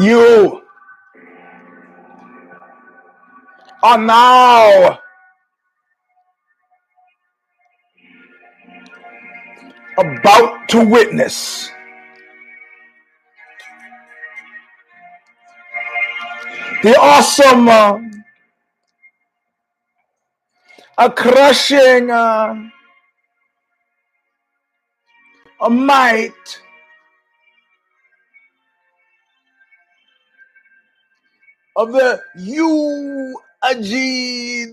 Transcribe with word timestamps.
You 0.00 0.62
are 3.82 3.98
now 3.98 4.98
about 9.98 10.68
to 10.70 10.84
witness 10.84 11.70
the 16.82 16.96
awesome, 16.98 17.68
uh, 17.68 17.98
a 20.98 21.10
crushing, 21.10 22.10
uh, 22.10 22.54
a 25.60 25.70
might 25.70 26.60
of 31.76 31.92
the 31.92 32.20
Eugene 32.36 33.34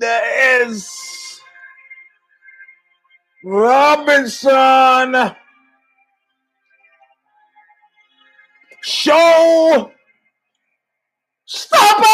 S. 0.03 1.39
Robinson 3.43 5.35
Show 8.81 9.91
Stomper! 11.47 12.05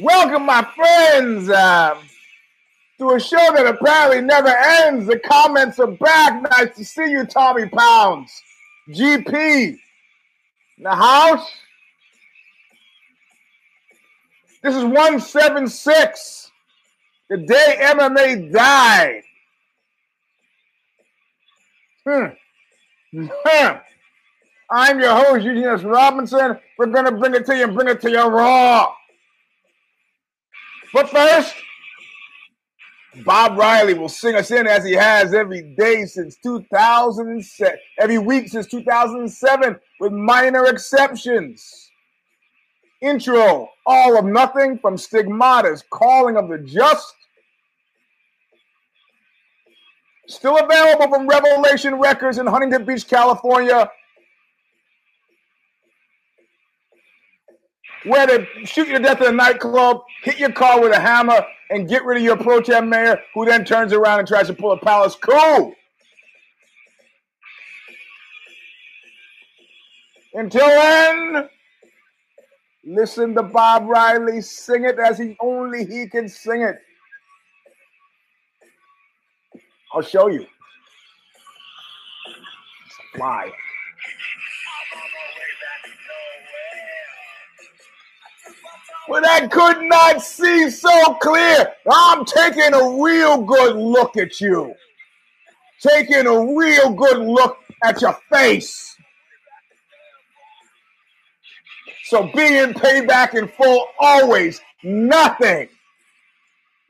Welcome, 0.00 0.46
my 0.46 0.66
friends, 0.74 1.48
uh, 1.48 1.94
to 3.04 3.14
a 3.14 3.20
show 3.20 3.52
that 3.54 3.66
apparently 3.66 4.22
never 4.22 4.48
ends. 4.48 5.06
The 5.06 5.18
comments 5.18 5.78
are 5.78 5.90
back. 5.90 6.42
Nice 6.42 6.76
to 6.76 6.84
see 6.84 7.10
you, 7.10 7.24
Tommy 7.26 7.68
Pounds. 7.68 8.30
GP 8.88 9.76
in 10.76 10.82
the 10.82 10.94
house. 10.94 11.50
This 14.62 14.74
is 14.74 14.84
176, 14.84 16.50
the 17.28 17.36
day 17.36 17.76
MMA 17.80 18.50
died. 18.50 19.22
Hmm. 22.08 22.24
Hmm. 23.12 23.76
I'm 24.70 25.00
your 25.00 25.14
host, 25.14 25.44
Eugene 25.44 25.64
S. 25.64 25.82
Robinson. 25.82 26.58
We're 26.78 26.86
going 26.86 27.04
to 27.04 27.12
bring 27.12 27.34
it 27.34 27.44
to 27.44 27.56
you 27.56 27.64
and 27.64 27.74
bring 27.74 27.88
it 27.88 28.00
to 28.00 28.10
you 28.10 28.22
raw. 28.22 28.90
But 30.94 31.10
first, 31.10 31.54
Bob 33.22 33.56
Riley 33.56 33.94
will 33.94 34.08
sing 34.08 34.34
us 34.34 34.50
in 34.50 34.66
as 34.66 34.84
he 34.84 34.92
has 34.92 35.34
every 35.34 35.74
day 35.76 36.04
since 36.04 36.36
2007, 36.42 37.76
every 38.00 38.18
week 38.18 38.48
since 38.48 38.66
2007, 38.66 39.76
with 40.00 40.12
minor 40.12 40.66
exceptions. 40.66 41.90
Intro 43.00 43.68
All 43.86 44.18
of 44.18 44.24
Nothing 44.24 44.78
from 44.78 44.96
Stigmata's 44.96 45.84
Calling 45.90 46.36
of 46.36 46.48
the 46.48 46.58
Just. 46.58 47.14
Still 50.26 50.58
available 50.58 51.08
from 51.08 51.28
Revelation 51.28 51.96
Records 51.96 52.38
in 52.38 52.46
Huntington 52.46 52.84
Beach, 52.86 53.06
California. 53.06 53.90
Where 58.04 58.26
they 58.26 58.46
shoot 58.64 58.88
you 58.88 58.98
to 58.98 59.02
death 59.02 59.20
in 59.20 59.28
a 59.28 59.32
nightclub, 59.32 60.02
hit 60.22 60.38
your 60.38 60.52
car 60.52 60.80
with 60.80 60.92
a 60.92 61.00
hammer, 61.00 61.44
and 61.70 61.88
get 61.88 62.04
rid 62.04 62.18
of 62.18 62.22
your 62.22 62.36
pro 62.36 62.60
tem 62.60 62.88
mayor, 62.88 63.20
who 63.32 63.46
then 63.46 63.64
turns 63.64 63.92
around 63.92 64.20
and 64.20 64.28
tries 64.28 64.46
to 64.48 64.54
pull 64.54 64.72
a 64.72 64.78
palace 64.78 65.16
coup. 65.16 65.74
Until 70.34 70.66
then, 70.66 71.48
listen 72.84 73.34
to 73.36 73.42
Bob 73.42 73.88
Riley 73.88 74.40
sing 74.42 74.84
it 74.84 74.98
as 74.98 75.18
he 75.18 75.36
only 75.40 75.84
he 75.84 76.08
can 76.08 76.28
sing 76.28 76.62
it. 76.62 76.76
I'll 79.92 80.02
show 80.02 80.26
you. 80.26 80.44
Live. 83.16 83.52
When 89.06 89.24
I 89.24 89.46
could 89.48 89.82
not 89.82 90.22
see 90.22 90.70
so 90.70 91.14
clear, 91.14 91.72
I'm 91.90 92.24
taking 92.24 92.72
a 92.72 93.02
real 93.02 93.42
good 93.42 93.76
look 93.76 94.16
at 94.16 94.40
you. 94.40 94.74
Taking 95.80 96.26
a 96.26 96.56
real 96.56 96.94
good 96.94 97.18
look 97.18 97.58
at 97.82 98.00
your 98.00 98.18
face. 98.32 98.96
So 102.04 102.30
being 102.34 102.72
payback 102.72 103.34
in 103.34 103.48
full, 103.48 103.86
always 103.98 104.60
nothing. 104.82 105.68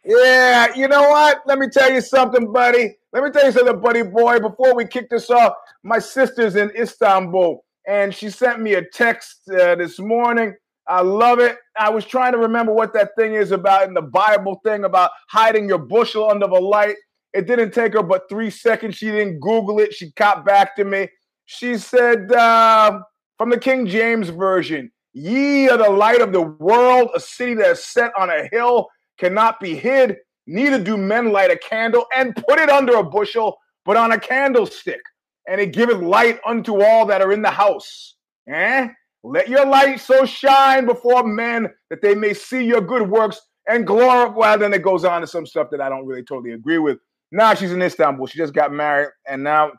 Yeah, 0.04 0.74
you 0.76 0.86
know 0.86 1.08
what? 1.08 1.42
Let 1.46 1.58
me 1.58 1.68
tell 1.68 1.92
you 1.92 2.00
something, 2.00 2.52
buddy. 2.52 2.96
Let 3.12 3.24
me 3.24 3.30
tell 3.30 3.46
you 3.46 3.52
something, 3.52 3.80
buddy 3.80 4.02
boy. 4.02 4.38
Before 4.38 4.74
we 4.74 4.86
kick 4.86 5.10
this 5.10 5.30
off, 5.30 5.54
my 5.82 5.98
sister's 5.98 6.56
in 6.56 6.70
Istanbul, 6.78 7.64
and 7.88 8.14
she 8.14 8.30
sent 8.30 8.60
me 8.60 8.74
a 8.74 8.84
text 8.84 9.48
uh, 9.50 9.74
this 9.76 9.98
morning 9.98 10.54
I 10.86 11.00
love 11.00 11.38
it. 11.38 11.56
I 11.78 11.90
was 11.90 12.04
trying 12.04 12.32
to 12.32 12.38
remember 12.38 12.72
what 12.72 12.92
that 12.94 13.10
thing 13.16 13.34
is 13.34 13.52
about 13.52 13.88
in 13.88 13.94
the 13.94 14.02
Bible 14.02 14.60
thing 14.64 14.84
about 14.84 15.10
hiding 15.28 15.68
your 15.68 15.78
bushel 15.78 16.30
under 16.30 16.46
the 16.46 16.60
light. 16.60 16.96
It 17.32 17.46
didn't 17.46 17.72
take 17.72 17.94
her 17.94 18.02
but 18.02 18.28
three 18.28 18.50
seconds. 18.50 18.96
She 18.96 19.06
didn't 19.06 19.40
Google 19.40 19.80
it. 19.80 19.94
She 19.94 20.12
caught 20.12 20.44
back 20.44 20.76
to 20.76 20.84
me. 20.84 21.08
She 21.46 21.78
said, 21.78 22.30
uh, 22.32 23.00
from 23.38 23.50
the 23.50 23.58
King 23.58 23.86
James 23.86 24.28
Version, 24.28 24.90
Ye 25.14 25.68
are 25.68 25.78
the 25.78 25.90
light 25.90 26.20
of 26.20 26.32
the 26.32 26.42
world, 26.42 27.10
a 27.14 27.20
city 27.20 27.54
that 27.54 27.70
is 27.70 27.84
set 27.84 28.10
on 28.18 28.30
a 28.30 28.48
hill 28.50 28.88
cannot 29.16 29.60
be 29.60 29.76
hid. 29.76 30.16
Neither 30.48 30.82
do 30.82 30.96
men 30.96 31.30
light 31.30 31.52
a 31.52 31.56
candle 31.56 32.04
and 32.14 32.34
put 32.34 32.58
it 32.58 32.68
under 32.68 32.96
a 32.96 33.04
bushel, 33.04 33.56
but 33.84 33.96
on 33.96 34.10
a 34.10 34.18
candlestick, 34.18 35.00
and 35.48 35.60
it 35.60 35.72
giveth 35.72 35.98
light 35.98 36.40
unto 36.44 36.82
all 36.82 37.06
that 37.06 37.22
are 37.22 37.32
in 37.32 37.42
the 37.42 37.50
house. 37.50 38.16
Eh? 38.48 38.88
Let 39.24 39.48
your 39.48 39.64
light 39.64 40.00
so 40.00 40.26
shine 40.26 40.84
before 40.84 41.24
men 41.24 41.72
that 41.88 42.02
they 42.02 42.14
may 42.14 42.34
see 42.34 42.62
your 42.62 42.82
good 42.82 43.08
works 43.08 43.40
and 43.66 43.86
glorify. 43.86 44.36
Well, 44.36 44.58
then 44.58 44.74
it 44.74 44.82
goes 44.82 45.04
on 45.04 45.22
to 45.22 45.26
some 45.26 45.46
stuff 45.46 45.68
that 45.70 45.80
I 45.80 45.88
don't 45.88 46.06
really 46.06 46.22
totally 46.22 46.52
agree 46.52 46.76
with. 46.76 46.98
Now 47.32 47.54
she's 47.54 47.72
in 47.72 47.80
Istanbul. 47.80 48.26
She 48.26 48.36
just 48.36 48.52
got 48.52 48.70
married 48.70 49.08
and 49.26 49.42
now 49.42 49.72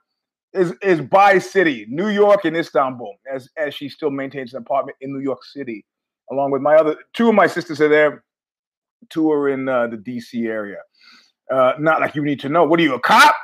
is 0.54 0.74
is 0.82 1.00
by 1.00 1.38
city, 1.38 1.86
New 1.90 2.08
York 2.10 2.46
and 2.46 2.58
Istanbul, 2.58 3.14
as 3.32 3.48
as 3.56 3.76
she 3.76 3.88
still 3.88 4.10
maintains 4.10 4.54
an 4.54 4.62
apartment 4.62 4.98
in 5.02 5.14
New 5.14 5.20
York 5.20 5.44
City, 5.44 5.86
along 6.32 6.50
with 6.52 6.62
my 6.62 6.76
other 6.76 6.96
two 7.14 7.30
of 7.30 7.36
my 7.36 7.46
sisters 7.46 7.80
are 7.82 7.90
there. 7.90 8.24
Two 9.12 9.32
are 9.32 9.50
in 9.50 9.70
uh, 9.70 9.88
the 9.88 9.98
D.C. 9.98 10.48
area. 10.48 10.80
Uh, 11.52 11.74
not 11.78 12.02
like 12.02 12.16
you 12.16 12.24
need 12.24 12.40
to 12.40 12.50
know. 12.50 12.64
What 12.64 12.80
are 12.80 12.84
you, 12.84 12.96
a 12.96 13.00
cop? 13.00 13.36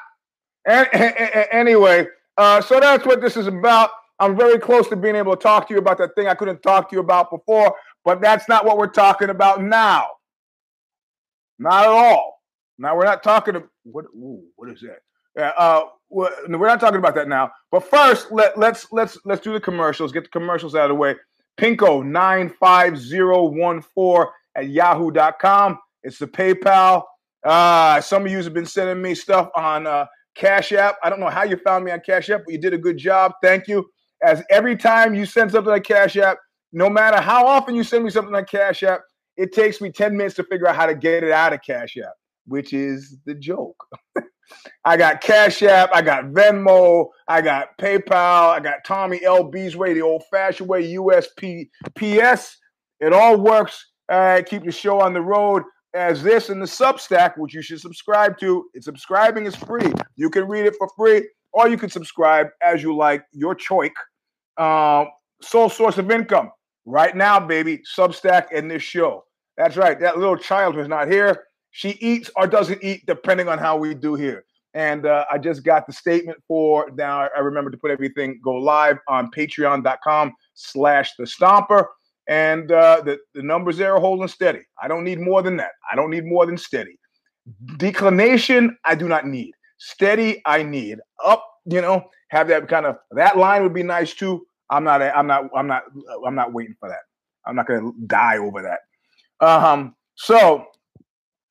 And, 0.65 0.87
anyway, 1.51 2.07
uh, 2.37 2.61
so 2.61 2.79
that's 2.79 3.05
what 3.05 3.21
this 3.21 3.37
is 3.37 3.45
about. 3.45 3.91
I'm 4.21 4.37
very 4.37 4.59
close 4.59 4.87
to 4.89 4.95
being 4.95 5.15
able 5.15 5.35
to 5.35 5.41
talk 5.41 5.67
to 5.67 5.73
you 5.73 5.79
about 5.79 5.97
that 5.97 6.13
thing 6.15 6.27
I 6.27 6.35
couldn't 6.35 6.61
talk 6.61 6.89
to 6.91 6.95
you 6.95 6.99
about 7.01 7.31
before, 7.31 7.75
but 8.05 8.21
that's 8.21 8.47
not 8.47 8.65
what 8.65 8.77
we're 8.77 8.85
talking 8.87 9.31
about 9.31 9.63
now. 9.63 10.05
Not 11.57 11.85
at 11.85 11.89
all. 11.89 12.39
Now 12.77 12.95
we're 12.95 13.05
not 13.05 13.23
talking 13.23 13.55
to 13.55 13.63
what? 13.83 14.05
Ooh, 14.15 14.43
what 14.55 14.69
is 14.69 14.79
that? 14.81 14.99
Yeah, 15.35 15.51
uh, 15.57 15.85
we're 16.09 16.67
not 16.67 16.79
talking 16.79 16.99
about 16.99 17.15
that 17.15 17.27
now. 17.27 17.51
But 17.71 17.89
first, 17.89 18.31
let 18.31 18.57
let's 18.59 18.87
let's 18.91 19.17
let's 19.25 19.41
do 19.41 19.53
the 19.53 19.59
commercials. 19.59 20.11
Get 20.11 20.23
the 20.23 20.29
commercials 20.29 20.75
out 20.75 20.83
of 20.83 20.89
the 20.89 20.95
way. 20.95 21.15
Pinko 21.59 22.05
nine 22.05 22.49
five 22.59 22.99
zero 22.99 23.45
one 23.45 23.81
four 23.81 24.33
at 24.55 24.69
yahoo.com. 24.69 25.79
It's 26.03 26.19
the 26.19 26.27
PayPal. 26.27 27.03
Uh, 27.43 28.01
some 28.01 28.25
of 28.25 28.31
you 28.31 28.37
have 28.37 28.53
been 28.53 28.67
sending 28.67 29.01
me 29.01 29.15
stuff 29.15 29.49
on 29.55 29.87
uh, 29.87 30.05
Cash 30.35 30.73
App. 30.73 30.97
I 31.03 31.09
don't 31.09 31.19
know 31.19 31.29
how 31.29 31.43
you 31.43 31.57
found 31.57 31.85
me 31.85 31.91
on 31.91 32.01
Cash 32.01 32.29
App, 32.29 32.41
but 32.45 32.53
you 32.53 32.59
did 32.59 32.73
a 32.75 32.77
good 32.77 32.97
job. 32.97 33.33
Thank 33.41 33.67
you 33.67 33.89
as 34.23 34.43
every 34.49 34.75
time 34.75 35.13
you 35.13 35.25
send 35.25 35.51
something 35.51 35.73
on 35.73 35.81
Cash 35.81 36.17
App, 36.17 36.37
no 36.73 36.89
matter 36.89 37.19
how 37.19 37.45
often 37.45 37.75
you 37.75 37.83
send 37.83 38.03
me 38.03 38.09
something 38.09 38.35
on 38.35 38.45
Cash 38.45 38.83
App, 38.83 39.01
it 39.37 39.53
takes 39.53 39.81
me 39.81 39.91
10 39.91 40.15
minutes 40.15 40.35
to 40.35 40.43
figure 40.43 40.67
out 40.67 40.75
how 40.75 40.85
to 40.85 40.95
get 40.95 41.23
it 41.23 41.31
out 41.31 41.53
of 41.53 41.61
Cash 41.61 41.97
App, 41.97 42.13
which 42.45 42.73
is 42.73 43.17
the 43.25 43.33
joke. 43.33 43.83
I 44.85 44.97
got 44.97 45.21
Cash 45.21 45.63
App, 45.63 45.89
I 45.93 46.01
got 46.01 46.25
Venmo, 46.25 47.07
I 47.27 47.41
got 47.41 47.77
PayPal, 47.79 48.49
I 48.49 48.59
got 48.59 48.83
Tommy 48.85 49.19
LB's 49.19 49.75
way, 49.75 49.93
the 49.93 50.01
old 50.01 50.23
fashioned 50.29 50.69
way, 50.69 50.93
USPS. 50.93 52.55
It 52.99 53.13
all 53.13 53.37
works. 53.37 53.87
Uh, 54.09 54.41
keep 54.45 54.65
the 54.65 54.71
show 54.71 54.99
on 54.99 55.13
the 55.13 55.21
road 55.21 55.63
as 55.93 56.21
this 56.21 56.49
and 56.49 56.61
the 56.61 56.65
Substack, 56.65 57.37
which 57.37 57.53
you 57.53 57.61
should 57.61 57.79
subscribe 57.79 58.37
to. 58.39 58.65
It's 58.73 58.85
subscribing 58.85 59.45
is 59.45 59.55
free. 59.55 59.91
You 60.15 60.29
can 60.29 60.47
read 60.47 60.65
it 60.65 60.75
for 60.77 60.89
free, 60.97 61.27
or 61.53 61.69
you 61.69 61.77
can 61.77 61.89
subscribe 61.89 62.47
as 62.61 62.83
you 62.83 62.95
like, 62.95 63.23
your 63.31 63.55
choice. 63.55 63.91
Um, 64.57 65.07
sole 65.41 65.69
source 65.69 65.97
of 65.97 66.11
income 66.11 66.51
right 66.85 67.15
now, 67.15 67.39
baby. 67.39 67.81
Substack 67.97 68.47
and 68.53 68.69
this 68.69 68.83
show. 68.83 69.23
That's 69.57 69.77
right. 69.77 69.99
That 69.99 70.17
little 70.17 70.37
child 70.37 70.75
who's 70.75 70.87
not 70.87 71.11
here, 71.11 71.45
she 71.71 71.91
eats 72.01 72.29
or 72.35 72.47
doesn't 72.47 72.83
eat 72.83 73.05
depending 73.05 73.47
on 73.47 73.57
how 73.57 73.77
we 73.77 73.93
do 73.93 74.15
here. 74.15 74.45
And 74.73 75.05
uh, 75.05 75.25
I 75.29 75.37
just 75.37 75.63
got 75.63 75.85
the 75.85 75.93
statement 75.93 76.37
for 76.47 76.89
now. 76.95 77.27
I 77.35 77.39
remember 77.39 77.71
to 77.71 77.77
put 77.77 77.91
everything 77.91 78.39
go 78.43 78.53
live 78.53 78.97
on 79.07 79.29
patreon.com 79.31 80.33
slash 80.53 81.11
the 81.17 81.25
stomper. 81.25 81.85
And 82.27 82.71
uh, 82.71 83.01
the, 83.03 83.17
the 83.33 83.43
numbers 83.43 83.77
there 83.77 83.93
are 83.95 83.99
holding 83.99 84.27
steady. 84.27 84.61
I 84.81 84.87
don't 84.87 85.03
need 85.03 85.19
more 85.19 85.41
than 85.41 85.57
that. 85.57 85.71
I 85.91 85.95
don't 85.95 86.09
need 86.09 86.25
more 86.25 86.45
than 86.45 86.57
steady. 86.57 86.97
Declination, 87.77 88.77
I 88.85 88.95
do 88.95 89.07
not 89.07 89.27
need. 89.27 89.51
Steady, 89.77 90.41
I 90.45 90.63
need. 90.63 90.99
Up, 91.25 91.45
you 91.65 91.81
know, 91.81 92.09
have 92.29 92.47
that 92.47 92.67
kind 92.67 92.85
of 92.85 92.97
that 93.11 93.37
line 93.37 93.63
would 93.63 93.73
be 93.73 93.83
nice 93.83 94.13
too. 94.13 94.45
I'm 94.69 94.83
not 94.83 95.01
I'm 95.01 95.27
not 95.27 95.49
I'm 95.55 95.67
not 95.67 95.83
I'm 96.25 96.35
not 96.35 96.53
waiting 96.53 96.75
for 96.79 96.89
that. 96.89 97.01
I'm 97.45 97.55
not 97.55 97.67
gonna 97.67 97.91
die 98.07 98.37
over 98.37 98.61
that. 98.61 99.45
Um 99.45 99.95
so 100.15 100.65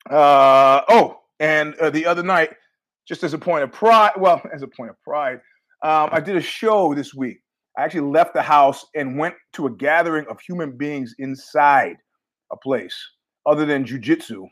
uh 0.09 0.81
oh 0.89 1.19
and 1.39 1.75
uh, 1.75 1.89
the 1.89 2.05
other 2.05 2.23
night 2.23 2.51
just 3.07 3.23
as 3.23 3.33
a 3.33 3.37
point 3.37 3.63
of 3.63 3.71
pride. 3.71 4.13
Well, 4.17 4.41
as 4.53 4.61
a 4.61 4.67
point 4.67 4.89
of 4.89 5.01
pride, 5.01 5.41
um, 5.83 6.09
I 6.11 6.19
did 6.19 6.37
a 6.37 6.41
show 6.41 6.93
this 6.93 7.13
week. 7.13 7.39
I 7.77 7.83
actually 7.83 8.09
left 8.11 8.33
the 8.33 8.41
house 8.41 8.85
and 8.95 9.17
went 9.17 9.35
to 9.53 9.67
a 9.67 9.71
gathering 9.71 10.25
of 10.27 10.39
human 10.39 10.77
beings 10.77 11.15
inside 11.19 11.97
a 12.51 12.57
place 12.57 12.95
other 13.45 13.65
than 13.65 13.85
jujitsu. 13.85 14.47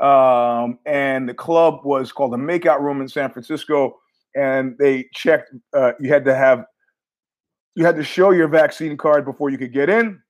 Um, 0.00 0.78
and 0.86 1.28
the 1.28 1.34
club 1.34 1.84
was 1.84 2.12
called 2.12 2.32
the 2.32 2.36
Makeout 2.36 2.80
Room 2.80 3.00
in 3.00 3.08
San 3.08 3.30
Francisco. 3.30 3.96
And 4.34 4.76
they 4.78 5.06
checked, 5.14 5.52
uh, 5.76 5.92
you 6.00 6.08
had 6.12 6.24
to 6.24 6.34
have, 6.34 6.64
you 7.74 7.84
had 7.84 7.96
to 7.96 8.04
show 8.04 8.30
your 8.30 8.48
vaccine 8.48 8.96
card 8.96 9.24
before 9.24 9.50
you 9.50 9.58
could 9.58 9.72
get 9.72 9.88
in. 9.88 10.20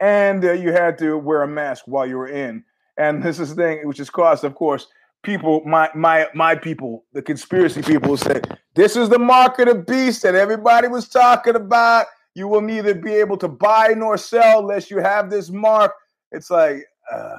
And 0.00 0.44
uh, 0.44 0.52
you 0.52 0.72
had 0.72 0.98
to 0.98 1.18
wear 1.18 1.42
a 1.42 1.48
mask 1.48 1.84
while 1.86 2.06
you 2.06 2.16
were 2.16 2.28
in. 2.28 2.64
And 2.96 3.22
this 3.24 3.38
is 3.38 3.54
the 3.54 3.62
thing, 3.62 3.86
which 3.86 4.00
is 4.00 4.10
caused, 4.10 4.44
of 4.44 4.54
course, 4.54 4.86
people, 5.22 5.62
my 5.64 5.90
my 5.94 6.26
my 6.34 6.54
people, 6.54 7.04
the 7.12 7.22
conspiracy 7.22 7.82
people 7.82 8.16
say 8.16 8.40
this 8.74 8.96
is 8.96 9.08
the 9.08 9.18
mark 9.18 9.58
of 9.58 9.68
the 9.68 9.74
beast 9.74 10.22
that 10.22 10.34
everybody 10.34 10.88
was 10.88 11.08
talking 11.08 11.56
about. 11.56 12.06
You 12.34 12.46
will 12.46 12.60
neither 12.60 12.94
be 12.94 13.12
able 13.14 13.36
to 13.38 13.48
buy 13.48 13.94
nor 13.96 14.16
sell 14.16 14.60
unless 14.60 14.90
you 14.90 14.98
have 14.98 15.30
this 15.30 15.50
mark. 15.50 15.92
It's 16.30 16.50
like 16.50 16.84
uh, 17.12 17.36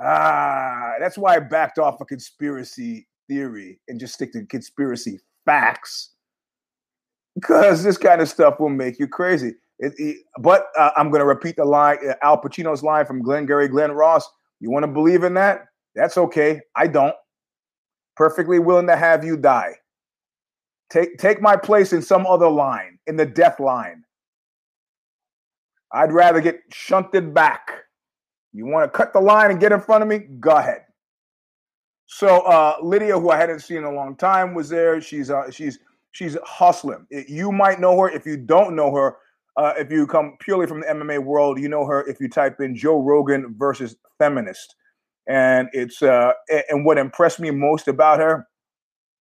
ah, 0.00 0.71
that's 1.00 1.18
why 1.18 1.36
I 1.36 1.40
backed 1.40 1.78
off 1.78 2.00
a 2.00 2.04
conspiracy 2.04 3.06
theory 3.28 3.80
and 3.88 4.00
just 4.00 4.14
stick 4.14 4.32
to 4.32 4.44
conspiracy 4.46 5.20
facts 5.44 6.10
because 7.34 7.82
this 7.82 7.98
kind 7.98 8.20
of 8.20 8.28
stuff 8.28 8.60
will 8.60 8.68
make 8.68 8.98
you 8.98 9.08
crazy. 9.08 9.54
It, 9.78 9.94
it, 9.98 10.18
but 10.38 10.66
uh, 10.78 10.90
I'm 10.96 11.10
going 11.10 11.20
to 11.20 11.26
repeat 11.26 11.56
the 11.56 11.64
line, 11.64 11.98
uh, 12.08 12.14
Al 12.22 12.40
Pacino's 12.40 12.82
line 12.82 13.06
from 13.06 13.22
Glengarry 13.22 13.68
Glen 13.68 13.92
Ross. 13.92 14.28
You 14.60 14.70
want 14.70 14.84
to 14.84 14.88
believe 14.88 15.24
in 15.24 15.34
that? 15.34 15.66
That's 15.94 16.16
okay. 16.16 16.60
I 16.76 16.86
don't. 16.86 17.14
Perfectly 18.16 18.58
willing 18.58 18.86
to 18.86 18.96
have 18.96 19.24
you 19.24 19.36
die. 19.36 19.74
Take 20.90 21.16
take 21.16 21.40
my 21.40 21.56
place 21.56 21.92
in 21.94 22.02
some 22.02 22.26
other 22.26 22.48
line, 22.48 22.98
in 23.06 23.16
the 23.16 23.24
death 23.24 23.58
line. 23.58 24.04
I'd 25.92 26.12
rather 26.12 26.40
get 26.40 26.60
shunted 26.70 27.32
back. 27.32 27.70
You 28.52 28.66
want 28.66 28.90
to 28.90 28.96
cut 28.96 29.12
the 29.12 29.20
line 29.20 29.50
and 29.50 29.60
get 29.60 29.72
in 29.72 29.80
front 29.80 30.02
of 30.02 30.08
me? 30.08 30.18
Go 30.18 30.56
ahead. 30.56 30.82
So 32.06 32.40
uh, 32.40 32.76
Lydia, 32.82 33.18
who 33.18 33.30
I 33.30 33.36
hadn't 33.38 33.60
seen 33.60 33.78
in 33.78 33.84
a 33.84 33.92
long 33.92 34.16
time, 34.16 34.54
was 34.54 34.68
there. 34.68 35.00
She's 35.00 35.30
uh, 35.30 35.50
she's 35.50 35.78
she's 36.10 36.36
hustling. 36.44 37.06
You 37.10 37.52
might 37.52 37.80
know 37.80 37.98
her. 38.00 38.10
If 38.10 38.26
you 38.26 38.36
don't 38.36 38.76
know 38.76 38.94
her, 38.94 39.16
uh, 39.56 39.74
if 39.78 39.90
you 39.90 40.06
come 40.06 40.36
purely 40.40 40.66
from 40.66 40.80
the 40.80 40.86
MMA 40.86 41.20
world, 41.20 41.58
you 41.58 41.68
know 41.68 41.86
her 41.86 42.06
if 42.08 42.20
you 42.20 42.28
type 42.28 42.60
in 42.60 42.76
Joe 42.76 43.00
Rogan 43.00 43.54
versus 43.56 43.96
feminist. 44.18 44.76
And 45.26 45.68
it's 45.72 46.02
uh, 46.02 46.32
and 46.68 46.84
what 46.84 46.98
impressed 46.98 47.40
me 47.40 47.50
most 47.50 47.88
about 47.88 48.18
her 48.18 48.46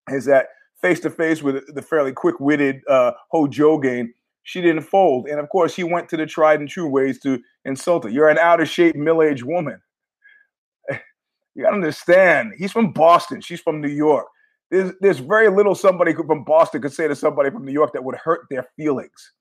is 0.09 0.25
that 0.25 0.47
face 0.81 0.99
to 1.01 1.09
face 1.09 1.43
with 1.43 1.73
the 1.73 1.81
fairly 1.81 2.11
quick 2.11 2.39
witted 2.39 2.81
uh, 2.89 3.11
Ho 3.29 3.47
Jogan, 3.47 4.09
she 4.43 4.61
didn't 4.61 4.83
fold. 4.83 5.27
And 5.27 5.39
of 5.39 5.49
course, 5.49 5.75
he 5.75 5.83
went 5.83 6.09
to 6.09 6.17
the 6.17 6.25
tried 6.25 6.59
and 6.59 6.69
true 6.69 6.87
ways 6.87 7.19
to 7.21 7.39
insult 7.65 8.03
her. 8.03 8.09
You're 8.09 8.29
an 8.29 8.37
out 8.37 8.61
of 8.61 8.69
shape 8.69 8.95
middle 8.95 9.23
aged 9.23 9.43
woman. 9.43 9.81
you 10.89 11.63
gotta 11.63 11.75
understand. 11.75 12.53
He's 12.57 12.71
from 12.71 12.91
Boston. 12.91 13.41
She's 13.41 13.61
from 13.61 13.81
New 13.81 13.89
York. 13.89 14.27
There's, 14.69 14.93
there's 15.01 15.19
very 15.19 15.49
little 15.49 15.75
somebody 15.75 16.13
from 16.13 16.43
Boston 16.43 16.81
could 16.81 16.93
say 16.93 17.07
to 17.07 17.15
somebody 17.15 17.49
from 17.49 17.65
New 17.65 17.73
York 17.73 17.91
that 17.93 18.03
would 18.03 18.15
hurt 18.15 18.47
their 18.49 18.65
feelings. 18.77 19.33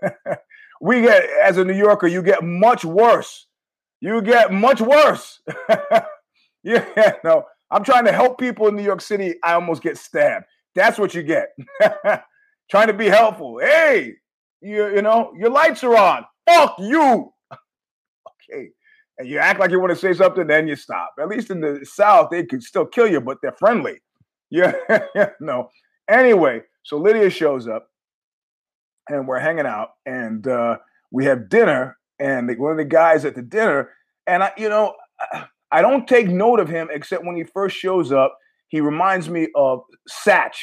we 0.80 1.02
get 1.02 1.24
as 1.42 1.58
a 1.58 1.64
New 1.64 1.76
Yorker, 1.76 2.06
you 2.06 2.22
get 2.22 2.44
much 2.44 2.84
worse. 2.84 3.46
You 4.00 4.22
get 4.22 4.52
much 4.52 4.80
worse. 4.80 5.40
yeah, 6.62 7.12
no. 7.24 7.44
I'm 7.70 7.82
trying 7.82 8.04
to 8.04 8.12
help 8.12 8.38
people 8.38 8.68
in 8.68 8.76
New 8.76 8.84
York 8.84 9.00
City. 9.00 9.34
I 9.42 9.54
almost 9.54 9.82
get 9.82 9.98
stabbed. 9.98 10.44
That's 10.74 10.98
what 10.98 11.14
you 11.14 11.22
get. 11.22 11.48
trying 12.70 12.86
to 12.86 12.92
be 12.92 13.06
helpful. 13.06 13.58
Hey, 13.58 14.14
you, 14.66 14.96
you 14.96 15.02
know, 15.02 15.32
your 15.38 15.50
lights 15.50 15.84
are 15.84 15.96
on. 15.96 16.24
Fuck 16.48 16.76
you. 16.78 17.32
okay. 17.52 18.68
And 19.18 19.28
you 19.28 19.38
act 19.38 19.60
like 19.60 19.70
you 19.70 19.80
want 19.80 19.90
to 19.90 19.96
say 19.96 20.12
something, 20.12 20.46
then 20.46 20.68
you 20.68 20.76
stop. 20.76 21.14
At 21.18 21.28
least 21.28 21.50
in 21.50 21.60
the 21.60 21.84
South, 21.84 22.28
they 22.30 22.44
could 22.44 22.62
still 22.62 22.84
kill 22.84 23.08
you, 23.08 23.20
but 23.20 23.38
they're 23.42 23.56
friendly. 23.58 23.98
Yeah, 24.48 24.74
no. 25.40 25.70
Anyway, 26.08 26.62
so 26.84 26.98
Lydia 26.98 27.30
shows 27.30 27.66
up 27.66 27.88
and 29.08 29.26
we're 29.26 29.40
hanging 29.40 29.66
out 29.66 29.88
and 30.06 30.46
uh, 30.46 30.76
we 31.10 31.24
have 31.24 31.48
dinner 31.48 31.96
and 32.20 32.56
one 32.56 32.70
of 32.70 32.76
the 32.76 32.84
guys 32.84 33.24
at 33.24 33.34
the 33.34 33.42
dinner 33.42 33.90
and 34.28 34.44
I, 34.44 34.52
you 34.56 34.68
know, 34.68 34.94
I 35.72 35.82
don't 35.82 36.06
take 36.06 36.28
note 36.28 36.60
of 36.60 36.68
him 36.68 36.88
except 36.92 37.24
when 37.24 37.36
he 37.36 37.42
first 37.42 37.76
shows 37.76 38.12
up. 38.12 38.38
He 38.68 38.80
reminds 38.80 39.28
me 39.28 39.48
of 39.56 39.80
Satch 40.08 40.58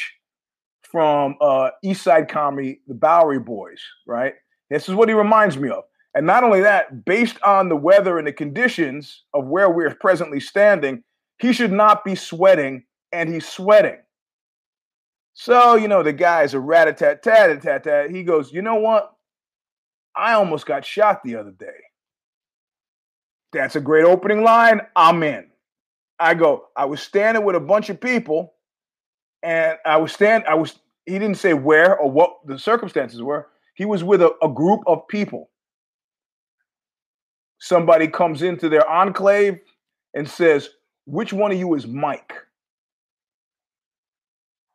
from 0.93 1.35
uh, 1.41 1.71
East 1.83 2.03
Side 2.03 2.29
Comedy, 2.29 2.79
the 2.87 2.93
Bowery 2.93 3.39
Boys, 3.39 3.81
right? 4.05 4.35
This 4.69 4.87
is 4.87 4.93
what 4.93 5.09
he 5.09 5.15
reminds 5.15 5.57
me 5.57 5.69
of. 5.69 5.85
And 6.13 6.27
not 6.27 6.43
only 6.43 6.61
that, 6.61 7.03
based 7.03 7.41
on 7.41 7.67
the 7.67 7.75
weather 7.75 8.19
and 8.19 8.27
the 8.27 8.31
conditions 8.31 9.23
of 9.33 9.47
where 9.47 9.71
we're 9.71 9.95
presently 9.95 10.39
standing, 10.39 11.03
he 11.39 11.51
should 11.51 11.71
not 11.71 12.05
be 12.05 12.13
sweating, 12.13 12.83
and 13.11 13.27
he's 13.27 13.47
sweating. 13.47 13.97
So, 15.33 15.73
you 15.73 15.87
know, 15.87 16.03
the 16.03 16.11
a 16.11 16.59
rat 16.59 16.87
a 16.87 16.93
tat 16.93 17.23
tat 17.23 17.49
a 17.49 17.57
tat 17.57 17.83
tat. 17.83 18.11
He 18.11 18.21
goes, 18.21 18.53
You 18.53 18.61
know 18.61 18.75
what? 18.75 19.11
I 20.15 20.33
almost 20.33 20.67
got 20.67 20.85
shot 20.85 21.23
the 21.23 21.37
other 21.37 21.55
day. 21.57 21.65
That's 23.51 23.75
a 23.75 23.81
great 23.81 24.05
opening 24.05 24.43
line. 24.43 24.81
I'm 24.95 25.23
in. 25.23 25.47
I 26.19 26.35
go, 26.35 26.65
I 26.77 26.85
was 26.85 27.01
standing 27.01 27.43
with 27.43 27.55
a 27.55 27.59
bunch 27.59 27.89
of 27.89 27.99
people, 27.99 28.53
and 29.41 29.77
I 29.85 29.97
was 29.97 30.11
stand, 30.11 30.43
I 30.47 30.53
was, 30.53 30.79
he 31.05 31.13
didn't 31.13 31.37
say 31.37 31.53
where 31.53 31.97
or 31.97 32.09
what 32.09 32.37
the 32.45 32.57
circumstances 32.57 33.21
were. 33.21 33.47
He 33.75 33.85
was 33.85 34.03
with 34.03 34.21
a, 34.21 34.31
a 34.41 34.49
group 34.49 34.81
of 34.87 35.07
people. 35.07 35.49
Somebody 37.59 38.07
comes 38.07 38.41
into 38.41 38.69
their 38.69 38.87
enclave 38.89 39.59
and 40.13 40.29
says, 40.29 40.69
Which 41.05 41.33
one 41.33 41.51
of 41.51 41.57
you 41.57 41.73
is 41.75 41.87
Mike? 41.87 42.33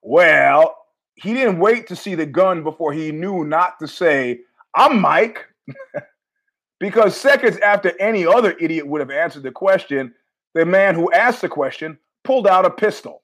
Well, 0.03 0.77
he 1.17 1.35
didn't 1.35 1.59
wait 1.59 1.87
to 1.89 1.97
see 1.97 2.15
the 2.15 2.27
gun 2.27 2.63
before 2.63 2.93
he 2.93 3.13
knew 3.13 3.45
not 3.45 3.79
to 3.81 3.89
say, 3.89 4.41
I'm 4.75 5.01
Mike. 5.01 5.45
because 6.81 7.17
seconds 7.17 7.59
after 7.59 7.93
any 8.01 8.27
other 8.27 8.57
idiot 8.59 8.87
would 8.87 9.01
have 9.01 9.11
answered 9.11 9.43
the 9.43 9.51
question, 9.51 10.15
the 10.55 10.65
man 10.65 10.95
who 10.95 11.13
asked 11.13 11.41
the 11.41 11.49
question 11.49 11.99
pulled 12.25 12.47
out 12.47 12.65
a 12.65 12.71
pistol. 12.71 13.23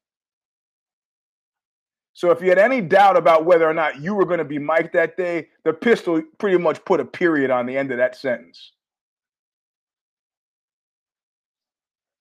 So 2.14 2.30
if 2.30 2.40
you 2.40 2.48
had 2.48 2.58
any 2.58 2.80
doubt 2.80 3.16
about 3.16 3.44
whether 3.44 3.68
or 3.68 3.74
not 3.74 4.00
you 4.00 4.14
were 4.14 4.24
going 4.24 4.38
to 4.38 4.44
be 4.44 4.58
Mike 4.58 4.92
that 4.92 5.16
day, 5.16 5.48
the 5.64 5.72
pistol 5.72 6.22
pretty 6.38 6.58
much 6.58 6.84
put 6.84 7.00
a 7.00 7.04
period 7.04 7.50
on 7.50 7.66
the 7.66 7.76
end 7.76 7.90
of 7.90 7.98
that 7.98 8.16
sentence. 8.16 8.72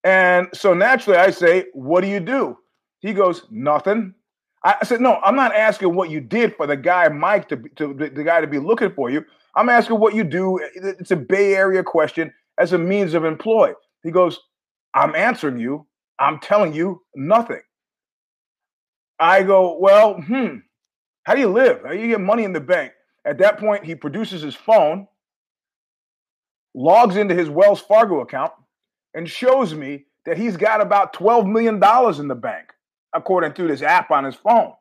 And 0.04 0.48
so 0.54 0.74
naturally, 0.74 1.18
I 1.18 1.30
say, 1.32 1.66
What 1.74 2.02
do 2.02 2.08
you 2.08 2.20
do? 2.20 2.58
He 3.00 3.14
goes, 3.14 3.46
Nothing. 3.50 4.16
I 4.66 4.86
said, 4.86 5.02
no, 5.02 5.20
I'm 5.24 5.36
not 5.36 5.54
asking 5.54 5.94
what 5.94 6.10
you 6.10 6.22
did 6.22 6.56
for 6.56 6.66
the 6.66 6.78
guy 6.78 7.10
Mike 7.10 7.50
to, 7.50 7.58
to 7.76 7.94
the 7.94 8.24
guy 8.24 8.40
to 8.40 8.48
be 8.48 8.60
looking 8.60 8.92
for 8.94 9.10
you. 9.10 9.26
I'm 9.56 9.68
asking 9.68 10.00
what 10.00 10.16
you 10.16 10.24
do. 10.24 10.58
It's 10.74 11.12
a 11.12 11.18
Bay 11.18 11.54
Area 11.54 11.84
question 11.84 12.34
as 12.58 12.72
a 12.72 12.78
means 12.78 13.14
of 13.14 13.26
employ. 13.26 13.74
He 14.04 14.12
goes, 14.12 14.40
I'm 14.94 15.16
answering 15.16 15.58
you. 15.58 15.86
I'm 16.20 16.40
telling 16.40 16.74
you 16.74 17.02
nothing. 17.14 17.60
I 19.24 19.42
go, 19.42 19.78
well, 19.80 20.16
hmm, 20.16 20.58
how 21.24 21.34
do 21.34 21.40
you 21.40 21.48
live? 21.48 21.82
How 21.86 21.94
do 21.94 21.98
you 21.98 22.10
get 22.10 22.20
money 22.20 22.44
in 22.44 22.52
the 22.52 22.60
bank? 22.60 22.92
At 23.24 23.38
that 23.38 23.58
point, 23.58 23.86
he 23.86 23.96
produces 23.96 24.42
his 24.42 24.54
phone, 24.54 25.08
logs 26.76 27.16
into 27.16 27.34
his 27.34 27.50
Wells 27.50 27.80
Fargo 27.80 28.20
account, 28.20 28.52
and 29.14 29.30
shows 29.30 29.74
me 29.74 30.04
that 30.26 30.38
he's 30.38 30.58
got 30.58 30.82
about 30.82 31.14
$12 31.14 31.50
million 31.50 31.76
in 32.20 32.28
the 32.28 32.36
bank 32.36 32.74
according 33.14 33.54
to 33.54 33.66
this 33.66 33.82
app 33.82 34.12
on 34.12 34.26
his 34.26 34.36
phone. 34.36 34.74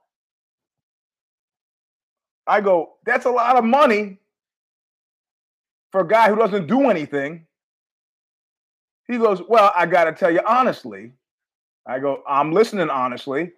I 2.45 2.63
go, 2.63 2.95
that's 3.07 3.27
a 3.27 3.31
lot 3.31 3.57
of 3.57 3.65
money 3.65 4.19
for 5.93 6.01
a 6.01 6.09
guy 6.09 6.29
who 6.29 6.35
doesn't 6.35 6.67
do 6.67 6.91
anything. 6.91 7.47
He 9.07 9.19
goes, 9.19 9.41
Well, 9.49 9.71
I 9.77 9.87
got 9.87 10.05
to 10.05 10.13
tell 10.13 10.33
you 10.33 10.41
honestly, 10.45 11.13
I 11.87 12.01
go, 12.01 12.25
I'm 12.27 12.51
listening 12.51 12.91
honestly. 12.91 13.53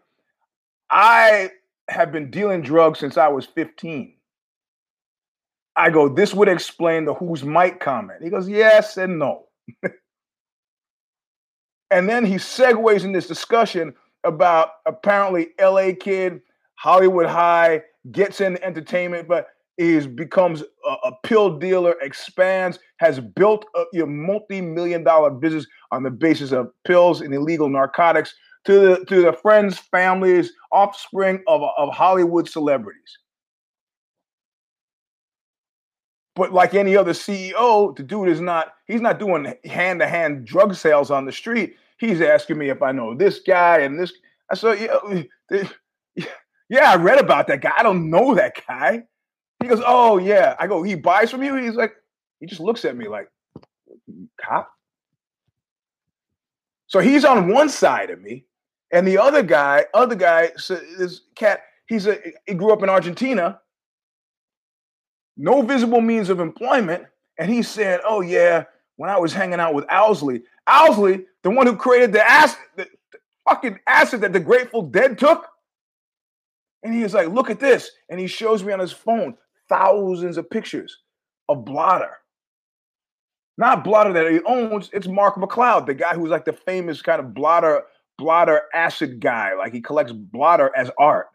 I 0.95 1.51
have 1.89 2.13
been 2.13 2.31
dealing 2.31 2.63
drugs 2.63 3.01
since 3.01 3.19
I 3.19 3.27
was 3.27 3.47
15. 3.47 4.15
I 5.77 5.91
go, 5.91 6.09
this 6.09 6.33
would 6.33 6.49
explain 6.49 7.05
the 7.05 7.15
who's 7.15 7.43
Mike 7.43 7.81
comment. 7.81 8.23
He 8.23 8.31
goes, 8.31 8.49
yes 8.49 8.97
and 8.97 9.19
no. 9.19 9.47
and 11.91 12.09
then 12.09 12.25
he 12.25 12.37
segues 12.37 13.05
in 13.05 13.11
this 13.11 13.27
discussion 13.27 13.93
about 14.23 14.69
apparently 14.87 15.49
LA 15.61 15.91
kid, 15.99 16.41
Hollywood 16.77 17.27
high, 17.27 17.83
gets 18.13 18.41
in 18.41 18.63
entertainment, 18.63 19.27
but 19.27 19.49
is 19.77 20.07
becomes 20.07 20.63
a, 20.63 21.09
a 21.09 21.13
pill 21.25 21.59
dealer, 21.59 21.97
expands, 22.03 22.79
has 22.99 23.19
built 23.19 23.67
a, 23.75 24.01
a 24.01 24.07
multi-million 24.07 25.03
dollar 25.03 25.31
business 25.31 25.67
on 25.91 26.05
the 26.05 26.11
basis 26.11 26.53
of 26.53 26.71
pills 26.85 27.21
and 27.21 27.35
illegal 27.35 27.69
narcotics 27.69 28.33
to 28.65 28.81
the 28.81 29.05
to 29.07 29.23
the 29.23 29.33
friends, 29.33 29.79
families, 29.79 30.53
offspring 30.73 31.43
of, 31.47 31.63
of 31.77 31.93
Hollywood 31.93 32.49
celebrities. 32.49 33.19
But 36.35 36.53
like 36.53 36.75
any 36.75 36.97
other 36.97 37.13
CEO, 37.13 37.95
the 37.95 38.03
dude 38.03 38.29
is 38.29 38.41
not, 38.41 38.75
he's 38.87 39.01
not 39.01 39.21
doing 39.21 39.55
hand 39.65 40.01
to 40.01 40.07
hand 40.09 40.45
drug 40.45 40.75
sales 40.75 41.11
on 41.11 41.25
the 41.25 41.33
street. 41.33 41.77
He's 41.99 42.21
asking 42.21 42.59
me 42.59 42.71
if 42.71 42.83
I 42.83 42.91
know 42.91 43.15
this 43.15 43.41
guy 43.47 43.79
and 43.81 43.99
this. 43.99 44.13
I 44.51 44.57
said, 44.57 45.27
yeah, 45.51 45.69
yeah, 46.69 46.91
I 46.91 46.97
read 46.97 47.21
about 47.21 47.47
that 47.47 47.61
guy. 47.61 47.71
I 47.79 47.85
don't 47.85 48.11
know 48.11 48.35
that 48.35 48.61
guy. 48.67 49.05
He 49.63 49.69
goes, 49.69 49.83
oh, 49.87 50.19
yeah. 50.19 50.57
I 50.59 50.67
go, 50.67 50.83
he 50.83 50.97
buys 50.97 51.31
from 51.31 51.43
you? 51.43 51.55
He's 51.55 51.77
like, 51.77 51.95
he 52.41 52.47
just 52.47 52.61
looks 52.61 52.85
at 52.85 52.97
me 52.97 53.09
like, 53.09 53.29
cop? 54.41 54.71
So 56.89 56.99
he's 56.99 57.25
on 57.25 57.49
one 57.49 57.69
side 57.69 58.11
of 58.11 58.21
me. 58.21 58.45
And 58.95 59.07
the 59.07 59.19
other 59.19 59.43
guy, 59.43 59.85
other 59.93 60.15
guy, 60.15 60.53
this 60.69 61.21
cat, 61.35 61.61
he's 61.87 62.07
a, 62.07 62.19
he 62.47 62.55
grew 62.55 62.73
up 62.73 62.83
in 62.83 62.89
Argentina 62.89 63.61
no 65.37 65.63
visible 65.63 66.01
means 66.01 66.29
of 66.31 66.41
employment. 66.41 67.05
And 67.39 67.51
he 67.51 67.63
said, 67.63 68.01
Oh, 68.05 68.21
yeah, 68.21 68.65
when 68.97 69.11
I 69.11 69.19
was 69.19 69.33
hanging 69.33 69.61
out 69.61 69.75
with 69.75 69.87
Owsley, 69.91 70.43
Owsley, 70.67 71.27
the 71.43 71.51
one 71.51 71.67
who 71.67 71.77
created 71.77 72.13
the 72.13 72.29
acid, 72.29 72.59
the, 72.77 72.87
the 73.13 73.19
fucking 73.49 73.79
acid 73.87 74.21
that 74.21 74.33
the 74.33 74.41
Grateful 74.41 74.83
Dead 74.83 75.19
took. 75.19 75.47
And 76.83 76.95
he 76.95 77.03
was 77.03 77.15
like, 77.15 77.29
Look 77.29 77.51
at 77.51 77.61
this. 77.61 77.91
And 78.09 78.21
he 78.21 78.27
shows 78.27 78.63
me 78.63 78.73
on 78.73 78.81
his 78.81 78.93
phone 78.93 79.37
thousands 79.69 80.37
of 80.37 80.49
pictures 80.51 80.99
of 81.49 81.65
blotter. 81.65 82.19
Not 83.57 83.85
blotter 83.85 84.13
that 84.13 84.31
he 84.31 84.41
owns, 84.47 84.91
it's 84.93 85.07
Mark 85.07 85.37
McCloud, 85.37 85.87
the 85.87 85.95
guy 85.95 86.15
who's 86.15 86.31
like 86.31 86.45
the 86.45 86.53
famous 86.53 87.01
kind 87.03 87.21
of 87.21 87.35
blotter, 87.35 87.85
blotter 88.19 88.63
acid 88.75 89.21
guy. 89.21 89.55
Like 89.55 89.73
he 89.73 89.81
collects 89.81 90.13
blotter 90.13 90.71
as 90.77 90.91
art. 90.99 91.29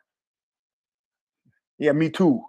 Yeah, 1.78 1.94
me 1.94 2.10
too 2.10 2.44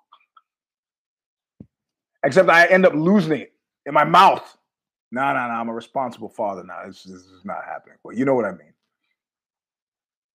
except 2.25 2.49
I 2.49 2.67
end 2.67 2.87
up 2.87 2.95
losing 2.95 3.33
it 3.33 3.53
in 3.87 3.95
my 3.95 4.05
mouth. 4.05 4.57
No, 5.13 5.23
no, 5.33 5.33
no. 5.33 5.39
I'm 5.39 5.69
a 5.69 5.75
responsible 5.75 6.29
father 6.29 6.63
now. 6.65 6.87
This, 6.87 7.03
this 7.03 7.23
is 7.23 7.45
not 7.45 7.65
happening. 7.67 7.97
Well, 8.05 8.17
you 8.17 8.25
know 8.25 8.35
what 8.35 8.45
I 8.45 8.53
mean. 8.53 8.73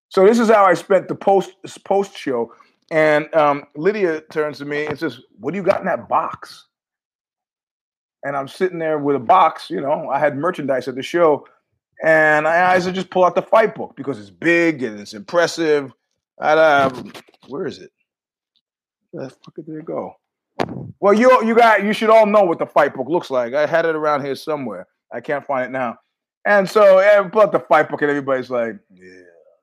So 0.10 0.26
this 0.26 0.40
is 0.40 0.50
how 0.50 0.66
I 0.66 0.74
spent 0.74 1.08
the 1.08 1.16
post 1.16 1.54
post 1.84 2.18
show. 2.18 2.54
And 2.92 3.34
um, 3.34 3.64
Lydia 3.76 4.22
turns 4.22 4.60
to 4.60 4.66
me 4.66 4.86
and 4.86 4.98
says, 4.98 5.20
"What 5.40 5.52
do 5.52 5.58
you 5.58 5.64
got 5.64 5.80
in 5.80 5.86
that 5.88 6.08
box?" 6.08 6.68
And 8.24 8.36
I'm 8.36 8.48
sitting 8.48 8.80
there 8.80 9.00
with 9.00 9.16
a 9.16 9.20
box. 9.20 9.70
You 9.70 9.82
know, 9.82 10.10
I 10.10 10.20
had 10.20 10.38
merchandise 10.38 10.88
at 10.88 10.96
the 10.96 11.02
show, 11.02 11.48
and 12.04 12.48
I, 12.48 12.74
I 12.74 12.80
"Just 12.80 13.10
pull 13.10 13.26
out 13.26 13.36
the 13.36 13.42
fight 13.42 13.76
book 13.76 13.94
because 13.96 14.20
it's 14.20 14.30
big 14.30 14.84
and 14.84 15.00
it's 15.00 15.14
impressive." 15.14 15.94
Um, 16.40 17.14
where 17.48 17.66
is 17.66 17.80
it? 17.80 17.92
Where 19.12 19.26
the 19.26 19.30
fuck 19.30 19.56
did 19.56 19.70
it 19.70 19.86
go? 19.86 20.14
Well, 21.00 21.14
you 21.14 21.44
you 21.46 21.56
got 21.56 21.84
you 21.84 21.94
should 21.94 22.10
all 22.10 22.26
know 22.26 22.44
what 22.44 22.60
the 22.60 22.66
fight 22.66 22.94
book 22.94 23.08
looks 23.10 23.30
like. 23.30 23.54
I 23.54 23.66
had 23.66 23.86
it 23.86 23.96
around 23.96 24.24
here 24.26 24.36
somewhere. 24.36 24.88
I 25.14 25.22
can't 25.22 25.46
find 25.46 25.66
it 25.66 25.72
now. 25.72 25.98
And 26.46 26.70
so 26.70 27.00
I 27.00 27.04
yeah, 27.04 27.28
put 27.28 27.52
the 27.52 27.60
fight 27.60 27.90
book, 27.90 28.02
and 28.02 28.10
everybody's 28.10 28.50
like, 28.50 28.76
yeah, 28.94 29.22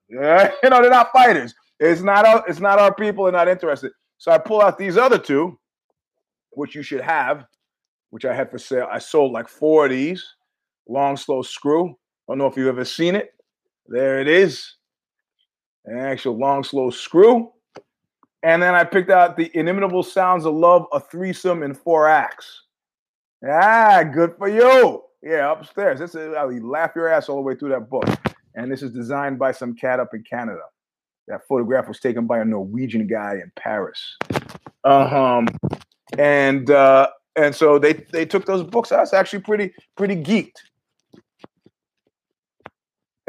yeah. 0.08 0.50
You 0.62 0.70
know, 0.70 0.80
they're 0.82 0.90
not 0.90 1.12
fighters. 1.12 1.54
It's 1.78 2.02
not 2.02 2.24
our, 2.26 2.44
it's 2.48 2.60
not 2.60 2.78
our 2.78 2.94
people. 2.94 3.24
They're 3.24 3.32
not 3.32 3.48
interested. 3.48 3.92
So 4.18 4.30
I 4.30 4.38
pull 4.38 4.60
out 4.60 4.78
these 4.78 4.96
other 4.96 5.18
two, 5.18 5.58
which 6.52 6.74
you 6.74 6.82
should 6.82 7.00
have, 7.00 7.44
which 8.10 8.24
I 8.24 8.34
had 8.34 8.50
for 8.50 8.58
sale. 8.58 8.88
I 8.90 8.98
sold 8.98 9.32
like 9.32 9.48
four 9.48 9.86
of 9.86 9.90
these. 9.90 10.24
Long 10.88 11.16
slow 11.16 11.42
screw. 11.42 11.96
I 12.28 12.32
don't 12.32 12.38
know 12.38 12.46
if 12.46 12.56
you've 12.56 12.68
ever 12.68 12.84
seen 12.84 13.14
it. 13.14 13.34
There 13.86 14.20
it 14.20 14.28
is. 14.28 14.74
An 15.84 15.98
actual 15.98 16.38
long 16.38 16.62
slow 16.62 16.90
screw. 16.90 17.52
And 18.44 18.62
then 18.62 18.74
I 18.74 18.84
picked 18.84 19.10
out 19.10 19.36
the 19.36 19.50
inimitable 19.54 20.02
sounds 20.02 20.46
of 20.46 20.54
love, 20.54 20.86
a 20.92 21.00
threesome 21.00 21.62
in 21.62 21.74
four 21.74 22.08
acts. 22.08 22.62
Ah, 23.48 24.02
good 24.02 24.34
for 24.36 24.48
you. 24.48 25.02
Yeah, 25.22 25.52
upstairs. 25.52 26.00
This 26.00 26.14
is 26.14 26.34
how 26.34 26.48
you 26.48 26.68
laugh 26.68 26.92
your 26.96 27.08
ass 27.08 27.28
all 27.28 27.36
the 27.36 27.42
way 27.42 27.54
through 27.54 27.70
that 27.70 27.88
book. 27.88 28.08
And 28.54 28.70
this 28.70 28.82
is 28.82 28.90
designed 28.90 29.38
by 29.38 29.52
some 29.52 29.74
cat 29.74 30.00
up 30.00 30.14
in 30.14 30.24
Canada. 30.24 30.62
That 31.28 31.46
photograph 31.48 31.86
was 31.86 32.00
taken 32.00 32.26
by 32.26 32.40
a 32.40 32.44
Norwegian 32.44 33.06
guy 33.06 33.34
in 33.34 33.52
Paris. 33.56 34.16
Um, 34.84 35.46
and 36.18 36.70
uh, 36.70 37.08
and 37.36 37.54
so 37.54 37.78
they 37.78 37.92
they 38.12 38.26
took 38.26 38.44
those 38.44 38.64
books. 38.64 38.90
I 38.90 39.00
was 39.00 39.12
actually 39.12 39.42
pretty 39.42 39.72
pretty 39.96 40.16
geeked. 40.16 40.58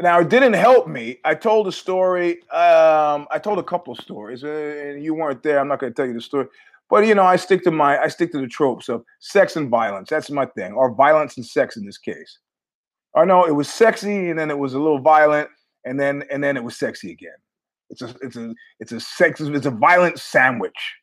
Now 0.04 0.20
it 0.20 0.28
didn't 0.28 0.52
help 0.52 0.86
me. 0.86 1.16
I 1.24 1.34
told 1.34 1.66
a 1.66 1.72
story. 1.72 2.32
Um, 2.50 3.26
I 3.30 3.40
told 3.42 3.58
a 3.58 3.62
couple 3.62 3.94
stories, 3.94 4.44
uh, 4.44 4.48
and 4.48 5.02
you 5.02 5.14
weren't 5.14 5.42
there. 5.42 5.58
I'm 5.58 5.66
not 5.66 5.78
going 5.78 5.94
to 5.94 5.96
tell 5.96 6.06
you 6.06 6.12
the 6.12 6.20
story, 6.20 6.46
but 6.90 7.06
you 7.06 7.14
know, 7.14 7.22
I 7.24 7.36
stick 7.36 7.64
to 7.64 7.70
my 7.70 7.98
I 7.98 8.08
stick 8.08 8.30
to 8.32 8.38
the 8.38 8.46
tropes 8.46 8.90
of 8.90 9.02
sex 9.20 9.56
and 9.56 9.70
violence. 9.70 10.10
That's 10.10 10.28
my 10.28 10.44
thing, 10.44 10.74
or 10.74 10.94
violence 10.94 11.38
and 11.38 11.46
sex 11.46 11.78
in 11.78 11.86
this 11.86 11.96
case. 11.96 12.38
I 13.16 13.24
know 13.24 13.46
it 13.46 13.52
was 13.52 13.70
sexy, 13.70 14.28
and 14.28 14.38
then 14.38 14.50
it 14.50 14.58
was 14.58 14.74
a 14.74 14.78
little 14.78 14.98
violent, 14.98 15.48
and 15.86 15.98
then 15.98 16.22
and 16.30 16.44
then 16.44 16.58
it 16.58 16.64
was 16.64 16.76
sexy 16.76 17.10
again. 17.10 17.40
It's 17.88 18.02
a 18.02 18.14
it's 18.20 18.36
a 18.36 18.54
it's 18.80 18.92
a 18.92 19.00
sex 19.00 19.40
it's 19.40 19.64
a 19.64 19.70
violent 19.70 20.18
sandwich. 20.18 20.96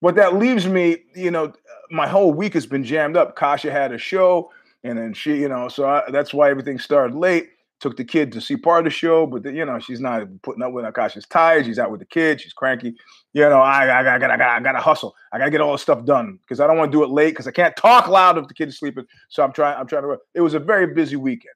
But 0.00 0.14
that 0.14 0.36
leaves 0.36 0.66
me, 0.66 0.96
you 1.14 1.30
know, 1.30 1.52
my 1.90 2.08
whole 2.08 2.32
week 2.32 2.54
has 2.54 2.64
been 2.64 2.84
jammed 2.84 3.18
up. 3.18 3.36
Kasha 3.36 3.70
had 3.70 3.92
a 3.92 3.98
show. 3.98 4.50
And 4.84 4.98
then 4.98 5.14
she, 5.14 5.36
you 5.36 5.48
know, 5.48 5.68
so 5.68 5.88
I, 5.88 6.10
that's 6.10 6.34
why 6.34 6.50
everything 6.50 6.78
started 6.78 7.16
late. 7.16 7.48
Took 7.80 7.96
the 7.96 8.04
kid 8.04 8.32
to 8.32 8.40
see 8.40 8.56
part 8.56 8.80
of 8.80 8.84
the 8.84 8.96
show, 8.96 9.26
but 9.26 9.42
the, 9.42 9.52
you 9.52 9.64
know, 9.64 9.78
she's 9.78 10.00
not 10.00 10.26
putting 10.42 10.62
up 10.62 10.72
with. 10.72 10.90
Gosh, 10.94 11.14
she's 11.14 11.26
tired. 11.26 11.66
She's 11.66 11.78
out 11.78 11.90
with 11.90 12.00
the 12.00 12.06
kid. 12.06 12.40
She's 12.40 12.52
cranky. 12.52 12.94
You 13.32 13.42
know, 13.48 13.60
I, 13.60 13.86
I, 13.86 14.02
I 14.02 14.14
I 14.14 14.18
got, 14.18 14.30
I 14.30 14.60
got 14.60 14.72
to 14.72 14.80
hustle. 14.80 15.14
I 15.32 15.38
got 15.38 15.46
to 15.46 15.50
get 15.50 15.60
all 15.60 15.72
this 15.72 15.82
stuff 15.82 16.04
done 16.04 16.38
because 16.42 16.60
I 16.60 16.66
don't 16.66 16.78
want 16.78 16.92
to 16.92 16.96
do 16.96 17.02
it 17.02 17.10
late 17.10 17.30
because 17.30 17.48
I 17.48 17.50
can't 17.50 17.76
talk 17.76 18.08
loud 18.08 18.38
if 18.38 18.46
the 18.46 18.54
kid 18.54 18.68
is 18.68 18.78
sleeping. 18.78 19.04
So 19.28 19.42
I'm 19.42 19.52
trying. 19.52 19.76
I'm 19.76 19.86
trying 19.86 20.04
to. 20.04 20.16
It 20.34 20.40
was 20.40 20.54
a 20.54 20.60
very 20.60 20.94
busy 20.94 21.16
weekend, 21.16 21.54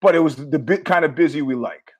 but 0.00 0.14
it 0.14 0.20
was 0.20 0.36
the 0.36 0.58
bit 0.58 0.84
kind 0.84 1.04
of 1.04 1.14
busy 1.14 1.42
we 1.42 1.54
like. 1.54 1.92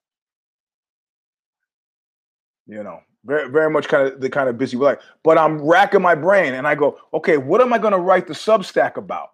You 2.67 2.83
know, 2.85 3.01
very, 3.25 3.51
very 3.51 3.71
much 3.71 3.89
kind 3.89 4.09
of 4.09 4.21
the 4.21 4.31
kind 4.31 4.49
of 4.49 4.57
busy 4.57 4.77
we 4.77 4.85
like. 4.85 5.01
But 5.25 5.37
I'm 5.37 5.61
racking 5.61 6.01
my 6.01 6.15
brain 6.15 6.55
and 6.55 6.67
I 6.67 6.75
go, 6.75 6.99
okay, 7.13 7.37
what 7.37 7.61
am 7.61 7.73
I 7.73 7.79
going 7.79 7.93
to 7.93 7.99
write 7.99 8.29
the 8.29 8.35
Substack 8.35 8.97
about? 8.97 9.31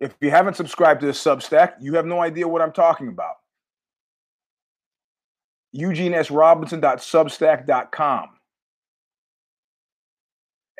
If 0.00 0.14
you 0.20 0.30
haven't 0.30 0.54
subscribed 0.54 1.00
to 1.00 1.06
the 1.06 1.12
Substack, 1.12 1.72
you 1.80 1.94
have 1.94 2.06
no 2.06 2.20
idea 2.20 2.46
what 2.46 2.62
I'm 2.62 2.70
talking 2.72 3.08
about. 3.08 3.34
EugeneSRobinson.substack.com. 5.76 8.28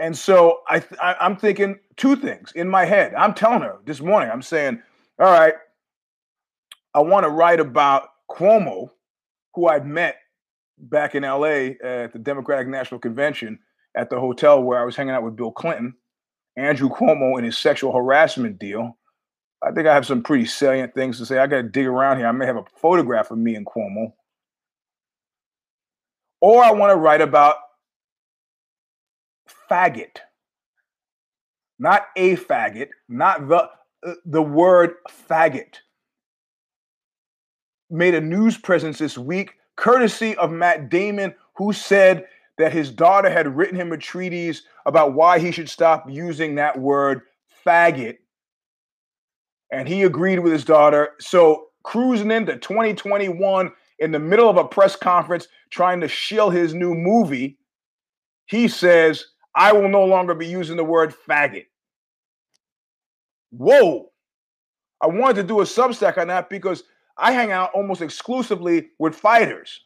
And 0.00 0.16
so 0.16 0.60
I, 0.68 0.80
I 1.02 1.16
I'm 1.20 1.36
thinking 1.36 1.80
two 1.96 2.14
things 2.14 2.52
in 2.52 2.68
my 2.68 2.84
head. 2.84 3.12
I'm 3.14 3.34
telling 3.34 3.62
her 3.62 3.78
this 3.84 4.00
morning. 4.00 4.30
I'm 4.30 4.42
saying, 4.42 4.80
all 5.18 5.32
right, 5.32 5.54
I 6.94 7.00
want 7.00 7.24
to 7.24 7.30
write 7.30 7.58
about 7.58 8.10
Cuomo, 8.30 8.90
who 9.54 9.66
I'd 9.66 9.86
met 9.86 10.18
back 10.78 11.16
in 11.16 11.24
LA 11.24 11.74
at 11.84 12.12
the 12.12 12.20
Democratic 12.20 12.68
National 12.68 13.00
Convention 13.00 13.58
at 13.96 14.10
the 14.10 14.20
hotel 14.20 14.62
where 14.62 14.80
I 14.80 14.84
was 14.84 14.94
hanging 14.94 15.14
out 15.14 15.24
with 15.24 15.36
Bill 15.36 15.50
Clinton, 15.50 15.94
Andrew 16.56 16.88
Cuomo 16.88 17.36
and 17.36 17.44
his 17.44 17.58
sexual 17.58 17.92
harassment 17.92 18.60
deal, 18.60 18.96
I 19.62 19.72
think 19.72 19.88
I 19.88 19.94
have 19.94 20.06
some 20.06 20.22
pretty 20.22 20.46
salient 20.46 20.94
things 20.94 21.18
to 21.18 21.26
say. 21.26 21.38
I 21.38 21.46
got 21.46 21.56
to 21.56 21.62
dig 21.64 21.86
around 21.86 22.18
here. 22.18 22.26
I 22.26 22.32
may 22.32 22.46
have 22.46 22.56
a 22.56 22.64
photograph 22.80 23.30
of 23.30 23.38
me 23.38 23.54
and 23.54 23.66
Cuomo. 23.66 24.12
Or 26.40 26.62
I 26.62 26.70
want 26.70 26.92
to 26.92 26.96
write 26.96 27.20
about 27.20 27.56
faggot. 29.70 30.18
Not 31.80 32.06
a 32.16 32.36
faggot, 32.36 32.88
not 33.08 33.48
the 33.48 33.68
uh, 34.06 34.14
the 34.24 34.42
word 34.42 34.94
faggot. 35.28 35.76
Made 37.90 38.14
a 38.14 38.20
news 38.20 38.56
presence 38.56 38.98
this 38.98 39.18
week 39.18 39.54
courtesy 39.76 40.36
of 40.36 40.50
Matt 40.50 40.88
Damon 40.90 41.34
who 41.56 41.72
said 41.72 42.26
that 42.58 42.72
his 42.72 42.90
daughter 42.90 43.30
had 43.30 43.56
written 43.56 43.76
him 43.76 43.92
a 43.92 43.96
treatise 43.96 44.62
about 44.86 45.14
why 45.14 45.38
he 45.38 45.52
should 45.52 45.68
stop 45.68 46.06
using 46.10 46.56
that 46.56 46.78
word 46.78 47.22
faggot 47.64 48.18
and 49.70 49.88
he 49.88 50.02
agreed 50.02 50.38
with 50.40 50.52
his 50.52 50.64
daughter. 50.64 51.10
So 51.20 51.66
cruising 51.82 52.30
into 52.30 52.56
2021 52.56 53.72
in 53.98 54.12
the 54.12 54.18
middle 54.18 54.48
of 54.48 54.56
a 54.56 54.64
press 54.64 54.96
conference 54.96 55.48
trying 55.70 56.00
to 56.00 56.08
shill 56.08 56.50
his 56.50 56.74
new 56.74 56.94
movie, 56.94 57.58
he 58.46 58.68
says, 58.68 59.24
I 59.54 59.72
will 59.72 59.88
no 59.88 60.04
longer 60.04 60.34
be 60.34 60.46
using 60.46 60.76
the 60.76 60.84
word 60.84 61.14
faggot. 61.28 61.66
Whoa. 63.50 64.10
I 65.00 65.06
wanted 65.06 65.36
to 65.36 65.42
do 65.44 65.60
a 65.60 65.64
substack 65.64 66.18
on 66.18 66.28
that 66.28 66.50
because 66.50 66.84
I 67.16 67.32
hang 67.32 67.52
out 67.52 67.72
almost 67.74 68.02
exclusively 68.02 68.88
with 68.98 69.14
fighters. 69.14 69.84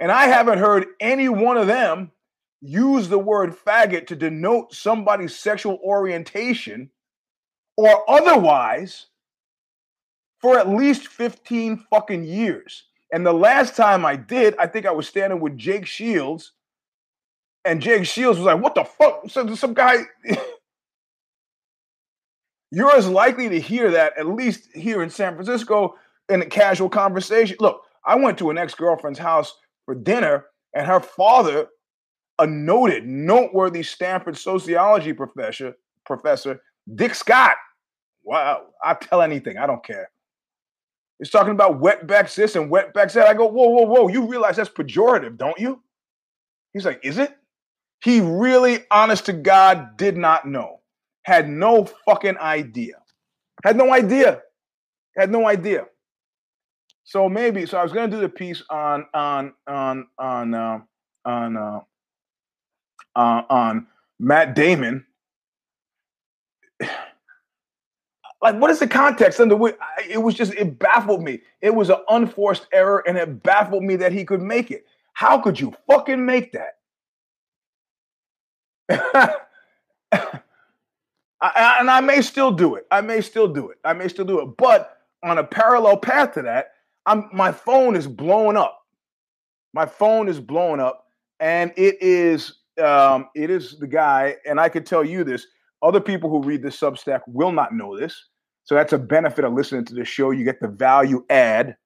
And 0.00 0.12
I 0.12 0.26
haven't 0.26 0.58
heard 0.58 0.86
any 1.00 1.28
one 1.28 1.56
of 1.56 1.66
them 1.66 2.12
use 2.60 3.08
the 3.08 3.18
word 3.18 3.54
faggot 3.56 4.06
to 4.08 4.16
denote 4.16 4.74
somebody's 4.74 5.36
sexual 5.36 5.78
orientation 5.82 6.90
or 7.78 8.10
otherwise 8.10 9.06
for 10.40 10.58
at 10.58 10.68
least 10.68 11.06
15 11.06 11.86
fucking 11.88 12.24
years. 12.24 12.82
And 13.12 13.24
the 13.24 13.32
last 13.32 13.76
time 13.76 14.04
I 14.04 14.16
did, 14.16 14.56
I 14.58 14.66
think 14.66 14.84
I 14.84 14.90
was 14.90 15.06
standing 15.06 15.38
with 15.38 15.56
Jake 15.56 15.86
Shields, 15.86 16.52
and 17.64 17.80
Jake 17.80 18.04
Shields 18.04 18.38
was 18.38 18.46
like, 18.46 18.60
What 18.60 18.74
the 18.74 18.84
fuck? 18.84 19.22
So 19.28 19.54
some 19.54 19.74
guy. 19.74 19.98
You're 22.70 22.94
as 22.94 23.08
likely 23.08 23.48
to 23.48 23.58
hear 23.58 23.92
that, 23.92 24.18
at 24.18 24.26
least 24.26 24.68
here 24.74 25.02
in 25.02 25.08
San 25.08 25.32
Francisco, 25.34 25.94
in 26.28 26.42
a 26.42 26.46
casual 26.46 26.90
conversation. 26.90 27.56
Look, 27.60 27.80
I 28.04 28.14
went 28.16 28.36
to 28.38 28.50
an 28.50 28.58
ex 28.58 28.74
girlfriend's 28.74 29.18
house 29.18 29.56
for 29.86 29.94
dinner, 29.94 30.46
and 30.74 30.86
her 30.86 31.00
father, 31.00 31.68
a 32.38 32.46
noted, 32.46 33.06
noteworthy 33.06 33.82
Stanford 33.82 34.36
sociology 34.36 35.14
professor, 35.14 35.76
professor 36.04 36.60
Dick 36.94 37.14
Scott. 37.14 37.56
Wow, 38.28 38.66
I'll 38.84 38.94
tell 38.94 39.22
anything. 39.22 39.56
I 39.56 39.66
don't 39.66 39.82
care. 39.82 40.10
He's 41.18 41.30
talking 41.30 41.52
about 41.52 41.80
wetback 41.80 42.34
this 42.34 42.56
and 42.56 42.70
wetback 42.70 43.10
that. 43.14 43.26
I 43.26 43.32
go, 43.32 43.46
whoa, 43.46 43.70
whoa, 43.70 43.86
whoa. 43.86 44.08
You 44.08 44.26
realize 44.26 44.56
that's 44.56 44.68
pejorative, 44.68 45.38
don't 45.38 45.58
you? 45.58 45.80
He's 46.74 46.84
like, 46.84 47.00
is 47.02 47.16
it? 47.16 47.34
He 48.04 48.20
really, 48.20 48.84
honest 48.90 49.24
to 49.26 49.32
God, 49.32 49.96
did 49.96 50.18
not 50.18 50.46
know. 50.46 50.80
Had 51.22 51.48
no 51.48 51.86
fucking 52.04 52.36
idea. 52.36 52.96
Had 53.64 53.78
no 53.78 53.94
idea. 53.94 54.42
Had 55.16 55.30
no 55.30 55.48
idea. 55.48 55.86
So 57.04 57.30
maybe, 57.30 57.64
so 57.64 57.78
I 57.78 57.82
was 57.82 57.92
gonna 57.92 58.12
do 58.12 58.20
the 58.20 58.28
piece 58.28 58.62
on 58.68 59.06
on 59.14 59.54
on 59.66 60.06
on 60.18 60.52
uh, 60.52 60.80
on 61.24 61.56
uh, 61.56 61.80
uh, 63.16 63.42
on 63.48 63.86
Matt 64.20 64.54
Damon 64.54 65.06
like 68.40 68.56
what 68.56 68.70
is 68.70 68.78
the 68.78 68.86
context? 68.86 69.40
Under 69.40 69.56
which 69.56 69.76
it 70.08 70.18
was 70.18 70.34
just 70.34 70.54
it 70.54 70.78
baffled 70.78 71.22
me. 71.22 71.40
It 71.60 71.74
was 71.74 71.90
an 71.90 71.98
unforced 72.08 72.66
error 72.72 73.02
and 73.06 73.16
it 73.16 73.42
baffled 73.42 73.82
me 73.82 73.96
that 73.96 74.12
he 74.12 74.24
could 74.24 74.42
make 74.42 74.70
it. 74.70 74.86
How 75.12 75.40
could 75.40 75.58
you 75.58 75.74
fucking 75.88 76.24
make 76.24 76.52
that? 76.52 76.74
I, 81.40 81.76
and 81.78 81.88
i 81.90 82.00
may 82.00 82.20
still 82.22 82.50
do 82.50 82.74
it. 82.74 82.86
I 82.90 83.00
may 83.00 83.20
still 83.20 83.46
do 83.46 83.68
it. 83.70 83.78
I 83.84 83.92
may 83.92 84.08
still 84.08 84.24
do 84.24 84.40
it. 84.40 84.56
But 84.56 84.98
on 85.22 85.38
a 85.38 85.44
parallel 85.44 85.96
path 85.96 86.34
to 86.34 86.42
that 86.42 86.72
i'm 87.06 87.28
my 87.32 87.50
phone 87.50 87.96
is 87.96 88.06
blowing 88.06 88.56
up. 88.56 88.82
My 89.72 89.86
phone 89.86 90.28
is 90.28 90.40
blowing 90.40 90.80
up 90.80 91.06
and 91.40 91.72
it 91.76 92.00
is 92.00 92.54
um, 92.82 93.28
it 93.34 93.50
is 93.50 93.78
the 93.78 93.88
guy 93.88 94.36
and 94.46 94.60
i 94.60 94.68
could 94.68 94.86
tell 94.86 95.04
you 95.04 95.24
this 95.24 95.46
other 95.82 96.00
people 96.00 96.30
who 96.30 96.42
read 96.42 96.62
this 96.62 96.78
Substack 96.78 97.20
will 97.26 97.52
not 97.52 97.72
know 97.72 97.98
this. 97.98 98.28
So 98.64 98.74
that's 98.74 98.92
a 98.92 98.98
benefit 98.98 99.44
of 99.44 99.54
listening 99.54 99.84
to 99.86 99.94
the 99.94 100.04
show. 100.04 100.30
You 100.30 100.44
get 100.44 100.60
the 100.60 100.68
value 100.68 101.24
add. 101.30 101.76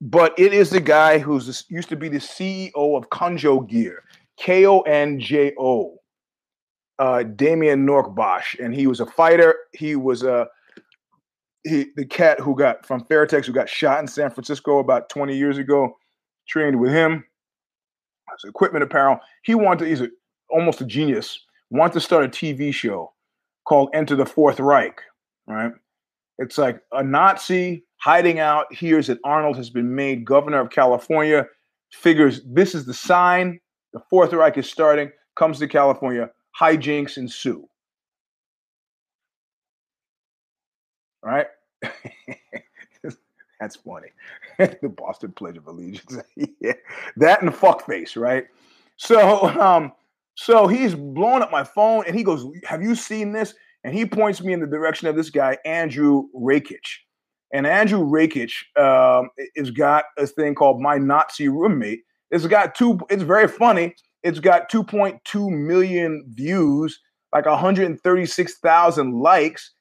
But 0.00 0.38
it 0.38 0.52
is 0.52 0.70
the 0.70 0.80
guy 0.80 1.18
who's 1.18 1.64
used 1.68 1.88
to 1.88 1.96
be 1.96 2.08
the 2.08 2.18
CEO 2.18 2.72
of 2.74 3.08
Konjo 3.10 3.68
Gear, 3.68 4.02
K 4.38 4.66
O 4.66 4.80
N 4.80 5.20
J 5.20 5.52
O, 5.58 5.96
uh, 6.98 7.22
Damian 7.22 7.86
Norkbosh. 7.86 8.58
And 8.62 8.74
he 8.74 8.86
was 8.86 9.00
a 9.00 9.06
fighter. 9.06 9.54
He 9.72 9.96
was 9.96 10.22
a 10.22 10.46
he, 11.64 11.86
the 11.96 12.04
cat 12.04 12.40
who 12.40 12.54
got 12.54 12.84
from 12.86 13.04
Fairtex, 13.04 13.46
who 13.46 13.52
got 13.52 13.68
shot 13.68 14.00
in 14.00 14.06
San 14.06 14.30
Francisco 14.30 14.78
about 14.78 15.08
20 15.08 15.36
years 15.36 15.58
ago, 15.58 15.96
trained 16.46 16.78
with 16.78 16.90
him. 16.90 17.24
As 18.32 18.48
equipment 18.48 18.82
apparel. 18.82 19.18
He 19.42 19.54
wanted, 19.54 19.88
he's 19.88 20.00
a, 20.00 20.08
almost 20.50 20.80
a 20.80 20.86
genius 20.86 21.43
want 21.70 21.92
to 21.94 22.00
start 22.00 22.24
a 22.24 22.28
TV 22.28 22.72
show 22.72 23.12
called 23.64 23.90
Enter 23.94 24.16
the 24.16 24.26
Fourth 24.26 24.60
Reich, 24.60 25.00
right? 25.46 25.72
It's 26.38 26.58
like 26.58 26.80
a 26.92 27.02
Nazi 27.02 27.84
hiding 27.96 28.38
out, 28.38 28.72
hears 28.72 29.06
that 29.06 29.18
Arnold 29.24 29.56
has 29.56 29.70
been 29.70 29.94
made 29.94 30.24
governor 30.24 30.60
of 30.60 30.70
California, 30.70 31.46
figures 31.92 32.42
this 32.46 32.74
is 32.74 32.86
the 32.86 32.94
sign, 32.94 33.60
the 33.92 34.00
Fourth 34.10 34.32
Reich 34.32 34.58
is 34.58 34.70
starting, 34.70 35.10
comes 35.36 35.58
to 35.60 35.68
California, 35.68 36.30
hijinks 36.60 37.16
ensue. 37.16 37.66
Right? 41.22 41.46
That's 43.60 43.76
funny. 43.76 44.08
the 44.58 44.88
Boston 44.88 45.32
Pledge 45.32 45.56
of 45.56 45.66
Allegiance. 45.66 46.18
yeah. 46.60 46.72
That 47.16 47.40
and 47.40 47.50
the 47.50 47.56
fuckface, 47.56 48.20
right? 48.20 48.46
So 48.96 49.48
um 49.58 49.92
so 50.34 50.66
he's 50.66 50.94
blowing 50.94 51.42
up 51.42 51.50
my 51.50 51.64
phone 51.64 52.04
and 52.06 52.16
he 52.16 52.24
goes, 52.24 52.46
Have 52.64 52.82
you 52.82 52.94
seen 52.94 53.32
this? 53.32 53.54
And 53.84 53.94
he 53.94 54.06
points 54.06 54.42
me 54.42 54.52
in 54.52 54.60
the 54.60 54.66
direction 54.66 55.08
of 55.08 55.16
this 55.16 55.30
guy, 55.30 55.58
Andrew 55.64 56.24
Rakich. 56.34 57.00
And 57.52 57.66
Andrew 57.66 58.00
Rakich 58.00 58.52
um, 58.76 59.28
has 59.56 59.70
got 59.70 60.06
a 60.18 60.26
thing 60.26 60.54
called 60.54 60.80
My 60.80 60.96
Nazi 60.96 61.48
Roommate. 61.48 62.00
It's 62.30 62.46
got 62.46 62.74
two, 62.74 62.98
it's 63.10 63.22
very 63.22 63.46
funny. 63.46 63.94
It's 64.22 64.40
got 64.40 64.72
2.2 64.72 65.50
million 65.50 66.24
views, 66.30 66.98
like 67.32 67.44
136,000 67.44 69.20
likes, 69.20 69.72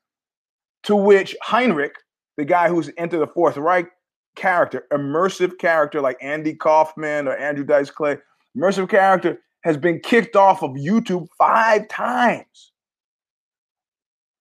to 0.83 0.95
which 0.97 1.35
Heinrich, 1.41 1.95
the 2.35 2.43
guy 2.43 2.67
who's 2.67 2.91
entered 2.97 3.19
the 3.19 3.27
Fourth 3.27 3.55
Reich 3.55 3.87
character, 4.35 4.85
immersive 4.91 5.57
character 5.59 6.01
like 6.01 6.17
Andy 6.21 6.53
Kaufman 6.53 7.27
or 7.27 7.37
Andrew 7.37 7.63
Dice 7.63 7.89
Clay, 7.89 8.17
immersive 8.57 8.89
character, 8.89 9.39
has 9.63 9.77
been 9.77 9.99
kicked 9.99 10.35
off 10.35 10.61
of 10.61 10.71
YouTube 10.71 11.27
five 11.37 11.87
times. 11.87 12.71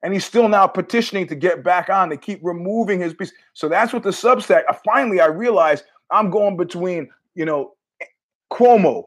And 0.02 0.12
he's 0.12 0.24
still 0.24 0.48
now 0.48 0.66
petitioning 0.66 1.28
to 1.28 1.36
get 1.36 1.62
back 1.62 1.88
on 1.88 2.10
to 2.10 2.16
keep 2.16 2.40
removing 2.42 3.00
his 3.00 3.14
piece. 3.14 3.32
So 3.52 3.68
that's 3.68 3.92
what 3.92 4.02
the 4.02 4.10
Substack. 4.10 4.62
Finally, 4.84 5.20
I 5.20 5.26
realized 5.26 5.84
I'm 6.10 6.28
going 6.28 6.56
between, 6.56 7.08
you 7.36 7.44
know, 7.44 7.74
eh, 8.00 8.06
Cuomo, 8.52 9.04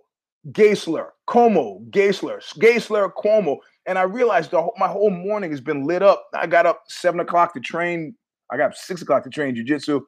Geisler, 0.51 1.10
Cuomo, 1.28 1.86
Geisler, 1.89 2.41
Geisler, 2.58 3.12
Cuomo. 3.13 3.58
And 3.86 3.99
I 3.99 4.04
realized 4.04 4.51
the, 4.51 4.65
my 4.78 4.88
whole 4.88 5.10
morning 5.10 5.51
has 5.51 5.60
been 5.60 5.86
lit 5.86 6.01
up. 6.01 6.28
I 6.34 6.47
got 6.47 6.65
up 6.65 6.84
seven 6.88 7.19
o'clock 7.19 7.54
to 7.56 7.60
train. 7.60 8.15
I 8.49 8.56
got 8.56 8.78
six 8.78 9.01
o'clock 9.01 9.23
to 9.25 9.30
train 9.30 9.54
jujitsu, 9.54 10.01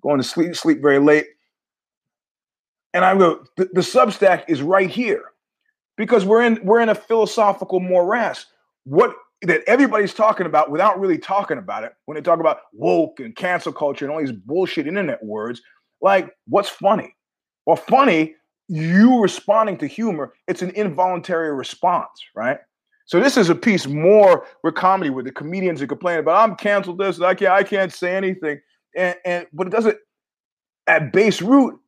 going 0.00 0.18
to 0.18 0.24
sleep, 0.24 0.54
sleep 0.54 0.80
very 0.80 1.00
late. 1.00 1.26
And 2.94 3.04
I 3.04 3.16
go, 3.16 3.44
the, 3.56 3.68
the 3.72 3.80
Substack 3.80 4.44
is 4.48 4.62
right 4.62 4.88
here 4.88 5.24
because 6.00 6.24
we're 6.24 6.40
in 6.40 6.58
we're 6.64 6.80
in 6.80 6.88
a 6.88 6.94
philosophical 6.94 7.78
morass. 7.78 8.46
What 8.84 9.14
that 9.42 9.60
everybody's 9.66 10.14
talking 10.14 10.46
about 10.46 10.70
without 10.70 10.98
really 10.98 11.18
talking 11.18 11.58
about 11.58 11.84
it 11.84 11.92
when 12.06 12.14
they 12.14 12.22
talk 12.22 12.40
about 12.40 12.60
woke 12.72 13.20
and 13.20 13.36
cancel 13.36 13.70
culture 13.70 14.06
and 14.06 14.14
all 14.14 14.18
these 14.18 14.32
bullshit 14.32 14.86
internet 14.86 15.22
words. 15.22 15.60
Like, 16.00 16.30
what's 16.48 16.70
funny? 16.70 17.14
Well, 17.66 17.76
funny, 17.76 18.34
you 18.66 19.20
responding 19.20 19.76
to 19.76 19.86
humor, 19.86 20.32
it's 20.48 20.62
an 20.62 20.70
involuntary 20.70 21.54
response, 21.54 22.08
right? 22.34 22.56
So 23.04 23.20
this 23.20 23.36
is 23.36 23.50
a 23.50 23.54
piece 23.54 23.86
more 23.86 24.46
with 24.64 24.76
comedy 24.76 25.10
where 25.10 25.24
the 25.24 25.32
comedians 25.32 25.82
are 25.82 25.86
complaining 25.86 26.20
about 26.20 26.48
I'm 26.48 26.56
canceled 26.56 26.96
this, 26.96 27.20
I 27.20 27.34
can't 27.34 27.52
I 27.52 27.62
can't 27.62 27.92
say 27.92 28.16
anything. 28.16 28.58
And 28.96 29.16
and 29.26 29.46
but 29.52 29.66
it 29.66 29.70
doesn't 29.70 29.98
at 30.86 31.12
base 31.12 31.42
root, 31.42 31.78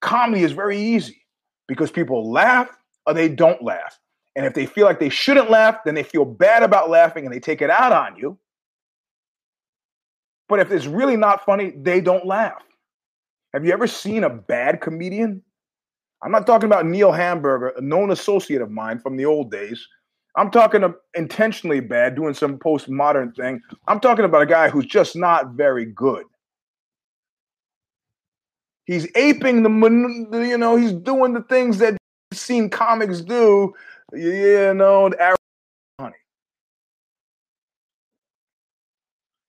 comedy 0.00 0.42
is 0.42 0.50
very 0.50 0.80
easy 0.80 1.22
because 1.68 1.92
people 1.92 2.28
laugh 2.32 2.68
or 3.10 3.14
they 3.14 3.28
don't 3.28 3.62
laugh. 3.62 3.98
And 4.36 4.46
if 4.46 4.54
they 4.54 4.64
feel 4.64 4.86
like 4.86 5.00
they 5.00 5.08
shouldn't 5.08 5.50
laugh, 5.50 5.78
then 5.84 5.94
they 5.94 6.04
feel 6.04 6.24
bad 6.24 6.62
about 6.62 6.88
laughing 6.88 7.26
and 7.26 7.34
they 7.34 7.40
take 7.40 7.60
it 7.60 7.70
out 7.70 7.92
on 7.92 8.16
you. 8.16 8.38
But 10.48 10.60
if 10.60 10.70
it's 10.70 10.86
really 10.86 11.16
not 11.16 11.44
funny, 11.44 11.72
they 11.76 12.00
don't 12.00 12.24
laugh. 12.24 12.62
Have 13.52 13.64
you 13.64 13.72
ever 13.72 13.86
seen 13.86 14.24
a 14.24 14.30
bad 14.30 14.80
comedian? 14.80 15.42
I'm 16.22 16.30
not 16.30 16.46
talking 16.46 16.66
about 16.66 16.86
Neil 16.86 17.10
Hamburger, 17.10 17.68
a 17.76 17.80
known 17.80 18.10
associate 18.12 18.62
of 18.62 18.70
mine 18.70 19.00
from 19.00 19.16
the 19.16 19.24
old 19.24 19.50
days. 19.50 19.84
I'm 20.36 20.50
talking 20.50 20.82
intentionally 21.16 21.80
bad, 21.80 22.14
doing 22.14 22.34
some 22.34 22.58
postmodern 22.58 23.34
thing. 23.34 23.60
I'm 23.88 23.98
talking 23.98 24.24
about 24.24 24.42
a 24.42 24.46
guy 24.46 24.68
who's 24.68 24.86
just 24.86 25.16
not 25.16 25.52
very 25.54 25.86
good. 25.86 26.24
He's 28.84 29.08
aping 29.16 29.62
the, 29.62 30.38
you 30.46 30.58
know, 30.58 30.76
he's 30.76 30.92
doing 30.92 31.32
the 31.32 31.42
things 31.42 31.78
that 31.78 31.96
seen 32.32 32.70
comics 32.70 33.20
do, 33.20 33.74
you 34.12 34.74
know, 34.74 35.08
the 35.08 35.36
honey. 35.98 36.14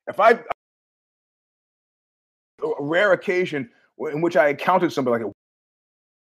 If 0.07 0.19
I 0.19 0.39
a 2.63 2.73
rare 2.79 3.13
occasion 3.13 3.69
in 4.11 4.21
which 4.21 4.35
I 4.35 4.49
encountered 4.49 4.93
somebody 4.93 5.23
like 5.23 5.33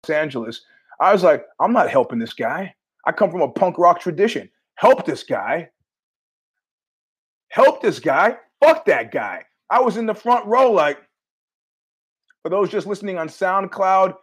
Los 0.04 0.16
Angeles, 0.16 0.62
I 1.00 1.14
was 1.14 1.24
like, 1.24 1.46
I'm 1.60 1.74
not 1.74 1.90
helping 1.90 2.20
this 2.20 2.34
guy. 2.34 2.74
I 3.06 3.12
come 3.12 3.32
from 3.32 3.42
a 3.42 3.50
punk 3.50 3.78
rock 3.78 4.00
tradition. 4.00 4.50
Help 4.76 5.06
this 5.06 5.24
guy. 5.24 5.70
Help 7.50 7.82
this 7.82 8.00
guy. 8.00 8.38
Fuck 8.62 8.86
that 8.86 9.12
guy. 9.12 9.46
I 9.70 9.80
was 9.80 9.98
in 9.98 10.06
the 10.06 10.14
front 10.14 10.46
row, 10.46 10.72
like, 10.72 10.98
for 12.44 12.50
those 12.50 12.70
just 12.70 12.88
listening 12.88 13.18
on 13.18 13.28
SoundCloud, 13.28 14.16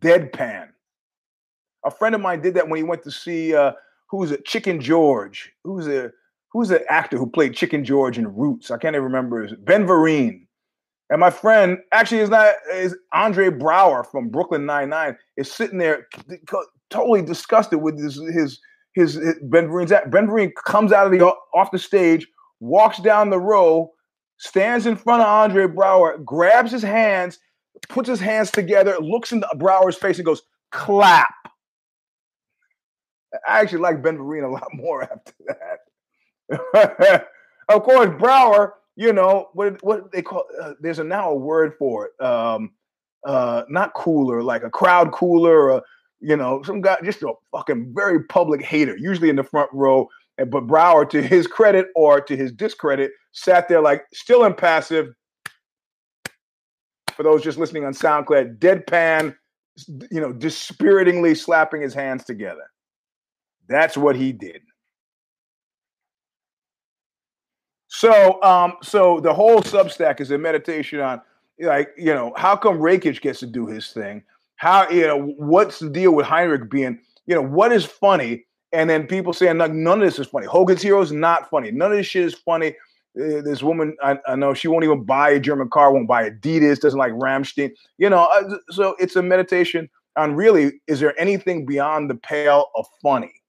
deadpan. 0.00 0.68
A 1.84 1.90
friend 1.90 2.14
of 2.14 2.20
mine 2.20 2.40
did 2.40 2.54
that 2.54 2.68
when 2.68 2.78
he 2.78 2.84
went 2.84 3.02
to 3.04 3.10
see 3.10 3.54
uh, 3.54 3.72
who's 4.08 4.30
it, 4.30 4.44
Chicken 4.44 4.80
George. 4.80 5.52
Who's 5.64 5.88
a 5.88 6.12
who's 6.52 6.70
an 6.70 6.80
actor 6.88 7.16
who 7.18 7.28
played 7.28 7.54
Chicken 7.54 7.84
George 7.84 8.18
in 8.18 8.34
Roots? 8.34 8.70
I 8.70 8.78
can't 8.78 8.94
even 8.94 9.04
remember. 9.04 9.48
Ben 9.56 9.86
Vereen. 9.86 10.46
And 11.10 11.20
my 11.20 11.30
friend, 11.30 11.78
actually, 11.92 12.20
is 12.20 12.30
not 12.30 12.54
is 12.72 12.96
Andre 13.12 13.50
Braugher 13.50 14.06
from 14.10 14.28
Brooklyn 14.28 14.64
Nine 14.64 14.88
Nine 14.88 15.16
is 15.36 15.50
sitting 15.50 15.78
there 15.78 16.06
totally 16.90 17.22
disgusted 17.22 17.82
with 17.82 17.98
his 17.98 18.14
his 18.32 18.60
his, 18.94 19.14
his 19.14 19.36
Ben 19.42 19.68
Vereen's 19.68 19.92
Ben 20.10 20.26
Vereen 20.26 20.52
comes 20.64 20.92
out 20.92 21.06
of 21.06 21.12
the 21.12 21.20
off 21.54 21.70
the 21.70 21.78
stage, 21.78 22.26
walks 22.60 22.98
down 22.98 23.30
the 23.30 23.40
row, 23.40 23.90
stands 24.38 24.86
in 24.86 24.96
front 24.96 25.22
of 25.22 25.28
Andre 25.28 25.66
Braugher, 25.66 26.24
grabs 26.24 26.70
his 26.72 26.82
hands, 26.82 27.38
puts 27.88 28.08
his 28.08 28.20
hands 28.20 28.50
together, 28.50 28.96
looks 28.98 29.32
into 29.32 29.48
Braugher's 29.56 29.96
face, 29.96 30.18
and 30.18 30.26
goes, 30.26 30.42
"Clap." 30.70 31.34
I 33.46 33.60
actually 33.60 33.80
like 33.80 34.02
Ben 34.02 34.18
Vereen 34.18 34.44
a 34.44 34.48
lot 34.48 34.68
more 34.74 35.02
after 35.02 35.32
that. 35.48 37.26
of 37.68 37.82
course, 37.82 38.08
Braugher, 38.08 38.72
you 38.96 39.12
know 39.12 39.48
what 39.54 39.82
what 39.82 40.12
they 40.12 40.22
call. 40.22 40.44
Uh, 40.60 40.72
there's 40.80 40.98
a 40.98 41.04
now 41.04 41.30
a 41.30 41.36
word 41.36 41.74
for 41.78 42.06
it. 42.06 42.24
Um, 42.24 42.72
uh, 43.24 43.62
not 43.68 43.94
cooler, 43.94 44.42
like 44.42 44.64
a 44.64 44.70
crowd 44.70 45.12
cooler, 45.12 45.70
or 45.70 45.82
you 46.20 46.36
know, 46.36 46.62
some 46.62 46.80
guy 46.80 46.98
just 47.04 47.22
a 47.22 47.32
fucking 47.50 47.92
very 47.94 48.24
public 48.24 48.62
hater, 48.62 48.96
usually 48.96 49.28
in 49.28 49.36
the 49.36 49.44
front 49.44 49.70
row. 49.72 50.08
But 50.38 50.66
Braugher, 50.66 51.08
to 51.10 51.22
his 51.22 51.46
credit 51.46 51.88
or 51.94 52.20
to 52.20 52.36
his 52.36 52.52
discredit, 52.52 53.12
sat 53.32 53.68
there 53.68 53.80
like 53.80 54.04
still 54.14 54.44
impassive. 54.44 55.14
For 57.12 57.22
those 57.22 57.42
just 57.42 57.58
listening 57.58 57.84
on 57.84 57.92
SoundCloud, 57.92 58.58
deadpan, 58.58 59.36
you 60.10 60.20
know, 60.20 60.32
dispiritingly 60.32 61.36
slapping 61.36 61.82
his 61.82 61.92
hands 61.92 62.24
together. 62.24 62.64
That's 63.72 63.96
what 63.96 64.16
he 64.16 64.32
did. 64.32 64.60
So, 67.88 68.42
um, 68.42 68.74
so 68.82 69.20
the 69.20 69.32
whole 69.32 69.60
Substack 69.62 70.20
is 70.20 70.30
a 70.30 70.36
meditation 70.36 71.00
on, 71.00 71.22
like, 71.58 71.90
you 71.96 72.12
know, 72.12 72.34
how 72.36 72.54
come 72.54 72.78
Rakic 72.78 73.20
gets 73.22 73.40
to 73.40 73.46
do 73.46 73.66
his 73.66 73.90
thing? 73.90 74.22
How, 74.56 74.88
you 74.90 75.06
know, 75.06 75.34
what's 75.38 75.78
the 75.78 75.88
deal 75.88 76.12
with 76.12 76.26
Heinrich 76.26 76.70
being, 76.70 76.98
you 77.26 77.34
know, 77.34 77.42
what 77.42 77.72
is 77.72 77.84
funny? 77.84 78.44
And 78.72 78.90
then 78.90 79.06
people 79.06 79.32
saying, 79.32 79.58
like, 79.58 79.72
none 79.72 80.02
of 80.02 80.06
this 80.06 80.18
is 80.18 80.26
funny. 80.26 80.46
Hogan's 80.46 80.82
Hero 80.82 81.00
is 81.00 81.12
not 81.12 81.48
funny. 81.48 81.70
None 81.70 81.92
of 81.92 81.96
this 81.96 82.06
shit 82.06 82.24
is 82.24 82.34
funny. 82.34 82.68
Uh, 83.18 83.40
this 83.42 83.62
woman, 83.62 83.96
I, 84.02 84.18
I, 84.26 84.36
know 84.36 84.54
she 84.54 84.68
won't 84.68 84.84
even 84.84 85.04
buy 85.04 85.30
a 85.30 85.40
German 85.40 85.68
car, 85.68 85.92
won't 85.92 86.08
buy 86.08 86.30
Adidas, 86.30 86.80
doesn't 86.80 86.98
like 86.98 87.12
Rammstein. 87.12 87.72
You 87.98 88.08
know, 88.10 88.24
uh, 88.24 88.56
so 88.70 88.96
it's 88.98 89.16
a 89.16 89.22
meditation 89.22 89.88
on 90.16 90.34
really, 90.34 90.80
is 90.86 91.00
there 91.00 91.18
anything 91.20 91.66
beyond 91.66 92.08
the 92.08 92.14
pale 92.14 92.70
of 92.74 92.86
funny? 93.02 93.41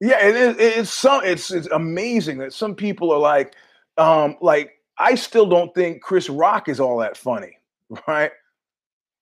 Yeah, 0.00 0.26
it 0.26 0.34
is. 0.34 0.56
It's 0.58 0.90
some. 0.90 1.22
It's 1.24 1.50
it's 1.50 1.68
amazing 1.68 2.38
that 2.38 2.54
some 2.54 2.74
people 2.74 3.12
are 3.12 3.18
like, 3.18 3.54
um, 3.98 4.36
like 4.40 4.78
I 4.98 5.14
still 5.14 5.46
don't 5.46 5.74
think 5.74 6.02
Chris 6.02 6.30
Rock 6.30 6.68
is 6.68 6.80
all 6.80 6.98
that 6.98 7.16
funny, 7.16 7.58
right? 8.08 8.32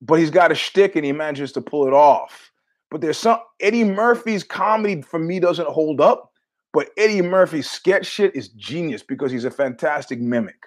But 0.00 0.20
he's 0.20 0.30
got 0.30 0.52
a 0.52 0.54
shtick 0.54 0.94
and 0.94 1.04
he 1.04 1.12
manages 1.12 1.52
to 1.52 1.60
pull 1.60 1.86
it 1.88 1.92
off. 1.92 2.52
But 2.90 3.00
there's 3.00 3.18
some 3.18 3.40
Eddie 3.60 3.84
Murphy's 3.84 4.44
comedy 4.44 5.02
for 5.02 5.18
me 5.18 5.40
doesn't 5.40 5.68
hold 5.68 6.00
up, 6.00 6.32
but 6.72 6.90
Eddie 6.96 7.22
Murphy's 7.22 7.68
sketch 7.68 8.06
shit 8.06 8.34
is 8.36 8.48
genius 8.50 9.02
because 9.02 9.32
he's 9.32 9.44
a 9.44 9.50
fantastic 9.50 10.20
mimic. 10.20 10.62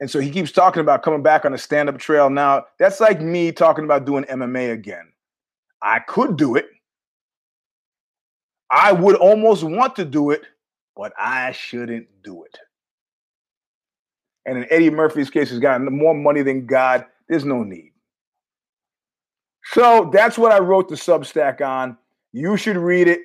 And 0.00 0.10
so 0.10 0.18
he 0.18 0.30
keeps 0.30 0.52
talking 0.52 0.80
about 0.80 1.02
coming 1.02 1.22
back 1.22 1.44
on 1.44 1.52
a 1.52 1.58
stand-up 1.58 1.98
trail. 1.98 2.28
Now 2.30 2.66
that's 2.78 3.00
like 3.00 3.22
me 3.22 3.52
talking 3.52 3.84
about 3.84 4.04
doing 4.04 4.24
MMA 4.24 4.70
again. 4.72 5.12
I 5.82 6.00
could 6.00 6.36
do 6.36 6.56
it 6.56 6.66
I 8.70 8.92
would 8.92 9.16
almost 9.16 9.64
want 9.64 9.96
to 9.96 10.04
do 10.04 10.30
it, 10.30 10.42
but 10.96 11.12
I 11.18 11.52
shouldn't 11.52 12.06
do 12.22 12.44
it. 12.44 12.58
And 14.46 14.58
in 14.58 14.66
Eddie 14.70 14.90
Murphy's 14.90 15.30
case, 15.30 15.50
he's 15.50 15.58
got 15.58 15.80
more 15.82 16.14
money 16.14 16.42
than 16.42 16.66
God. 16.66 17.04
There's 17.28 17.44
no 17.44 17.62
need. 17.62 17.92
So 19.64 20.10
that's 20.12 20.38
what 20.38 20.52
I 20.52 20.58
wrote 20.58 20.88
the 20.88 20.94
Substack 20.94 21.60
on. 21.60 21.96
You 22.32 22.56
should 22.56 22.76
read 22.76 23.08
it. 23.08 23.20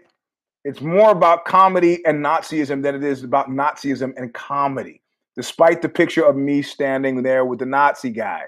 It's 0.64 0.82
more 0.82 1.12
about 1.12 1.46
comedy 1.46 2.04
and 2.06 2.24
Nazism 2.24 2.82
than 2.82 2.96
it 2.96 3.04
is 3.04 3.24
about 3.24 3.50
Nazism 3.50 4.14
and 4.18 4.34
comedy, 4.34 5.02
despite 5.36 5.82
the 5.82 5.90
picture 5.90 6.26
of 6.26 6.36
me 6.36 6.64
standing 6.64 7.22
there 7.22 7.46
with 7.46 7.60
the 7.60 7.68
Nazi 7.68 8.10
guy. 8.10 8.44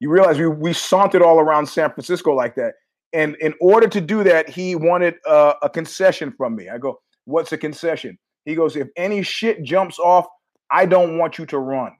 You 0.00 0.10
realize 0.10 0.38
we, 0.38 0.48
we 0.48 0.72
sauntered 0.72 1.22
all 1.22 1.38
around 1.38 1.66
San 1.66 1.90
Francisco 1.90 2.32
like 2.32 2.54
that 2.56 2.74
and 3.14 3.36
in 3.36 3.54
order 3.60 3.86
to 3.88 4.00
do 4.00 4.24
that, 4.24 4.48
he 4.50 4.74
wanted 4.74 5.14
uh, 5.26 5.54
a 5.62 5.70
concession 5.70 6.32
from 6.36 6.56
me. 6.56 6.68
I 6.68 6.78
go, 6.78 7.00
"What's 7.24 7.52
a 7.52 7.58
concession?" 7.58 8.18
He 8.44 8.54
goes, 8.54 8.76
"If 8.76 8.88
any 8.96 9.22
shit 9.22 9.62
jumps 9.62 9.98
off, 9.98 10.26
I 10.70 10.84
don't 10.84 11.16
want 11.16 11.38
you 11.38 11.46
to 11.46 11.58
run." 11.58 11.92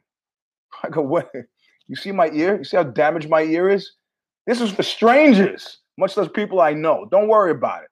I 0.83 0.89
go, 0.89 1.03
"What? 1.03 1.31
You 1.87 1.97
see 1.97 2.13
my 2.13 2.31
ear? 2.31 2.59
You 2.59 2.65
see 2.65 2.77
how 2.77 2.83
damaged 2.83 3.29
my 3.31 3.43
ear 3.43 3.71
is? 3.71 3.93
This 4.47 4.61
is 4.61 4.73
for 4.73 4.83
strangers, 4.83 5.79
much 5.97 6.17
less 6.17 6.29
people 6.29 6.61
I 6.61 6.73
know. 6.73 7.07
Don't 7.11 7.29
worry 7.29 7.53
about 7.53 7.85
it." 7.85 7.91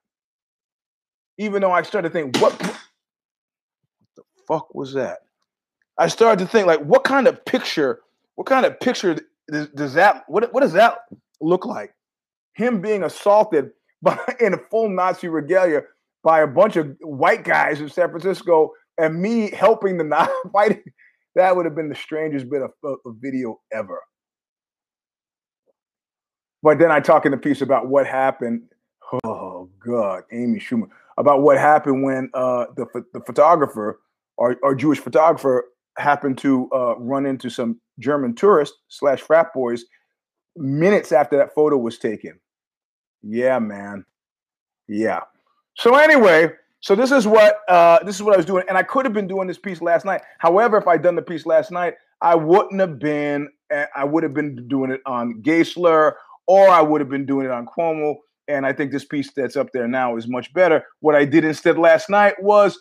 Even 1.37 1.61
though 1.61 1.71
I 1.71 1.81
started 1.81 2.09
to 2.09 2.13
think, 2.13 2.37
"What, 2.41 2.61
what 2.61 2.79
the 4.17 4.23
fuck 4.47 4.75
was 4.75 4.93
that?" 4.93 5.19
I 5.97 6.07
started 6.07 6.43
to 6.43 6.51
think, 6.51 6.67
like, 6.67 6.81
what 6.81 7.03
kind 7.03 7.27
of 7.27 7.43
picture? 7.45 8.01
What 8.35 8.47
kind 8.47 8.65
of 8.65 8.79
picture 8.79 9.17
does, 9.49 9.67
does 9.69 9.93
that? 9.93 10.23
What 10.27 10.51
what 10.53 10.61
does 10.61 10.73
that 10.73 10.99
look 11.39 11.65
like? 11.65 11.93
Him 12.55 12.81
being 12.81 13.03
assaulted 13.03 13.71
by 14.01 14.17
in 14.39 14.53
a 14.53 14.57
full 14.57 14.89
Nazi 14.89 15.27
regalia 15.27 15.83
by 16.23 16.41
a 16.41 16.47
bunch 16.47 16.75
of 16.75 16.95
white 17.01 17.43
guys 17.43 17.81
in 17.81 17.89
San 17.89 18.09
Francisco 18.09 18.71
and 18.97 19.21
me 19.21 19.49
helping 19.51 19.97
the 19.97 20.03
Nazi 20.05 20.31
fighting, 20.51 20.83
that 21.35 21.55
would 21.55 21.65
have 21.65 21.75
been 21.75 21.89
the 21.89 21.95
strangest 21.95 22.49
bit 22.49 22.61
of, 22.61 22.71
of 22.83 23.15
video 23.21 23.59
ever. 23.71 24.01
But 26.61 26.79
then 26.79 26.91
I 26.91 27.01
talk 27.01 27.25
in 27.25 27.31
the 27.31 27.37
piece 27.37 27.61
about 27.61 27.87
what 27.87 28.07
happened. 28.07 28.63
Oh 29.25 29.69
God, 29.85 30.23
Amy 30.31 30.59
Schumer 30.59 30.87
about 31.17 31.41
what 31.41 31.57
happened 31.57 32.03
when 32.03 32.29
uh, 32.33 32.65
the 32.75 32.85
the 33.13 33.19
photographer 33.21 33.99
or, 34.37 34.57
or 34.63 34.75
Jewish 34.75 34.99
photographer 34.99 35.65
happened 35.97 36.37
to 36.39 36.69
uh, 36.73 36.95
run 36.97 37.25
into 37.25 37.49
some 37.49 37.79
German 37.99 38.33
tourists 38.33 38.77
slash 38.87 39.21
frat 39.21 39.53
boys 39.53 39.85
minutes 40.55 41.11
after 41.11 41.37
that 41.37 41.53
photo 41.53 41.77
was 41.77 41.97
taken. 41.97 42.39
Yeah, 43.23 43.59
man. 43.59 44.05
Yeah. 44.87 45.21
So 45.75 45.95
anyway, 45.95 46.51
so 46.81 46.95
this 46.95 47.11
is 47.11 47.25
what 47.25 47.59
uh, 47.69 48.03
this 48.03 48.15
is 48.15 48.23
what 48.23 48.33
I 48.33 48.37
was 48.37 48.45
doing, 48.45 48.65
and 48.67 48.77
I 48.77 48.83
could 48.83 49.05
have 49.05 49.13
been 49.13 49.27
doing 49.27 49.47
this 49.47 49.57
piece 49.57 49.81
last 49.81 50.05
night. 50.05 50.21
However, 50.39 50.77
if 50.77 50.87
I'd 50.87 51.01
done 51.01 51.15
the 51.15 51.21
piece 51.21 51.45
last 51.45 51.71
night, 51.71 51.95
I 52.21 52.35
wouldn't 52.35 52.79
have 52.79 52.99
been. 52.99 53.49
I 53.95 54.03
would 54.03 54.21
have 54.21 54.33
been 54.33 54.67
doing 54.67 54.91
it 54.91 55.01
on 55.05 55.41
Gay 55.41 55.63
Slur, 55.63 56.15
or 56.45 56.69
I 56.69 56.81
would 56.81 57.01
have 57.01 57.09
been 57.09 57.25
doing 57.25 57.45
it 57.45 57.51
on 57.51 57.65
Cuomo. 57.65 58.15
And 58.47 58.65
I 58.65 58.73
think 58.73 58.91
this 58.91 59.05
piece 59.05 59.31
that's 59.33 59.55
up 59.55 59.69
there 59.73 59.87
now 59.87 60.17
is 60.17 60.27
much 60.27 60.53
better. 60.53 60.83
What 60.99 61.15
I 61.15 61.25
did 61.25 61.45
instead 61.45 61.77
last 61.77 62.09
night 62.09 62.35
was 62.43 62.79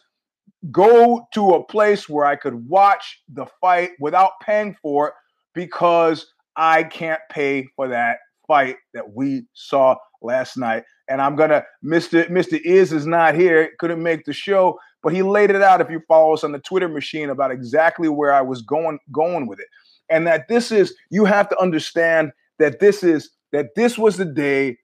go 0.70 1.26
to 1.34 1.50
a 1.50 1.64
place 1.64 2.08
where 2.08 2.26
I 2.26 2.36
could 2.36 2.68
watch 2.68 3.22
the 3.32 3.46
fight 3.60 3.92
without 4.00 4.32
paying 4.42 4.76
for 4.82 5.08
it 5.08 5.14
because 5.54 6.26
I 6.56 6.82
can't 6.82 7.20
pay 7.30 7.68
for 7.76 7.88
that 7.88 8.18
fight 8.46 8.76
that 8.92 9.14
we 9.14 9.44
saw 9.54 9.96
last 10.22 10.56
night. 10.56 10.84
And 11.08 11.20
I'm 11.20 11.36
gonna 11.36 11.64
Mr. 11.84 12.28
Mr. 12.30 12.60
Is 12.64 12.92
is 12.92 13.06
not 13.06 13.34
here, 13.34 13.72
couldn't 13.78 14.02
make 14.02 14.24
the 14.24 14.32
show, 14.32 14.78
but 15.02 15.12
he 15.12 15.22
laid 15.22 15.50
it 15.50 15.62
out 15.62 15.80
if 15.80 15.90
you 15.90 16.00
follow 16.08 16.32
us 16.32 16.44
on 16.44 16.52
the 16.52 16.58
Twitter 16.58 16.88
machine 16.88 17.30
about 17.30 17.50
exactly 17.50 18.08
where 18.08 18.32
I 18.32 18.42
was 18.42 18.62
going 18.62 18.98
going 19.10 19.46
with 19.46 19.60
it. 19.60 19.68
And 20.10 20.26
that 20.26 20.48
this 20.48 20.72
is 20.72 20.94
you 21.10 21.24
have 21.24 21.48
to 21.48 21.58
understand 21.60 22.32
that 22.58 22.80
this 22.80 23.02
is 23.02 23.30
that 23.52 23.74
this 23.76 23.98
was 23.98 24.16
the 24.16 24.24
day 24.24 24.78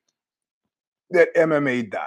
that 1.10 1.34
MMA 1.34 1.90
died. 1.90 2.06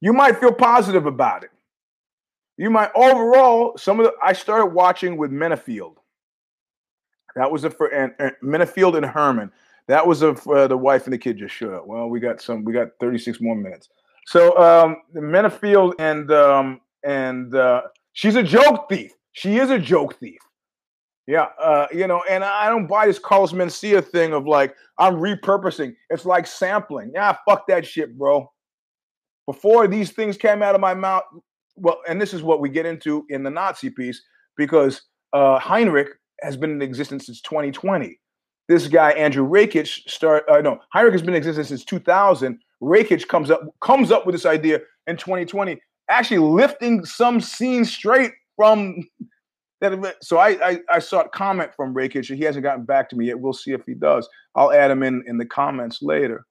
You 0.00 0.12
might 0.12 0.38
feel 0.38 0.52
positive 0.52 1.06
about 1.06 1.44
it. 1.44 1.50
You 2.56 2.70
might 2.70 2.90
overall, 2.94 3.78
some 3.78 4.00
of 4.00 4.06
the 4.06 4.12
I 4.22 4.32
started 4.32 4.66
watching 4.66 5.16
with 5.16 5.30
Menifield. 5.30 5.94
That 7.36 7.50
was 7.50 7.64
a 7.64 7.70
for 7.70 7.86
and, 7.86 8.12
and 8.18 8.32
Menifield 8.42 8.96
and 8.96 9.06
Herman. 9.06 9.52
That 9.88 10.06
was 10.06 10.22
a, 10.22 10.30
uh, 10.30 10.68
the 10.68 10.76
wife 10.76 11.04
and 11.04 11.12
the 11.12 11.18
kid 11.18 11.38
just 11.38 11.54
showed 11.54 11.74
up. 11.74 11.86
Well, 11.86 12.08
we 12.08 12.20
got 12.20 12.40
some. 12.40 12.64
We 12.64 12.72
got 12.72 12.88
36 13.00 13.40
more 13.40 13.56
minutes. 13.56 13.88
So 14.26 14.56
um, 14.58 14.96
Menifield 15.14 15.94
and 15.98 16.30
um, 16.30 16.80
and 17.04 17.54
uh, 17.54 17.82
she's 18.12 18.36
a 18.36 18.42
joke 18.42 18.88
thief. 18.88 19.12
She 19.32 19.58
is 19.58 19.70
a 19.70 19.78
joke 19.78 20.18
thief. 20.20 20.38
Yeah, 21.26 21.48
uh, 21.60 21.86
you 21.92 22.06
know, 22.06 22.22
and 22.28 22.42
I 22.44 22.68
don't 22.68 22.86
buy 22.86 23.06
this 23.06 23.18
Carlos 23.18 23.52
Mencia 23.52 24.04
thing 24.04 24.32
of 24.32 24.46
like 24.46 24.74
I'm 24.98 25.14
repurposing. 25.14 25.94
It's 26.10 26.24
like 26.24 26.46
sampling. 26.46 27.12
Yeah, 27.14 27.36
fuck 27.48 27.66
that 27.68 27.86
shit, 27.86 28.18
bro. 28.18 28.50
Before 29.46 29.88
these 29.88 30.10
things 30.10 30.36
came 30.36 30.62
out 30.62 30.74
of 30.74 30.80
my 30.80 30.94
mouth, 30.94 31.24
well, 31.76 32.00
and 32.08 32.20
this 32.20 32.34
is 32.34 32.42
what 32.42 32.60
we 32.60 32.68
get 32.68 32.86
into 32.86 33.24
in 33.28 33.42
the 33.42 33.50
Nazi 33.50 33.90
piece 33.90 34.22
because 34.56 35.02
uh, 35.32 35.58
Heinrich 35.58 36.08
has 36.42 36.56
been 36.56 36.70
in 36.70 36.82
existence 36.82 37.26
since 37.26 37.40
2020. 37.42 38.18
This 38.72 38.88
guy 38.88 39.10
Andrew 39.10 39.46
Rakich 39.46 40.08
start 40.08 40.48
uh, 40.48 40.62
no 40.62 40.80
Heinrich 40.94 41.12
has 41.12 41.20
been 41.20 41.34
in 41.34 41.36
existence 41.36 41.68
since 41.68 41.84
2000. 41.84 42.58
Rakich 42.82 43.28
comes 43.28 43.50
up 43.50 43.60
comes 43.82 44.10
up 44.10 44.24
with 44.24 44.34
this 44.34 44.46
idea 44.46 44.80
in 45.06 45.18
2020, 45.18 45.78
actually 46.08 46.38
lifting 46.38 47.04
some 47.04 47.38
scenes 47.38 47.92
straight 47.92 48.32
from 48.56 49.06
that. 49.82 50.16
So 50.22 50.38
I 50.38 50.48
I, 50.66 50.78
I 50.90 50.98
sought 51.00 51.32
comment 51.32 51.72
from 51.76 51.94
Rakich. 51.94 52.30
And 52.30 52.38
he 52.38 52.44
hasn't 52.44 52.62
gotten 52.62 52.86
back 52.86 53.10
to 53.10 53.16
me 53.16 53.26
yet. 53.26 53.38
We'll 53.38 53.52
see 53.52 53.72
if 53.72 53.84
he 53.84 53.92
does. 53.92 54.26
I'll 54.54 54.72
add 54.72 54.90
him 54.90 55.02
in 55.02 55.22
in 55.26 55.36
the 55.36 55.44
comments 55.44 56.00
later. 56.00 56.46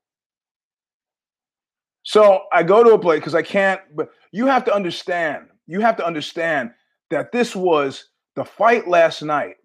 So 2.03 2.43
I 2.53 2.61
go 2.61 2.83
to 2.83 2.93
a 2.93 2.99
place 2.99 3.19
because 3.19 3.33
I 3.33 3.41
can't. 3.41 3.81
But 3.95 4.11
you 4.31 4.45
have 4.45 4.63
to 4.65 4.75
understand. 4.75 5.47
You 5.65 5.79
have 5.79 5.97
to 5.97 6.05
understand 6.05 6.69
that 7.09 7.31
this 7.31 7.55
was 7.55 8.09
the 8.35 8.45
fight 8.45 8.87
last 8.87 9.23
night. 9.23 9.55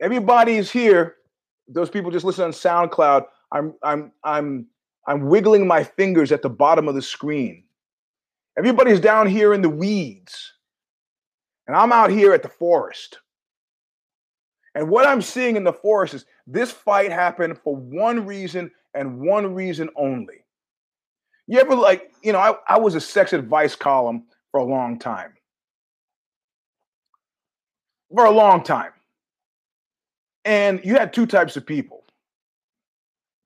Everybody 0.00 0.56
is 0.56 0.70
here. 0.70 1.16
Those 1.72 1.90
people 1.90 2.10
just 2.10 2.24
listen 2.24 2.44
on 2.44 2.52
SoundCloud. 2.52 3.24
I'm 3.50 3.74
I'm 3.82 4.12
I'm 4.24 4.66
I'm 5.06 5.26
wiggling 5.26 5.66
my 5.66 5.84
fingers 5.84 6.32
at 6.32 6.42
the 6.42 6.50
bottom 6.50 6.88
of 6.88 6.94
the 6.94 7.02
screen. 7.02 7.64
Everybody's 8.56 9.00
down 9.00 9.26
here 9.26 9.54
in 9.54 9.62
the 9.62 9.68
weeds. 9.68 10.52
And 11.66 11.76
I'm 11.76 11.92
out 11.92 12.10
here 12.10 12.32
at 12.32 12.42
the 12.42 12.48
forest. 12.48 13.18
And 14.74 14.88
what 14.88 15.06
I'm 15.06 15.22
seeing 15.22 15.56
in 15.56 15.64
the 15.64 15.72
forest 15.72 16.14
is 16.14 16.24
this 16.46 16.70
fight 16.70 17.12
happened 17.12 17.58
for 17.58 17.76
one 17.76 18.26
reason 18.26 18.70
and 18.94 19.20
one 19.20 19.54
reason 19.54 19.88
only. 19.96 20.44
You 21.46 21.60
ever 21.60 21.74
like, 21.74 22.12
you 22.22 22.32
know, 22.32 22.38
I, 22.38 22.54
I 22.68 22.78
was 22.78 22.94
a 22.94 23.00
sex 23.00 23.32
advice 23.32 23.76
column 23.76 24.24
for 24.50 24.60
a 24.60 24.64
long 24.64 24.98
time 24.98 25.32
for 28.14 28.24
a 28.24 28.30
long 28.30 28.62
time. 28.62 28.92
And 30.44 30.80
you 30.84 30.94
had 30.94 31.12
two 31.12 31.26
types 31.26 31.56
of 31.56 31.64
people, 31.64 32.04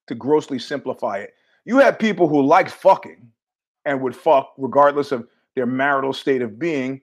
to 0.06 0.14
grossly 0.14 0.58
simplify 0.58 1.18
it. 1.18 1.34
You 1.64 1.78
had 1.78 1.98
people 1.98 2.28
who 2.28 2.42
liked 2.42 2.70
fucking 2.70 3.30
and 3.84 4.00
would 4.00 4.16
fuck 4.16 4.52
regardless 4.56 5.12
of 5.12 5.26
their 5.54 5.66
marital 5.66 6.12
state 6.12 6.42
of 6.42 6.58
being 6.58 7.00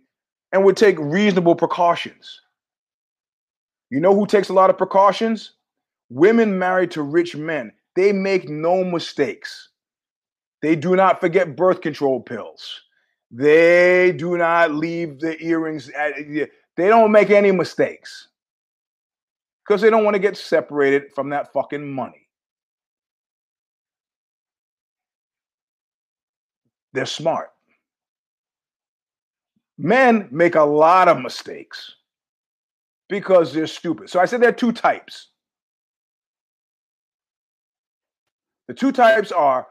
and 0.52 0.64
would 0.64 0.78
take 0.78 0.98
reasonable 1.00 1.56
precautions. 1.56 2.42
You 3.90 4.00
know 4.00 4.16
who 4.16 4.26
takes 4.26 4.50
a 4.50 4.54
lot 4.54 4.70
of 4.70 4.78
precautions? 4.78 5.54
Women 6.10 6.58
married 6.58 6.92
to 6.92 7.02
rich 7.02 7.36
men. 7.36 7.72
They 7.96 8.12
make 8.12 8.50
no 8.50 8.84
mistakes. 8.84 9.70
They 10.62 10.76
do 10.76 10.96
not 10.96 11.20
forget 11.20 11.56
birth 11.56 11.82
control 11.82 12.22
pills. 12.22 12.82
They 13.32 14.14
do 14.14 14.38
not 14.38 14.74
leave 14.74 15.20
the 15.20 15.40
earrings. 15.44 15.90
At, 15.90 16.14
they 16.76 16.88
don't 16.88 17.12
make 17.12 17.30
any 17.30 17.52
mistakes 17.52 18.30
because 19.66 19.82
they 19.82 19.90
don't 19.90 20.04
want 20.04 20.16
to 20.16 20.20
get 20.20 20.38
separated 20.38 21.14
from 21.14 21.30
that 21.30 21.54
fucking 21.54 21.92
money. 21.92 22.28
They're 26.94 27.06
smart. 27.06 27.50
Men 29.78 30.28
make 30.32 30.56
a 30.56 30.64
lot 30.64 31.08
of 31.08 31.20
mistakes 31.20 31.96
because 33.10 33.54
they're 33.54 33.68
stupid. 33.68 34.10
So 34.10 34.20
I 34.20 34.26
said 34.26 34.42
there 34.42 34.50
are 34.50 34.54
two 34.54 34.72
types. 34.72 35.30
The 38.68 38.74
two 38.74 38.92
types 38.92 39.32
are 39.32 39.68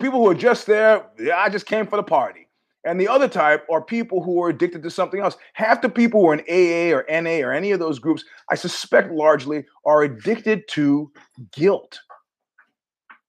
people 0.00 0.20
who 0.20 0.28
are 0.28 0.34
just 0.34 0.66
there, 0.66 1.06
yeah, 1.18 1.36
I 1.36 1.48
just 1.48 1.66
came 1.66 1.86
for 1.86 1.96
the 1.96 2.02
party. 2.02 2.48
And 2.84 3.00
the 3.00 3.08
other 3.08 3.28
type 3.28 3.64
are 3.70 3.80
people 3.80 4.22
who 4.22 4.42
are 4.42 4.48
addicted 4.48 4.82
to 4.82 4.90
something 4.90 5.20
else. 5.20 5.36
Half 5.52 5.82
the 5.82 5.88
people 5.88 6.20
who 6.20 6.30
are 6.30 6.34
in 6.34 6.40
AA 6.40 6.96
or 6.96 7.04
NA 7.08 7.46
or 7.46 7.52
any 7.52 7.70
of 7.70 7.78
those 7.78 7.98
groups, 7.98 8.24
I 8.50 8.56
suspect 8.56 9.12
largely 9.12 9.64
are 9.86 10.02
addicted 10.02 10.66
to 10.68 11.12
guilt. 11.52 12.00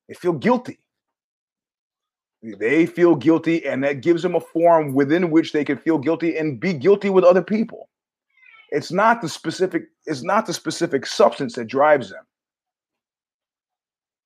They 0.08 0.16
feel 0.16 0.34
guilty. 0.34 0.80
They 2.42 2.86
feel 2.86 3.16
guilty, 3.16 3.66
and 3.66 3.84
that 3.84 4.02
gives 4.02 4.22
them 4.22 4.36
a 4.36 4.39
forum 4.39 4.94
within 4.94 5.32
which 5.32 5.54
they 5.54 5.63
can 5.63 5.78
feel 5.78 5.98
guilty 5.98 6.36
and 6.38 6.60
be 6.60 6.74
guilty 6.74 7.10
with 7.10 7.24
other 7.24 7.42
people. 7.42 7.89
It's 8.70 8.92
not 8.92 9.22
the 9.22 9.30
specific, 9.30 9.84
it's 10.06 10.24
not 10.24 10.46
the 10.46 10.54
specific 10.54 11.06
substance 11.06 11.54
that 11.56 11.66
drives 11.66 12.10
them. 12.10 12.24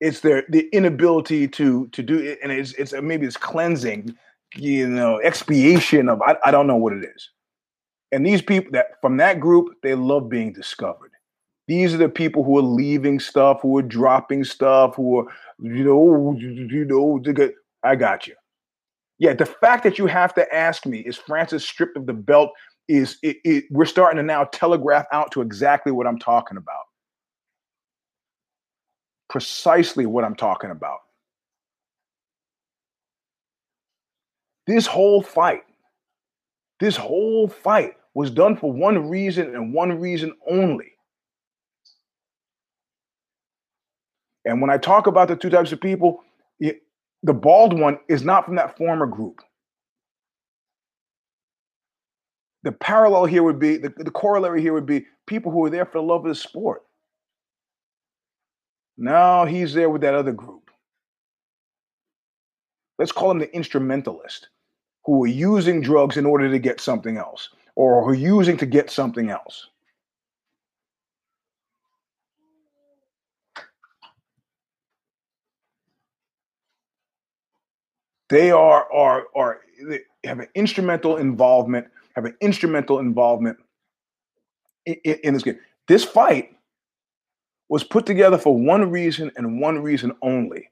It's 0.00 0.20
their 0.20 0.44
the 0.48 0.68
inability 0.72 1.46
to 1.48 1.86
to 1.88 2.02
do 2.02 2.18
it, 2.18 2.38
and 2.42 2.50
it's 2.50 2.72
it's 2.72 2.92
maybe 2.92 3.26
it's 3.26 3.36
cleansing 3.36 4.16
you 4.56 4.88
know, 4.88 5.18
expiation 5.18 6.08
of 6.08 6.22
I, 6.22 6.36
I 6.44 6.50
don't 6.50 6.66
know 6.66 6.76
what 6.76 6.92
it 6.92 7.04
is. 7.04 7.30
And 8.12 8.26
these 8.26 8.42
people 8.42 8.72
that 8.72 9.00
from 9.00 9.18
that 9.18 9.40
group, 9.40 9.74
they 9.82 9.94
love 9.94 10.28
being 10.28 10.52
discovered. 10.52 11.12
These 11.66 11.92
are 11.92 11.98
the 11.98 12.08
people 12.08 12.42
who 12.42 12.56
are 12.58 12.62
leaving 12.62 13.20
stuff, 13.20 13.60
who 13.60 13.76
are 13.76 13.82
dropping 13.82 14.44
stuff, 14.44 14.96
who 14.96 15.18
are, 15.18 15.26
you 15.58 15.84
know, 15.84 16.34
you 16.38 16.86
know, 16.86 17.22
I 17.82 17.94
got 17.94 18.26
you. 18.26 18.34
Yeah, 19.18 19.34
the 19.34 19.44
fact 19.44 19.84
that 19.84 19.98
you 19.98 20.06
have 20.06 20.32
to 20.34 20.54
ask 20.54 20.86
me, 20.86 21.00
is 21.00 21.16
Francis 21.16 21.64
stripped 21.64 21.96
of 21.96 22.06
the 22.06 22.14
belt? 22.14 22.52
Is 22.88 23.18
it, 23.22 23.36
it, 23.44 23.64
we're 23.70 23.84
starting 23.84 24.16
to 24.16 24.22
now 24.22 24.44
telegraph 24.44 25.04
out 25.12 25.30
to 25.32 25.42
exactly 25.42 25.92
what 25.92 26.06
I'm 26.06 26.18
talking 26.18 26.56
about. 26.56 26.84
Precisely 29.28 30.06
what 30.06 30.24
I'm 30.24 30.36
talking 30.36 30.70
about. 30.70 31.00
This 34.68 34.86
whole 34.86 35.22
fight, 35.22 35.62
this 36.78 36.94
whole 36.94 37.48
fight 37.48 37.94
was 38.12 38.30
done 38.30 38.54
for 38.54 38.70
one 38.70 39.08
reason 39.08 39.54
and 39.54 39.72
one 39.72 39.98
reason 39.98 40.34
only. 40.46 40.92
And 44.44 44.60
when 44.60 44.68
I 44.68 44.76
talk 44.76 45.06
about 45.06 45.28
the 45.28 45.36
two 45.36 45.48
types 45.48 45.72
of 45.72 45.80
people, 45.80 46.22
it, 46.60 46.82
the 47.22 47.32
bald 47.32 47.80
one 47.80 47.98
is 48.10 48.22
not 48.22 48.44
from 48.44 48.56
that 48.56 48.76
former 48.76 49.06
group. 49.06 49.40
The 52.62 52.72
parallel 52.72 53.24
here 53.24 53.44
would 53.44 53.58
be 53.58 53.78
the, 53.78 53.88
the 53.96 54.10
corollary 54.10 54.60
here 54.60 54.74
would 54.74 54.84
be 54.84 55.06
people 55.26 55.50
who 55.50 55.64
are 55.64 55.70
there 55.70 55.86
for 55.86 55.96
the 55.96 56.02
love 56.02 56.26
of 56.26 56.28
the 56.28 56.34
sport. 56.34 56.82
Now 58.98 59.46
he's 59.46 59.72
there 59.72 59.88
with 59.88 60.02
that 60.02 60.14
other 60.14 60.32
group. 60.32 60.70
Let's 62.98 63.12
call 63.12 63.30
him 63.30 63.38
the 63.38 63.54
instrumentalist 63.56 64.48
who 65.08 65.24
are 65.24 65.26
using 65.26 65.80
drugs 65.80 66.18
in 66.18 66.26
order 66.26 66.50
to 66.50 66.58
get 66.58 66.82
something 66.82 67.16
else 67.16 67.48
or 67.76 68.04
who 68.04 68.10
are 68.10 68.14
using 68.14 68.58
to 68.58 68.66
get 68.66 68.90
something 68.90 69.30
else. 69.30 69.68
They 78.28 78.50
are 78.50 78.86
are 78.92 79.24
are 79.34 79.60
they 79.88 80.00
have 80.24 80.40
an 80.40 80.48
instrumental 80.54 81.16
involvement, 81.16 81.86
have 82.14 82.26
an 82.26 82.36
instrumental 82.42 82.98
involvement 82.98 83.56
in, 84.84 84.96
in 85.24 85.32
this 85.32 85.42
game. 85.42 85.58
This 85.86 86.04
fight 86.04 86.54
was 87.70 87.82
put 87.82 88.04
together 88.04 88.36
for 88.36 88.54
one 88.54 88.90
reason 88.90 89.32
and 89.36 89.58
one 89.58 89.82
reason 89.82 90.12
only. 90.20 90.68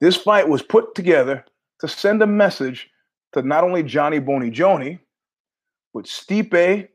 This 0.00 0.16
fight 0.16 0.48
was 0.48 0.62
put 0.62 0.94
together 0.94 1.44
to 1.80 1.88
send 1.88 2.22
a 2.22 2.26
message 2.26 2.88
to 3.32 3.42
not 3.42 3.64
only 3.64 3.82
Johnny 3.82 4.18
Boney 4.18 4.50
Joni, 4.50 4.98
but 5.94 6.04
Stipe 6.04 6.88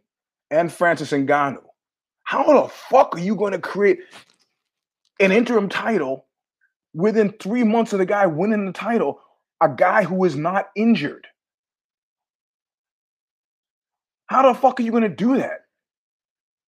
and 0.52 0.72
Francis 0.72 1.12
Ngannou. 1.12 1.64
How 2.24 2.62
the 2.62 2.70
fuck 2.70 3.16
are 3.16 3.20
you 3.20 3.36
going 3.36 3.54
to 3.54 3.60
create 3.60 4.00
an 5.20 5.32
interim 5.32 5.70
title 5.70 6.26
within 6.94 7.32
three 7.40 7.64
months 7.64 7.94
of 7.94 8.00
the 8.00 8.06
guy 8.06 8.26
winning 8.26 8.66
the 8.66 8.74
title, 8.74 9.22
a 9.62 9.70
guy 9.70 10.04
who 10.04 10.24
is 10.26 10.36
not 10.36 10.70
injured? 10.76 11.28
How 14.28 14.52
the 14.52 14.60
fuck 14.60 14.80
are 14.80 14.84
you 14.84 14.92
going 14.92 15.04
to 15.04 15.10
do 15.10 15.38
that? 15.38 15.62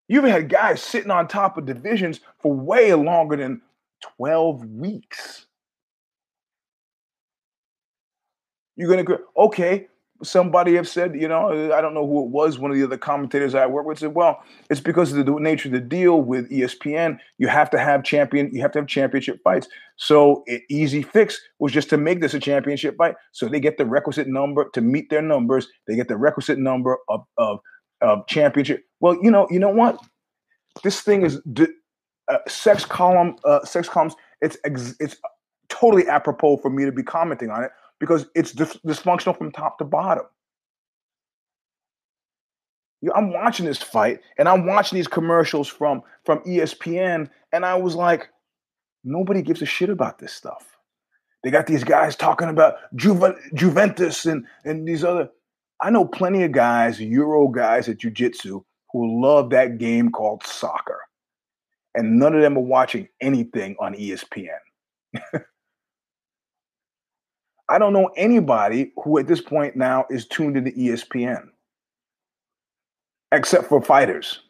You've 0.08 0.24
had 0.24 0.50
guys 0.50 0.82
sitting 0.82 1.12
on 1.12 1.28
top 1.28 1.58
of 1.58 1.66
divisions 1.66 2.22
for 2.40 2.54
way 2.54 2.94
longer 2.94 3.36
than 3.36 3.62
12 4.18 4.66
weeks. 4.66 5.46
You're 8.80 8.88
going 8.88 9.06
to 9.06 9.18
go, 9.18 9.20
okay, 9.36 9.90
somebody 10.24 10.76
have 10.76 10.88
said, 10.88 11.20
you 11.20 11.28
know, 11.28 11.74
I 11.74 11.82
don't 11.82 11.94
know 11.94 12.08
who 12.08 12.24
it 12.24 12.30
was, 12.30 12.60
one 12.60 12.72
of 12.72 12.78
the 12.78 12.84
other 12.86 12.98
commentators 12.98 13.54
I 13.54 13.66
work 13.66 13.86
with 13.86 14.00
said, 14.00 14.16
well, 14.16 14.42
it's 14.70 14.80
because 14.80 15.12
of 15.12 15.26
the 15.26 15.32
nature 15.34 15.68
of 15.68 15.74
the 15.74 15.82
deal 15.82 16.22
with 16.22 16.50
ESPN. 16.50 17.18
You 17.40 17.50
have 17.50 17.70
to 17.72 17.78
have 17.78 18.06
champion, 18.06 18.50
you 18.54 18.62
have 18.62 18.72
to 18.72 18.80
have 18.80 18.88
championship 18.88 19.42
fights. 19.44 19.68
So 19.98 20.46
easy 20.70 21.02
fix 21.02 21.42
was 21.60 21.74
just 21.74 21.90
to 21.90 21.98
make 21.98 22.22
this 22.22 22.34
a 22.34 22.40
championship 22.40 22.96
fight. 22.98 23.16
So 23.34 23.50
they 23.50 23.60
get 23.60 23.78
the 23.78 23.86
requisite 23.86 24.30
number 24.30 24.70
to 24.74 24.80
meet 24.80 25.10
their 25.10 25.22
numbers. 25.22 25.68
They 25.86 25.98
get 25.98 26.08
the 26.08 26.16
requisite 26.16 26.58
number 26.58 27.00
of 27.10 27.26
of, 27.38 27.60
of 28.00 28.26
championship. 28.28 28.86
Well, 29.02 29.18
you 29.22 29.30
know, 29.30 29.46
you 29.52 29.60
know 29.60 29.72
what? 29.72 30.00
This 30.84 31.02
thing 31.02 31.24
is 31.24 31.42
uh, 32.30 32.38
sex 32.48 32.86
column, 32.86 33.36
uh, 33.44 33.66
sex 33.66 33.90
columns. 33.90 34.16
It's 34.42 34.58
ex- 34.64 34.96
it's 35.02 35.18
totally 35.68 36.08
apropos 36.08 36.58
for 36.58 36.70
me 36.70 36.86
to 36.86 36.94
be 36.94 37.04
commenting 37.04 37.50
on 37.50 37.66
it 37.66 37.72
because 38.00 38.26
it's 38.36 38.54
dysfunctional 38.54 39.38
from 39.38 39.52
top 39.52 39.78
to 39.80 39.86
bottom. 39.86 40.26
You 43.02 43.10
know, 43.10 43.16
I'm 43.16 43.32
watching 43.32 43.66
this 43.66 43.82
fight 43.82 44.20
and 44.38 44.48
I'm 44.48 44.66
watching 44.66 44.98
these 44.98 45.08
commercials 45.08 45.68
from 45.68 46.02
from 46.26 46.40
ESPN, 46.40 47.30
and 47.54 47.66
I 47.66 47.76
was 47.76 47.96
like, 47.96 48.30
nobody 49.04 49.42
gives 49.42 49.62
a 49.62 49.66
shit 49.66 49.90
about 49.90 50.20
this 50.20 50.34
stuff. 50.34 50.78
They 51.44 51.52
got 51.52 51.68
these 51.68 51.86
guys 51.86 52.16
talking 52.16 52.50
about 52.50 52.76
Juve- 52.96 53.40
Juventus 53.54 54.26
and 54.26 54.46
and 54.66 54.88
these 54.88 55.04
other. 55.04 55.30
I 55.82 55.90
know 55.92 56.04
plenty 56.04 56.44
of 56.44 56.52
guys, 56.52 57.00
Euro 57.00 57.48
guys 57.48 57.88
at 57.88 58.00
jiu-jitsu, 58.00 58.62
who 58.92 59.22
love 59.22 59.50
that 59.52 59.78
game 59.78 60.12
called 60.12 60.44
soccer. 60.46 61.00
And 61.96 62.20
none 62.20 62.36
of 62.36 62.42
them 62.42 62.58
are 62.58 62.62
watching 62.62 63.08
anything 63.22 63.78
on 63.80 63.96
ESPN. 63.96 64.60
I 67.70 67.78
don't 67.78 67.94
know 67.94 68.10
anybody 68.18 68.92
who 69.04 69.20
at 69.20 69.28
this 69.28 69.42
point 69.42 69.76
now 69.76 70.06
is 70.10 70.28
tuned 70.28 70.58
into 70.58 70.72
ESPN, 70.72 71.50
except 73.32 73.66
for 73.66 73.82
fighters. 73.82 74.42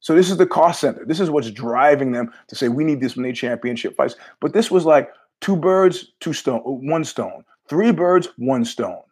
So 0.00 0.14
this 0.14 0.30
is 0.30 0.36
the 0.36 0.46
cost 0.46 0.80
center. 0.80 1.04
This 1.04 1.20
is 1.20 1.30
what's 1.30 1.50
driving 1.50 2.12
them 2.12 2.32
to 2.48 2.54
say 2.56 2.68
we 2.68 2.84
need 2.84 3.00
this 3.00 3.16
many 3.16 3.32
championship 3.32 3.96
fights. 3.96 4.16
But 4.40 4.52
this 4.52 4.70
was 4.70 4.84
like 4.84 5.10
two 5.40 5.56
birds, 5.56 6.12
two 6.20 6.32
stone, 6.32 6.60
one 6.60 7.04
stone, 7.04 7.44
three 7.68 7.92
birds, 7.92 8.28
one 8.36 8.64
stone. 8.64 9.02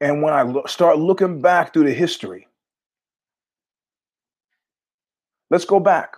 And 0.00 0.22
when 0.22 0.34
I 0.34 0.42
lo- 0.42 0.64
start 0.66 0.98
looking 0.98 1.40
back 1.40 1.72
through 1.72 1.84
the 1.84 1.94
history, 1.94 2.46
let's 5.50 5.64
go 5.64 5.80
back. 5.80 6.16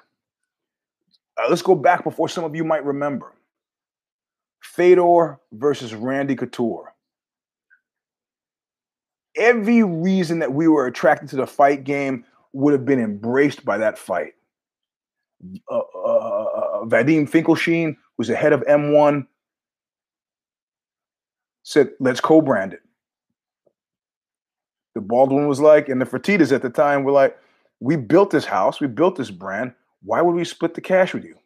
Uh, 1.37 1.47
let's 1.49 1.63
go 1.63 1.77
back 1.77 2.03
before 2.03 2.29
some 2.29 2.45
of 2.45 2.57
you 2.57 2.65
might 2.65 2.85
remember. 2.85 3.33
Fedor 4.61 5.39
versus 5.53 5.95
Randy 5.95 6.37
Couture. 6.37 6.95
Every 9.37 9.83
reason 9.83 10.41
that 10.41 10.53
we 10.53 10.69
were 10.69 10.87
attracted 10.87 11.29
to 11.31 11.37
the 11.37 11.47
fight 11.47 11.85
game 11.85 12.25
would 12.53 12.73
have 12.73 12.85
been 12.85 13.01
embraced 13.01 13.65
by 13.65 13.79
that 13.79 13.99
fight. 13.99 14.33
Uh, 15.71 15.79
uh, 15.95 16.45
uh, 16.45 16.85
Vadim 16.87 17.29
Finkelstein, 17.29 17.97
who's 18.17 18.29
the 18.29 18.35
head 18.35 18.53
of 18.53 18.63
M1, 18.63 19.27
said, 21.63 21.91
let's 22.01 22.21
co 22.21 22.41
brand 22.41 22.73
it. 22.73 22.81
The 24.95 25.01
Baldwin 25.01 25.47
was 25.47 25.61
like, 25.61 25.89
and 25.89 26.01
the 26.01 26.07
Fertitas 26.07 26.51
at 26.51 26.63
the 26.63 26.71
time 26.71 27.05
were 27.05 27.13
like, 27.13 27.39
we 27.79 27.95
built 27.95 28.31
this 28.31 28.45
house, 28.45 28.81
we 28.81 28.89
built 28.89 29.15
this 29.15 29.31
brand. 29.31 29.73
Why 30.03 30.21
would 30.21 30.35
we 30.35 30.45
split 30.45 30.75
the 30.75 30.81
cash 30.81 31.15
with 31.15 31.25
you? 31.25 31.38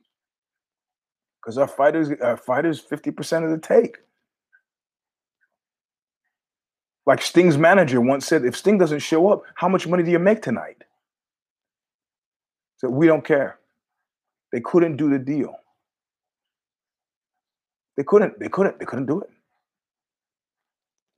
Because 1.42 1.58
our 1.58 1.66
fighters 1.66 2.10
our 2.22 2.36
fighters 2.36 2.80
50% 2.80 3.44
of 3.44 3.50
the 3.50 3.58
take. 3.58 3.98
Like 7.04 7.20
Sting's 7.20 7.58
manager 7.58 8.00
once 8.00 8.26
said, 8.26 8.44
if 8.44 8.56
Sting 8.56 8.78
doesn't 8.78 9.00
show 9.00 9.28
up, 9.32 9.42
how 9.56 9.68
much 9.68 9.88
money 9.88 10.04
do 10.04 10.10
you 10.12 10.20
make 10.20 10.40
tonight? 10.40 10.84
So 12.76 12.88
we 12.88 13.08
don't 13.08 13.24
care. 13.24 13.58
They 14.52 14.60
couldn't 14.60 14.96
do 14.96 15.10
the 15.10 15.18
deal. 15.18 15.56
They 17.96 18.04
couldn't, 18.04 18.38
they 18.38 18.48
couldn't, 18.48 18.78
they 18.78 18.84
couldn't 18.84 19.06
do 19.06 19.20
it. 19.20 19.30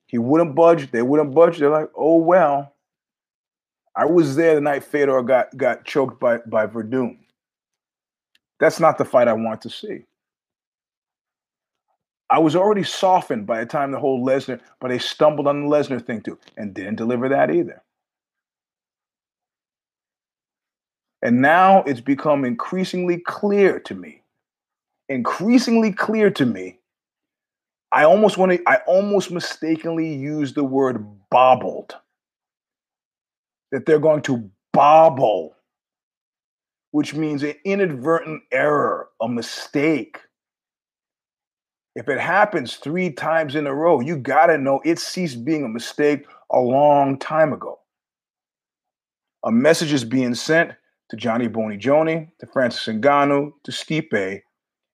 He 0.06 0.18
wouldn't 0.18 0.54
budge, 0.54 0.90
they 0.90 1.02
wouldn't 1.02 1.34
budge. 1.34 1.58
They're 1.58 1.70
like, 1.70 1.90
oh 1.96 2.16
well. 2.16 2.72
I 3.96 4.06
was 4.06 4.34
there 4.36 4.56
the 4.56 4.60
night 4.60 4.82
Fedor 4.82 5.22
got 5.22 5.56
got 5.56 5.84
choked 5.84 6.18
by 6.18 6.38
by 6.38 6.66
Werdum. 6.66 7.18
That's 8.58 8.80
not 8.80 8.98
the 8.98 9.04
fight 9.04 9.28
I 9.28 9.34
want 9.34 9.60
to 9.62 9.70
see. 9.70 10.06
I 12.34 12.38
was 12.38 12.56
already 12.56 12.82
softened 12.82 13.46
by 13.46 13.60
the 13.60 13.66
time 13.66 13.92
the 13.92 14.00
whole 14.00 14.26
Lesnar, 14.26 14.58
but 14.80 14.88
they 14.88 14.98
stumbled 14.98 15.46
on 15.46 15.62
the 15.62 15.68
Lesnar 15.68 16.04
thing 16.04 16.20
too 16.20 16.36
and 16.56 16.74
didn't 16.74 16.96
deliver 16.96 17.28
that 17.28 17.48
either. 17.48 17.80
And 21.22 21.40
now 21.40 21.84
it's 21.84 22.00
become 22.00 22.44
increasingly 22.44 23.18
clear 23.18 23.78
to 23.78 23.94
me, 23.94 24.22
increasingly 25.08 25.92
clear 25.92 26.28
to 26.32 26.44
me. 26.44 26.80
I 27.92 28.02
almost 28.02 28.36
want 28.36 28.50
to, 28.50 28.60
I 28.66 28.78
almost 28.88 29.30
mistakenly 29.30 30.12
use 30.12 30.54
the 30.54 30.64
word 30.64 31.06
bobbled. 31.30 31.94
That 33.70 33.86
they're 33.86 34.00
going 34.00 34.22
to 34.22 34.50
bobble, 34.72 35.54
which 36.90 37.14
means 37.14 37.44
an 37.44 37.54
inadvertent 37.64 38.42
error, 38.50 39.10
a 39.20 39.28
mistake 39.28 40.18
if 41.94 42.08
it 42.08 42.18
happens 42.18 42.76
three 42.76 43.10
times 43.10 43.54
in 43.54 43.66
a 43.66 43.74
row, 43.74 44.00
you 44.00 44.16
got 44.16 44.46
to 44.46 44.58
know 44.58 44.80
it 44.84 44.98
ceased 44.98 45.44
being 45.44 45.64
a 45.64 45.68
mistake 45.68 46.26
a 46.50 46.58
long 46.58 47.18
time 47.18 47.52
ago. 47.52 47.78
A 49.44 49.52
message 49.52 49.92
is 49.92 50.04
being 50.04 50.34
sent 50.34 50.72
to 51.10 51.16
Johnny 51.16 51.48
Boney 51.48 51.78
Joni, 51.78 52.28
to 52.40 52.46
Francis 52.46 52.86
Ngannou, 52.86 53.52
to 53.62 53.70
Stipe, 53.70 54.40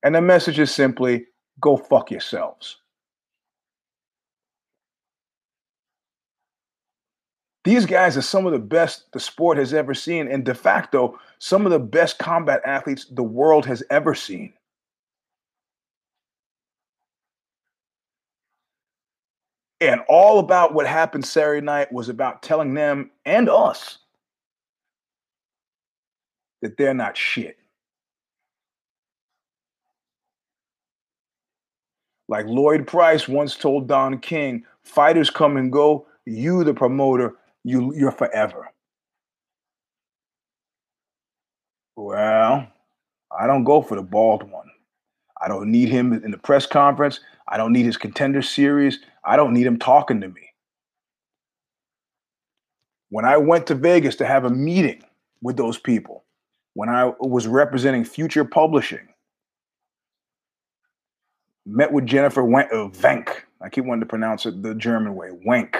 and 0.02 0.14
the 0.14 0.20
message 0.20 0.58
is 0.58 0.74
simply 0.74 1.26
go 1.60 1.76
fuck 1.76 2.10
yourselves. 2.10 2.76
These 7.64 7.86
guys 7.86 8.16
are 8.16 8.22
some 8.22 8.46
of 8.46 8.52
the 8.52 8.58
best 8.58 9.12
the 9.12 9.20
sport 9.20 9.58
has 9.58 9.74
ever 9.74 9.92
seen, 9.94 10.28
and 10.28 10.44
de 10.44 10.54
facto, 10.54 11.18
some 11.38 11.66
of 11.66 11.72
the 11.72 11.78
best 11.78 12.18
combat 12.18 12.62
athletes 12.64 13.06
the 13.10 13.22
world 13.22 13.66
has 13.66 13.82
ever 13.90 14.14
seen. 14.14 14.52
And 19.80 20.02
all 20.08 20.38
about 20.38 20.74
what 20.74 20.86
happened 20.86 21.24
Saturday 21.24 21.64
night 21.64 21.90
was 21.90 22.08
about 22.08 22.42
telling 22.42 22.74
them 22.74 23.10
and 23.24 23.48
us 23.48 23.98
that 26.60 26.76
they're 26.76 26.94
not 26.94 27.16
shit. 27.16 27.56
Like 32.28 32.46
Lloyd 32.46 32.86
Price 32.86 33.26
once 33.26 33.56
told 33.56 33.88
Don 33.88 34.18
King, 34.18 34.64
fighters 34.82 35.30
come 35.30 35.56
and 35.56 35.72
go, 35.72 36.06
you 36.26 36.62
the 36.62 36.74
promoter, 36.74 37.34
you 37.64 37.92
you're 37.94 38.12
forever. 38.12 38.70
Well, 41.96 42.68
I 43.36 43.46
don't 43.46 43.64
go 43.64 43.82
for 43.82 43.96
the 43.96 44.02
bald 44.02 44.48
one. 44.48 44.70
I 45.42 45.48
don't 45.48 45.70
need 45.70 45.88
him 45.88 46.12
in 46.12 46.30
the 46.30 46.38
press 46.38 46.66
conference. 46.66 47.20
I 47.50 47.56
don't 47.56 47.72
need 47.72 47.84
his 47.84 47.96
contender 47.96 48.42
series. 48.42 49.00
I 49.24 49.36
don't 49.36 49.52
need 49.52 49.66
him 49.66 49.78
talking 49.78 50.20
to 50.20 50.28
me. 50.28 50.42
When 53.10 53.24
I 53.24 53.36
went 53.36 53.66
to 53.66 53.74
Vegas 53.74 54.14
to 54.16 54.26
have 54.26 54.44
a 54.44 54.50
meeting 54.50 55.02
with 55.42 55.56
those 55.56 55.76
people, 55.76 56.24
when 56.74 56.88
I 56.88 57.12
was 57.18 57.48
representing 57.48 58.04
Future 58.04 58.44
Publishing, 58.44 59.08
met 61.66 61.92
with 61.92 62.06
Jennifer 62.06 62.42
Wenk, 62.42 62.72
uh, 62.72 62.88
Venk. 62.88 63.30
I 63.60 63.68
keep 63.68 63.84
wanting 63.84 64.00
to 64.00 64.06
pronounce 64.06 64.46
it 64.46 64.62
the 64.62 64.74
German 64.74 65.14
way, 65.16 65.30
Wenk. 65.46 65.76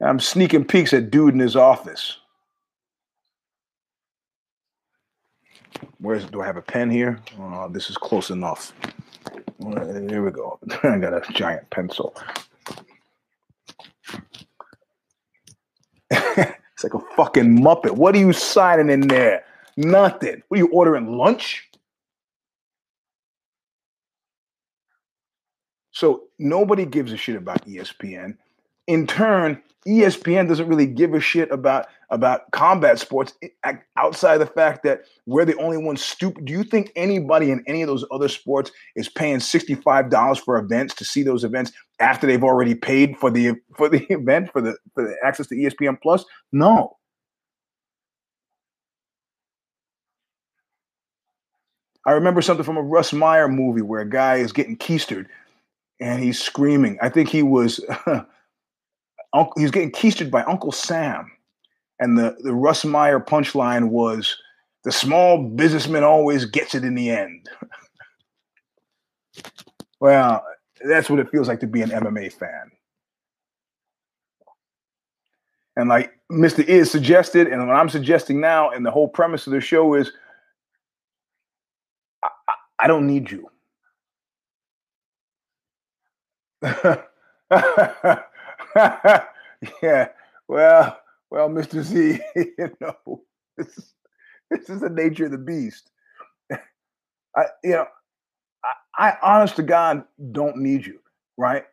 I'm 0.00 0.20
sneaking 0.20 0.66
peeks 0.66 0.92
at 0.92 1.10
dude 1.10 1.34
in 1.34 1.40
his 1.40 1.56
office. 1.56 2.18
Where's 5.98 6.24
do 6.26 6.40
I 6.42 6.46
have 6.46 6.56
a 6.56 6.62
pen 6.62 6.90
here? 6.90 7.20
Uh, 7.40 7.68
this 7.68 7.90
is 7.90 7.96
close 7.96 8.30
enough. 8.30 8.72
Uh, 9.64 9.84
here 10.08 10.24
we 10.24 10.30
go. 10.30 10.58
I 10.82 10.98
got 10.98 11.12
a 11.14 11.32
giant 11.32 11.68
pencil. 11.70 12.14
it's 16.10 16.84
like 16.84 16.94
a 16.94 17.00
fucking 17.16 17.58
muppet. 17.58 17.92
What 17.92 18.14
are 18.14 18.18
you 18.18 18.32
signing 18.32 18.90
in 18.90 19.08
there? 19.08 19.44
Nothing. 19.76 20.42
What 20.48 20.56
are 20.56 20.62
you 20.64 20.68
ordering 20.68 21.16
lunch? 21.16 21.68
So 25.90 26.24
nobody 26.38 26.84
gives 26.84 27.12
a 27.12 27.16
shit 27.16 27.36
about 27.36 27.66
ESPN. 27.66 28.36
In 28.86 29.06
turn, 29.06 29.62
ESPN 29.86 30.48
doesn't 30.48 30.68
really 30.68 30.86
give 30.86 31.14
a 31.14 31.20
shit 31.20 31.50
about 31.50 31.86
about 32.10 32.50
combat 32.52 32.98
sports 32.98 33.34
outside 33.96 34.38
the 34.38 34.46
fact 34.46 34.84
that 34.84 35.02
we're 35.26 35.44
the 35.44 35.56
only 35.56 35.76
ones 35.76 36.04
stupid. 36.04 36.44
Do 36.44 36.52
you 36.52 36.62
think 36.62 36.92
anybody 36.94 37.50
in 37.50 37.64
any 37.66 37.82
of 37.82 37.88
those 37.88 38.04
other 38.12 38.28
sports 38.28 38.70
is 38.94 39.08
paying 39.08 39.38
$65 39.38 40.40
for 40.40 40.56
events 40.56 40.94
to 40.94 41.04
see 41.04 41.22
those 41.22 41.42
events 41.42 41.72
after 41.98 42.26
they've 42.26 42.44
already 42.44 42.74
paid 42.74 43.16
for 43.18 43.30
the 43.30 43.54
for 43.76 43.88
the 43.88 44.04
event 44.10 44.52
for 44.52 44.60
the 44.60 44.76
for 44.94 45.04
the 45.04 45.16
access 45.24 45.46
to 45.48 45.54
ESPN 45.54 46.00
Plus? 46.00 46.24
No. 46.52 46.96
I 52.04 52.12
remember 52.12 52.40
something 52.40 52.64
from 52.64 52.76
a 52.76 52.82
Russ 52.82 53.12
Meyer 53.12 53.48
movie 53.48 53.82
where 53.82 54.00
a 54.00 54.08
guy 54.08 54.36
is 54.36 54.52
getting 54.52 54.76
keistered 54.76 55.26
and 55.98 56.22
he's 56.22 56.40
screaming. 56.40 56.98
I 57.02 57.08
think 57.08 57.28
he 57.28 57.42
was 57.42 57.84
he's 59.56 59.70
getting 59.70 59.92
keistered 59.92 60.30
by 60.30 60.42
Uncle 60.44 60.72
Sam 60.72 61.30
and 61.98 62.18
the, 62.18 62.36
the 62.40 62.54
Russ 62.54 62.84
Meyer 62.84 63.20
punchline 63.20 63.88
was 63.88 64.36
the 64.84 64.92
small 64.92 65.42
businessman 65.42 66.04
always 66.04 66.44
gets 66.44 66.74
it 66.74 66.84
in 66.84 66.94
the 66.94 67.10
end. 67.10 67.48
well, 70.00 70.44
that's 70.86 71.08
what 71.10 71.18
it 71.18 71.30
feels 71.30 71.48
like 71.48 71.60
to 71.60 71.66
be 71.66 71.82
an 71.82 71.90
MMA 71.90 72.32
fan. 72.32 72.70
And 75.76 75.88
like 75.88 76.12
Mr. 76.30 76.64
Is 76.64 76.90
suggested, 76.90 77.48
and 77.48 77.66
what 77.66 77.76
I'm 77.76 77.88
suggesting 77.88 78.40
now, 78.40 78.70
and 78.70 78.84
the 78.84 78.90
whole 78.90 79.08
premise 79.08 79.46
of 79.46 79.52
the 79.52 79.60
show 79.60 79.94
is 79.94 80.10
I, 82.22 82.28
I 82.78 82.86
don't 82.86 83.06
need 83.06 83.30
you. 83.30 83.50
yeah, 89.82 90.08
well, 90.48 91.00
well, 91.30 91.48
Mr. 91.48 91.82
Z, 91.82 92.20
you 92.36 92.76
know, 92.80 93.22
this 93.56 93.68
is, 93.68 93.94
this 94.50 94.68
is 94.68 94.80
the 94.80 94.90
nature 94.90 95.26
of 95.26 95.30
the 95.30 95.38
beast. 95.38 95.90
I, 96.52 97.44
you 97.64 97.70
know, 97.72 97.86
I, 98.98 99.10
I 99.10 99.16
honest 99.22 99.56
to 99.56 99.62
God 99.62 100.04
don't 100.32 100.58
need 100.58 100.86
you, 100.86 101.00
right? 101.38 101.64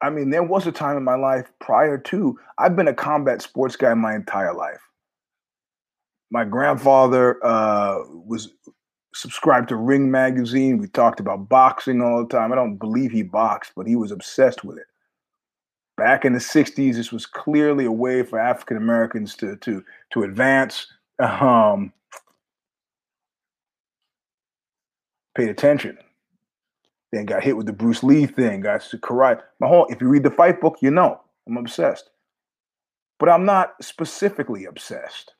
I 0.00 0.10
mean, 0.10 0.30
there 0.30 0.42
was 0.42 0.66
a 0.66 0.72
time 0.72 0.96
in 0.96 1.02
my 1.02 1.16
life 1.16 1.50
prior 1.60 1.98
to, 1.98 2.38
I've 2.58 2.76
been 2.76 2.88
a 2.88 2.94
combat 2.94 3.42
sports 3.42 3.74
guy 3.74 3.92
my 3.94 4.14
entire 4.14 4.54
life. 4.54 4.80
My 6.30 6.44
grandfather 6.44 7.44
uh, 7.44 7.98
was 8.10 8.52
subscribed 9.14 9.68
to 9.70 9.76
Ring 9.76 10.10
Magazine. 10.10 10.78
We 10.78 10.88
talked 10.88 11.20
about 11.20 11.48
boxing 11.48 12.00
all 12.00 12.22
the 12.22 12.28
time. 12.28 12.52
I 12.52 12.56
don't 12.56 12.76
believe 12.76 13.12
he 13.12 13.22
boxed, 13.22 13.72
but 13.76 13.86
he 13.86 13.96
was 13.96 14.12
obsessed 14.12 14.64
with 14.64 14.78
it 14.78 14.86
back 15.96 16.24
in 16.24 16.32
the 16.32 16.38
60s 16.38 16.94
this 16.94 17.12
was 17.12 17.26
clearly 17.26 17.84
a 17.84 17.92
way 17.92 18.22
for 18.22 18.38
african 18.38 18.76
americans 18.76 19.34
to 19.36 19.56
to 19.56 19.84
to 20.12 20.22
advance 20.22 20.86
um, 21.20 21.92
paid 25.36 25.48
attention 25.48 25.96
then 27.12 27.24
got 27.24 27.44
hit 27.44 27.56
with 27.56 27.66
the 27.66 27.72
bruce 27.72 28.02
lee 28.02 28.26
thing 28.26 28.60
got 28.60 28.80
to 28.80 28.98
karate 28.98 29.40
my 29.60 29.68
whole 29.68 29.86
if 29.86 30.00
you 30.00 30.08
read 30.08 30.22
the 30.24 30.30
fight 30.30 30.60
book 30.60 30.76
you 30.80 30.90
know 30.90 31.20
i'm 31.46 31.56
obsessed. 31.56 32.10
But 33.20 33.28
i'm 33.28 33.44
not 33.44 33.74
specifically 33.80 34.64
obsessed. 34.64 35.34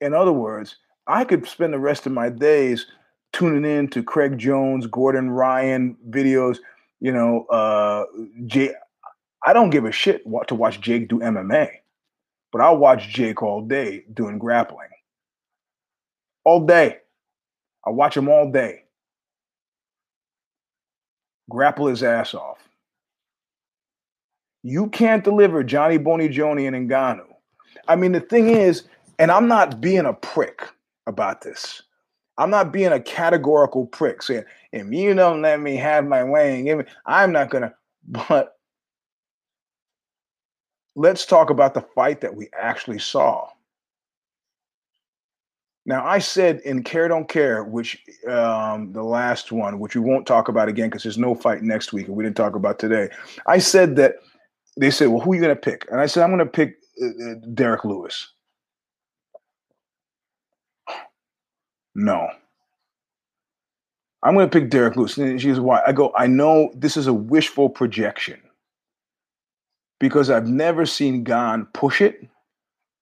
In 0.00 0.14
other 0.14 0.32
words 0.32 0.76
i 1.06 1.24
could 1.24 1.46
spend 1.46 1.72
the 1.72 1.78
rest 1.78 2.06
of 2.06 2.12
my 2.12 2.28
days 2.28 2.86
tuning 3.32 3.70
in 3.70 3.88
to 3.88 4.02
craig 4.02 4.38
jones 4.38 4.86
gordon 4.86 5.30
ryan 5.30 5.96
videos 6.10 6.58
you 7.00 7.12
know 7.12 7.44
uh 7.50 8.04
Jay, 8.46 8.74
I 9.48 9.54
don't 9.54 9.70
give 9.70 9.86
a 9.86 9.92
shit 9.92 10.26
what 10.26 10.48
to 10.48 10.54
watch 10.54 10.78
Jake 10.78 11.08
do 11.08 11.20
MMA, 11.20 11.70
but 12.52 12.60
I'll 12.60 12.76
watch 12.76 13.08
Jake 13.08 13.42
all 13.42 13.62
day 13.62 14.04
doing 14.12 14.36
grappling. 14.38 14.90
All 16.44 16.66
day. 16.66 16.98
I 17.86 17.88
watch 17.88 18.14
him 18.14 18.28
all 18.28 18.52
day. 18.52 18.82
Grapple 21.48 21.86
his 21.86 22.02
ass 22.02 22.34
off. 22.34 22.58
You 24.62 24.90
can't 24.90 25.24
deliver 25.24 25.64
Johnny 25.64 25.96
Boney 25.96 26.28
Joni 26.28 26.68
and 26.68 26.90
Ngannou. 26.90 27.24
I 27.88 27.96
mean, 27.96 28.12
the 28.12 28.20
thing 28.20 28.50
is, 28.50 28.82
and 29.18 29.30
I'm 29.30 29.48
not 29.48 29.80
being 29.80 30.04
a 30.04 30.12
prick 30.12 30.68
about 31.06 31.40
this. 31.40 31.80
I'm 32.36 32.50
not 32.50 32.70
being 32.70 32.92
a 32.92 33.00
categorical 33.00 33.86
prick 33.86 34.22
saying, 34.22 34.44
if 34.72 34.92
you 34.92 35.14
don't 35.14 35.40
let 35.40 35.58
me 35.58 35.76
have 35.76 36.04
my 36.04 36.22
way, 36.22 36.84
I'm 37.06 37.32
not 37.32 37.48
gonna. 37.48 37.72
But 38.10 38.57
let's 40.98 41.24
talk 41.24 41.48
about 41.48 41.74
the 41.74 41.80
fight 41.80 42.20
that 42.20 42.34
we 42.34 42.48
actually 42.58 42.98
saw. 42.98 43.48
Now, 45.86 46.04
I 46.04 46.18
said 46.18 46.60
in 46.64 46.82
Care 46.82 47.08
Don't 47.08 47.28
Care, 47.28 47.64
which 47.64 48.02
um, 48.28 48.92
the 48.92 49.04
last 49.04 49.52
one, 49.52 49.78
which 49.78 49.94
we 49.94 50.02
won't 50.02 50.26
talk 50.26 50.48
about 50.48 50.68
again 50.68 50.90
because 50.90 51.04
there's 51.04 51.16
no 51.16 51.34
fight 51.34 51.62
next 51.62 51.92
week, 51.92 52.08
and 52.08 52.16
we 52.16 52.24
didn't 52.24 52.36
talk 52.36 52.56
about 52.56 52.78
today. 52.78 53.08
I 53.46 53.58
said 53.58 53.96
that 53.96 54.16
they 54.76 54.90
said, 54.90 55.08
"Well, 55.08 55.20
who 55.20 55.32
are 55.32 55.34
you 55.36 55.40
going 55.40 55.54
to 55.54 55.60
pick?" 55.60 55.86
And 55.90 56.00
I 56.00 56.06
said, 56.06 56.24
"I'm 56.24 56.30
going 56.30 56.44
to 56.44 56.46
pick 56.46 56.76
uh, 57.00 57.06
uh, 57.06 57.34
Derrick 57.54 57.84
Lewis." 57.84 58.28
No, 61.94 62.28
I'm 64.22 64.34
going 64.34 64.50
to 64.50 64.60
pick 64.60 64.68
Derek 64.68 64.96
Lewis. 64.96 65.16
And 65.16 65.40
she 65.40 65.48
goes, 65.48 65.60
"Why?" 65.60 65.80
I 65.86 65.92
go, 65.92 66.12
"I 66.18 66.26
know 66.26 66.70
this 66.74 66.98
is 66.98 67.06
a 67.06 67.14
wishful 67.14 67.70
projection." 67.70 68.40
Because 69.98 70.30
I've 70.30 70.46
never 70.46 70.86
seen 70.86 71.24
Gane 71.24 71.66
push 71.72 72.00
it, 72.00 72.26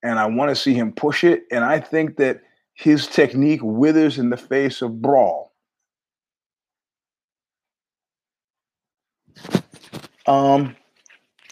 and 0.02 0.18
I 0.18 0.26
want 0.26 0.50
to 0.50 0.56
see 0.56 0.74
him 0.74 0.92
push 0.92 1.24
it. 1.24 1.44
And 1.50 1.64
I 1.64 1.80
think 1.80 2.16
that 2.16 2.42
his 2.74 3.06
technique 3.06 3.60
withers 3.62 4.18
in 4.18 4.30
the 4.30 4.36
face 4.36 4.82
of 4.82 5.00
brawl. 5.00 5.52
Um, 10.26 10.76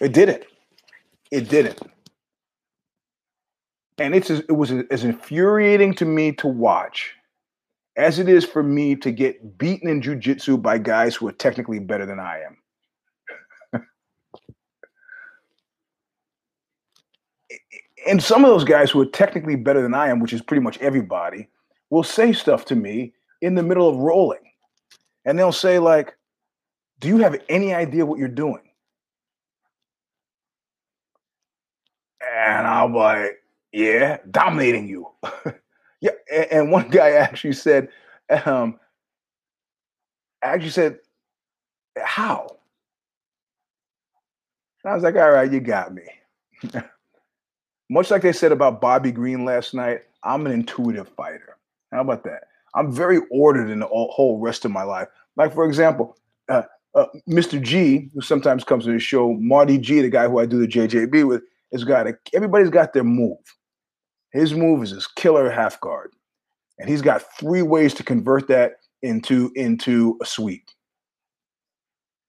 it 0.01 0.13
didn't. 0.13 0.45
It 1.31 1.49
didn't. 1.49 1.81
And 3.99 4.15
it's 4.15 4.31
it 4.31 4.51
was 4.51 4.73
as 4.91 5.05
infuriating 5.05 5.95
to 5.95 6.05
me 6.05 6.33
to 6.33 6.49
watch 6.49 7.15
as 7.97 8.19
it 8.19 8.29
is 8.29 8.45
for 8.45 8.63
me 8.63 8.97
to 8.97 9.11
get 9.11 9.57
beaten 9.57 9.89
in 9.89 10.01
jujitsu 10.01 10.61
by 10.61 10.79
guys 10.79 11.15
who 11.15 11.29
are 11.29 11.33
technically 11.33 11.79
better 11.79 12.07
than 12.07 12.19
I 12.19 12.41
am. 12.41 12.57
And 18.07 18.23
some 18.23 18.45
of 18.45 18.51
those 18.51 18.65
guys 18.65 18.91
who 18.91 19.01
are 19.01 19.07
technically 19.07 19.57
better 19.57 19.83
than 19.83 19.95
I 19.95 20.09
am, 20.09 20.21
which 20.21 20.33
is 20.33 20.43
pretty 20.43 20.63
much 20.63 20.79
everybody, 20.79 21.49
will 21.91 22.03
say 22.03 22.33
stuff 22.33 22.65
to 22.67 22.77
me 22.77 23.13
in 23.41 23.55
the 23.55 23.63
middle 23.63 23.89
of 23.89 23.97
rolling. 23.97 24.41
And 25.25 25.39
they'll 25.39 25.53
say, 25.53 25.79
like, 25.79 26.17
do 27.01 27.09
you 27.09 27.19
have 27.19 27.41
any 27.49 27.75
idea 27.75 28.07
what 28.07 28.19
you're 28.19 28.29
doing? 28.29 28.63
And 32.35 32.67
I'm 32.67 32.95
like, 32.95 33.43
yeah, 33.73 34.19
dominating 34.31 34.89
you. 34.89 35.09
yeah. 36.01 36.13
And, 36.51 36.71
one 36.71 36.89
guy 36.89 37.11
actually 37.11 37.53
said, 37.53 37.89
um, 38.45 38.79
actually 40.43 40.71
said, 40.71 40.99
how? 41.99 42.47
And 44.83 44.93
I 44.93 44.95
was 44.95 45.05
like, 45.05 45.17
all 45.17 45.31
right, 45.31 45.51
you 45.51 45.61
got 45.61 45.95
me. 45.95 46.03
Much 47.91 48.11
like 48.11 48.22
they 48.22 48.32
said 48.32 48.53
about 48.53 48.80
Bobby 48.80 49.12
Green 49.12 49.45
last 49.45 49.74
night, 49.74 50.01
I'm 50.22 50.47
an 50.47 50.53
intuitive 50.53 51.09
fighter. 51.09 51.59
How 51.93 52.01
about 52.01 52.24
that? 52.24 52.45
I'm 52.74 52.91
very 52.91 53.20
ordered 53.30 53.70
in 53.70 53.80
the 53.80 53.87
whole 53.87 54.41
rest 54.41 54.64
of 54.64 54.70
my 54.70 54.82
life. 54.82 55.09
Like, 55.37 55.55
for 55.55 55.64
example, 55.66 56.16
uh, 56.49 56.62
uh, 56.95 57.07
Mr. 57.28 57.61
G, 57.61 58.11
who 58.14 58.20
sometimes 58.20 58.64
comes 58.64 58.85
to 58.85 58.93
the 58.93 58.99
show, 58.99 59.35
Marty 59.35 59.78
G, 59.78 60.01
the 60.01 60.09
guy 60.09 60.26
who 60.28 60.39
I 60.39 60.47
do 60.47 60.59
the 60.59 60.66
JJB 60.66 61.26
with, 61.26 61.43
has 61.72 61.85
got 61.85 62.07
a, 62.07 62.16
everybody's 62.32 62.70
got 62.70 62.93
their 62.93 63.05
move. 63.05 63.39
His 64.32 64.55
move 64.55 64.82
is 64.82 64.91
his 64.91 65.07
killer 65.07 65.51
half 65.51 65.80
guard. 65.80 66.12
And 66.78 66.89
he's 66.89 67.03
got 67.03 67.22
three 67.39 67.62
ways 67.62 67.95
to 67.95 68.03
convert 68.03 68.49
that 68.49 68.76
into, 69.03 69.53
into 69.55 70.18
a 70.22 70.26
sweep. 70.26 70.64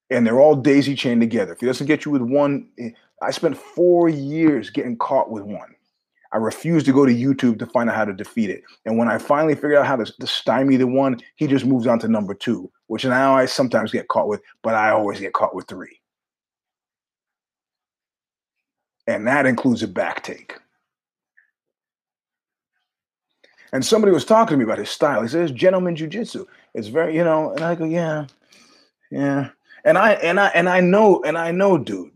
And 0.10 0.26
they're 0.26 0.40
all 0.40 0.56
daisy 0.56 0.96
chained 0.96 1.22
together. 1.22 1.54
If 1.54 1.60
he 1.60 1.66
doesn't 1.66 1.88
get 1.88 2.06
you 2.06 2.12
with 2.12 2.22
one, 2.22 2.70
I 3.22 3.32
spent 3.32 3.58
four 3.58 4.08
years 4.08 4.70
getting 4.70 4.98
caught 4.98 5.32
with 5.32 5.44
one. 5.44 5.76
I 6.32 6.38
refused 6.38 6.86
to 6.88 6.94
go 6.94 7.06
to 7.06 7.14
YouTube 7.14 7.60
to 7.60 7.66
find 7.66 7.90
out 7.90 7.96
how 7.96 8.06
to 8.06 8.14
defeat 8.14 8.50
it. 8.50 8.62
And 8.86 8.98
when 8.98 9.08
I 9.08 9.18
finally 9.18 9.56
figured 9.56 9.76
out 9.76 9.88
how 9.88 9.96
to, 9.96 10.06
to 10.06 10.28
stymie 10.28 10.76
the 10.76 10.86
one, 10.86 11.22
he 11.36 11.48
just 11.48 11.66
moves 11.66 11.88
on 11.88 11.98
to 12.00 12.08
number 12.08 12.34
two, 12.34 12.70
which 12.88 13.06
now 13.06 13.36
I 13.36 13.46
sometimes 13.46 13.92
get 13.92 14.10
caught 14.10 14.28
with, 14.28 14.42
but 14.62 14.76
I 14.76 14.90
always 14.90 15.20
get 15.20 15.34
caught 15.34 15.56
with 15.56 15.68
three. 15.68 16.02
And 19.08 19.26
that 19.28 19.46
includes 19.46 19.82
a 19.82 19.88
back 19.88 20.24
take. 20.24 20.58
And 23.72 23.86
somebody 23.86 24.12
was 24.12 24.26
talking 24.26 24.54
to 24.54 24.58
me 24.58 24.64
about 24.64 24.78
his 24.78 24.90
style. 24.90 25.22
He 25.22 25.28
says, 25.28 25.52
gentleman 25.52 25.96
jujitsu. 25.96 26.46
It's 26.74 26.88
very, 26.88 27.16
you 27.16 27.24
know, 27.24 27.52
and 27.52 27.62
I 27.62 27.76
go, 27.76 27.86
yeah, 27.86 28.28
yeah. 29.10 29.50
And 29.86 29.98
I 29.98 30.14
and 30.14 30.40
I 30.40 30.48
and 30.48 30.68
I 30.68 30.82
know, 30.82 31.22
and 31.24 31.38
I 31.38 31.52
know, 31.52 31.78
dude, 31.78 32.12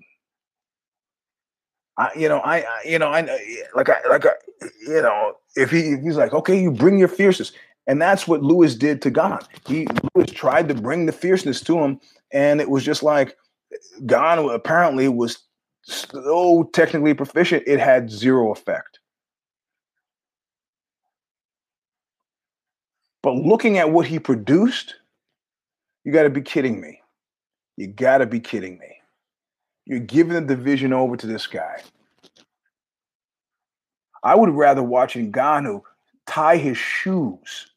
I, 1.99 2.11
you 2.15 2.29
know, 2.29 2.39
I, 2.39 2.59
I, 2.59 2.81
you 2.85 2.97
know, 2.97 3.09
I, 3.09 3.21
like, 3.75 3.89
I, 3.89 3.97
like, 4.09 4.25
I, 4.25 4.31
you 4.87 5.01
know, 5.01 5.33
if 5.57 5.69
he, 5.69 5.79
if 5.91 6.01
he's 6.01 6.15
like, 6.15 6.33
okay, 6.33 6.59
you 6.59 6.71
bring 6.71 6.97
your 6.97 7.09
fierceness, 7.09 7.51
and 7.87 8.01
that's 8.01 8.25
what 8.25 8.41
Lewis 8.41 8.73
did 8.73 9.01
to 9.01 9.11
Gane. 9.11 9.37
He 9.67 9.85
Lewis 10.15 10.31
tried 10.31 10.69
to 10.69 10.73
bring 10.73 11.05
the 11.05 11.11
fierceness 11.11 11.59
to 11.61 11.77
him, 11.77 11.99
and 12.31 12.61
it 12.61 12.69
was 12.69 12.85
just 12.85 13.03
like 13.03 13.35
Gane 14.05 14.49
apparently 14.49 15.09
was 15.09 15.39
so 15.83 16.69
technically 16.73 17.13
proficient, 17.13 17.63
it 17.67 17.79
had 17.79 18.09
zero 18.09 18.51
effect. 18.51 18.99
But 23.21 23.35
looking 23.35 23.77
at 23.77 23.91
what 23.91 24.07
he 24.07 24.19
produced, 24.19 24.95
you 26.05 26.13
got 26.13 26.23
to 26.23 26.29
be 26.29 26.41
kidding 26.41 26.79
me. 26.79 26.98
You 27.79 27.87
got 27.87 28.17
to 28.17 28.25
be 28.25 28.41
kidding 28.41 28.77
me. 28.77 28.97
You're 29.85 29.99
giving 29.99 30.33
the 30.33 30.41
division 30.53 30.91
over 30.91 31.15
to 31.15 31.25
this 31.25 31.47
guy. 31.47 31.81
I 34.21 34.35
would 34.35 34.49
rather 34.49 34.83
watch 34.83 35.13
Ngannou 35.13 35.83
tie 36.27 36.57
his 36.57 36.77
shoes 36.77 37.67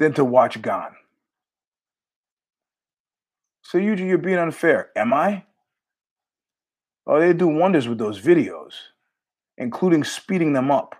than 0.00 0.12
to 0.14 0.24
watch 0.24 0.60
Gane. 0.60 0.96
So 3.62 3.78
you, 3.78 3.94
you're 3.94 4.18
being 4.18 4.38
unfair. 4.38 4.90
Am 4.96 5.14
I? 5.14 5.44
Oh, 7.06 7.20
they 7.20 7.32
do 7.32 7.46
wonders 7.46 7.86
with 7.86 7.98
those 7.98 8.20
videos, 8.20 8.72
including 9.56 10.02
speeding 10.02 10.52
them 10.52 10.72
up. 10.72 10.96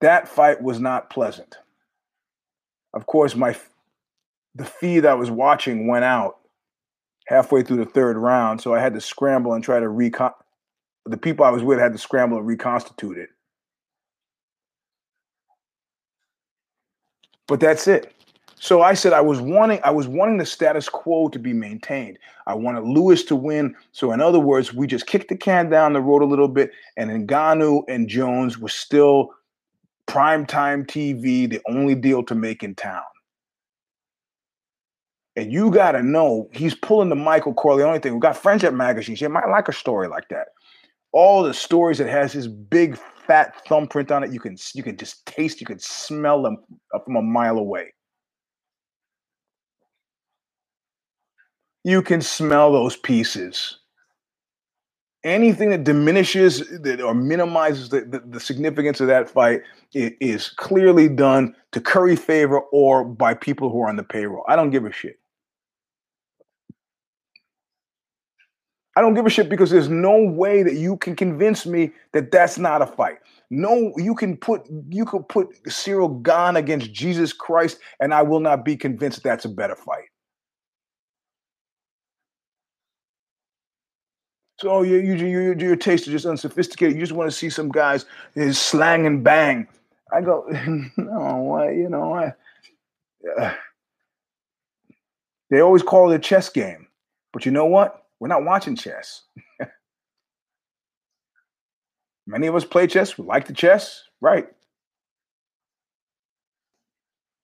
That 0.00 0.28
fight 0.28 0.62
was 0.62 0.78
not 0.78 1.10
pleasant. 1.10 1.56
Of 2.96 3.04
course, 3.04 3.36
my 3.36 3.54
the 4.54 4.64
feed 4.64 5.04
I 5.04 5.12
was 5.12 5.30
watching 5.30 5.86
went 5.86 6.06
out 6.06 6.38
halfway 7.26 7.62
through 7.62 7.76
the 7.76 7.84
third 7.84 8.16
round, 8.16 8.62
so 8.62 8.74
I 8.74 8.80
had 8.80 8.94
to 8.94 9.02
scramble 9.02 9.52
and 9.52 9.62
try 9.62 9.78
to 9.78 9.88
recon. 9.90 10.32
The 11.04 11.18
people 11.18 11.44
I 11.44 11.50
was 11.50 11.62
with 11.62 11.78
had 11.78 11.92
to 11.92 11.98
scramble 11.98 12.38
and 12.38 12.46
reconstitute 12.46 13.18
it. 13.18 13.28
But 17.46 17.60
that's 17.60 17.86
it. 17.86 18.14
So 18.54 18.80
I 18.80 18.94
said 18.94 19.12
I 19.12 19.20
was 19.20 19.42
wanting 19.42 19.78
I 19.84 19.90
was 19.90 20.08
wanting 20.08 20.38
the 20.38 20.46
status 20.46 20.88
quo 20.88 21.28
to 21.28 21.38
be 21.38 21.52
maintained. 21.52 22.18
I 22.46 22.54
wanted 22.54 22.84
Lewis 22.84 23.24
to 23.24 23.36
win. 23.36 23.76
So 23.92 24.10
in 24.12 24.22
other 24.22 24.40
words, 24.40 24.72
we 24.72 24.86
just 24.86 25.06
kicked 25.06 25.28
the 25.28 25.36
can 25.36 25.68
down 25.68 25.92
the 25.92 26.00
road 26.00 26.22
a 26.22 26.24
little 26.24 26.48
bit, 26.48 26.70
and 26.96 27.28
Ngannou 27.28 27.82
and 27.88 28.08
Jones 28.08 28.58
were 28.58 28.70
still 28.70 29.34
primetime 30.06 30.86
TV, 30.86 31.48
the 31.48 31.60
only 31.68 31.94
deal 31.94 32.22
to 32.24 32.34
make 32.34 32.62
in 32.62 32.74
town. 32.74 33.02
And 35.36 35.52
you 35.52 35.70
got 35.70 35.92
to 35.92 36.02
know 36.02 36.48
he's 36.52 36.74
pulling 36.74 37.10
the 37.10 37.16
Michael 37.16 37.52
Corleone 37.52 38.00
thing. 38.00 38.14
We 38.14 38.20
got 38.20 38.36
Friendship 38.36 38.72
Magazine. 38.72 39.16
You 39.18 39.28
might 39.28 39.48
like 39.48 39.68
a 39.68 39.72
story 39.72 40.08
like 40.08 40.28
that. 40.30 40.48
All 41.12 41.42
the 41.42 41.52
stories 41.52 41.98
that 41.98 42.08
has 42.08 42.32
his 42.32 42.48
big 42.48 42.98
fat 43.26 43.66
thumbprint 43.66 44.10
on 44.10 44.24
it, 44.24 44.32
you 44.32 44.40
can 44.40 44.56
you 44.74 44.82
can 44.82 44.96
just 44.96 45.26
taste, 45.26 45.60
you 45.60 45.66
can 45.66 45.78
smell 45.78 46.42
them 46.42 46.58
from 47.04 47.16
a 47.16 47.22
mile 47.22 47.58
away. 47.58 47.92
You 51.84 52.02
can 52.02 52.20
smell 52.20 52.72
those 52.72 52.96
pieces. 52.96 53.78
Anything 55.26 55.70
that 55.70 55.82
diminishes 55.82 56.62
or 57.02 57.12
minimizes 57.12 57.88
the, 57.88 58.02
the, 58.02 58.20
the 58.20 58.38
significance 58.38 59.00
of 59.00 59.08
that 59.08 59.28
fight 59.28 59.62
is 59.92 60.50
clearly 60.50 61.08
done 61.08 61.52
to 61.72 61.80
curry 61.80 62.14
favor 62.14 62.60
or 62.70 63.04
by 63.04 63.34
people 63.34 63.68
who 63.68 63.82
are 63.82 63.88
on 63.88 63.96
the 63.96 64.04
payroll. 64.04 64.44
I 64.46 64.54
don't 64.54 64.70
give 64.70 64.84
a 64.84 64.92
shit. 64.92 65.18
I 68.96 69.00
don't 69.00 69.14
give 69.14 69.26
a 69.26 69.30
shit 69.30 69.48
because 69.48 69.68
there's 69.68 69.88
no 69.88 70.16
way 70.16 70.62
that 70.62 70.74
you 70.74 70.96
can 70.96 71.16
convince 71.16 71.66
me 71.66 71.90
that 72.12 72.30
that's 72.30 72.56
not 72.56 72.80
a 72.80 72.86
fight. 72.86 73.18
No, 73.50 73.92
you 73.96 74.14
can 74.14 74.36
put 74.36 74.62
you 74.90 75.04
could 75.04 75.28
put 75.28 75.48
Cyril 75.68 76.08
Gane 76.08 76.54
against 76.54 76.92
Jesus 76.92 77.32
Christ, 77.32 77.78
and 77.98 78.14
I 78.14 78.22
will 78.22 78.40
not 78.40 78.64
be 78.64 78.76
convinced 78.76 79.24
that 79.24 79.28
that's 79.28 79.44
a 79.44 79.48
better 79.48 79.74
fight. 79.76 80.04
So 84.58 84.70
oh, 84.70 84.82
you, 84.82 84.96
you, 84.96 85.14
you, 85.14 85.54
your 85.58 85.76
taste 85.76 86.06
is 86.06 86.12
just 86.12 86.24
unsophisticated. 86.24 86.94
You 86.94 87.02
just 87.02 87.12
want 87.12 87.30
to 87.30 87.36
see 87.36 87.50
some 87.50 87.70
guys 87.70 88.06
is 88.34 88.58
slang 88.58 89.06
and 89.06 89.22
bang. 89.22 89.68
I 90.12 90.22
go, 90.22 90.46
no, 90.96 91.52
I, 91.52 91.72
you 91.72 91.88
know, 91.88 92.14
I. 92.14 92.32
Uh, 93.38 93.54
they 95.50 95.60
always 95.60 95.82
call 95.82 96.10
it 96.10 96.16
a 96.16 96.18
chess 96.18 96.48
game, 96.48 96.86
but 97.32 97.44
you 97.44 97.52
know 97.52 97.66
what? 97.66 98.06
We're 98.18 98.28
not 98.28 98.44
watching 98.44 98.76
chess. 98.76 99.22
Many 102.26 102.46
of 102.46 102.54
us 102.56 102.64
play 102.64 102.86
chess. 102.86 103.18
We 103.18 103.26
like 103.26 103.46
the 103.46 103.52
chess, 103.52 104.04
right? 104.20 104.48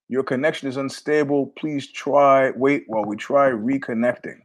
Your 0.08 0.24
connection 0.24 0.68
is 0.68 0.76
unstable. 0.76 1.52
Please 1.58 1.90
try. 1.92 2.50
Wait 2.50 2.84
while 2.86 3.04
we 3.04 3.16
try 3.16 3.50
reconnecting. 3.50 4.40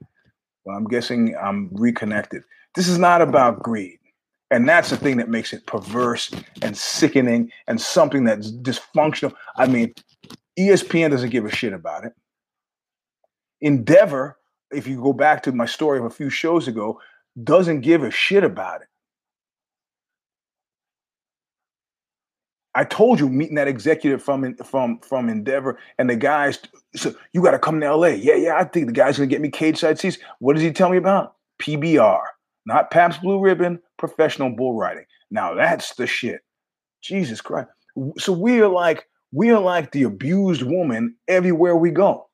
Well, 0.67 0.75
I'm 0.75 0.87
guessing 0.87 1.33
I'm 1.41 1.69
reconnected. 1.71 2.43
This 2.75 2.89
is 2.89 2.99
not 2.99 3.21
about 3.21 3.63
greed. 3.63 3.99
And 4.51 4.67
that's 4.67 4.89
the 4.89 4.97
thing 4.97 5.15
that 5.17 5.29
makes 5.29 5.53
it 5.53 5.65
perverse 5.65 6.29
and 6.61 6.75
sickening 6.75 7.53
and 7.67 7.79
something 7.79 8.25
that's 8.25 8.51
dysfunctional. 8.51 9.33
I 9.55 9.67
mean, 9.67 9.93
ESPN 10.59 11.11
doesn't 11.11 11.29
give 11.29 11.45
a 11.45 11.51
shit 11.51 11.71
about 11.71 12.03
it. 12.03 12.11
Endeavor 13.61 14.37
if 14.71 14.87
you 14.87 15.01
go 15.01 15.13
back 15.13 15.43
to 15.43 15.53
my 15.53 15.65
story 15.65 15.99
of 15.99 16.05
a 16.05 16.09
few 16.09 16.29
shows 16.29 16.67
ago, 16.67 16.99
doesn't 17.41 17.81
give 17.81 18.03
a 18.03 18.11
shit 18.11 18.43
about 18.43 18.81
it. 18.81 18.87
I 22.77 22.83
told 22.83 23.19
you 23.19 23.27
meeting 23.27 23.55
that 23.55 23.67
executive 23.67 24.21
from 24.21 24.55
from 24.57 24.99
from 24.99 25.29
Endeavor 25.29 25.79
and 25.97 26.07
the 26.07 26.15
guys. 26.15 26.59
So 26.95 27.11
you 27.33 27.41
got 27.41 27.51
to 27.51 27.59
come 27.59 27.81
to 27.81 27.95
LA. 27.95 28.09
Yeah, 28.09 28.35
yeah. 28.35 28.55
I 28.55 28.65
think 28.65 28.85
the 28.85 28.93
guy's 28.93 29.17
gonna 29.17 29.25
get 29.25 29.41
me 29.41 29.49
cage 29.49 29.79
side 29.79 29.97
seats. 29.97 30.19
What 30.37 30.53
does 30.53 30.61
he 30.61 30.71
tell 30.71 30.89
me 30.89 30.97
about? 30.97 31.33
PBR, 31.59 32.21
not 32.67 32.91
Pabst 32.91 33.19
Blue 33.23 33.39
Ribbon, 33.39 33.79
professional 33.97 34.51
bull 34.51 34.75
riding. 34.75 35.05
Now 35.31 35.55
that's 35.55 35.95
the 35.95 36.05
shit. 36.05 36.41
Jesus 37.01 37.41
Christ. 37.41 37.69
So 38.19 38.31
we 38.31 38.61
are 38.61 38.67
like 38.67 39.07
we 39.31 39.49
are 39.49 39.59
like 39.59 39.91
the 39.91 40.03
abused 40.03 40.61
woman 40.61 41.15
everywhere 41.27 41.75
we 41.75 41.89
go. 41.89 42.29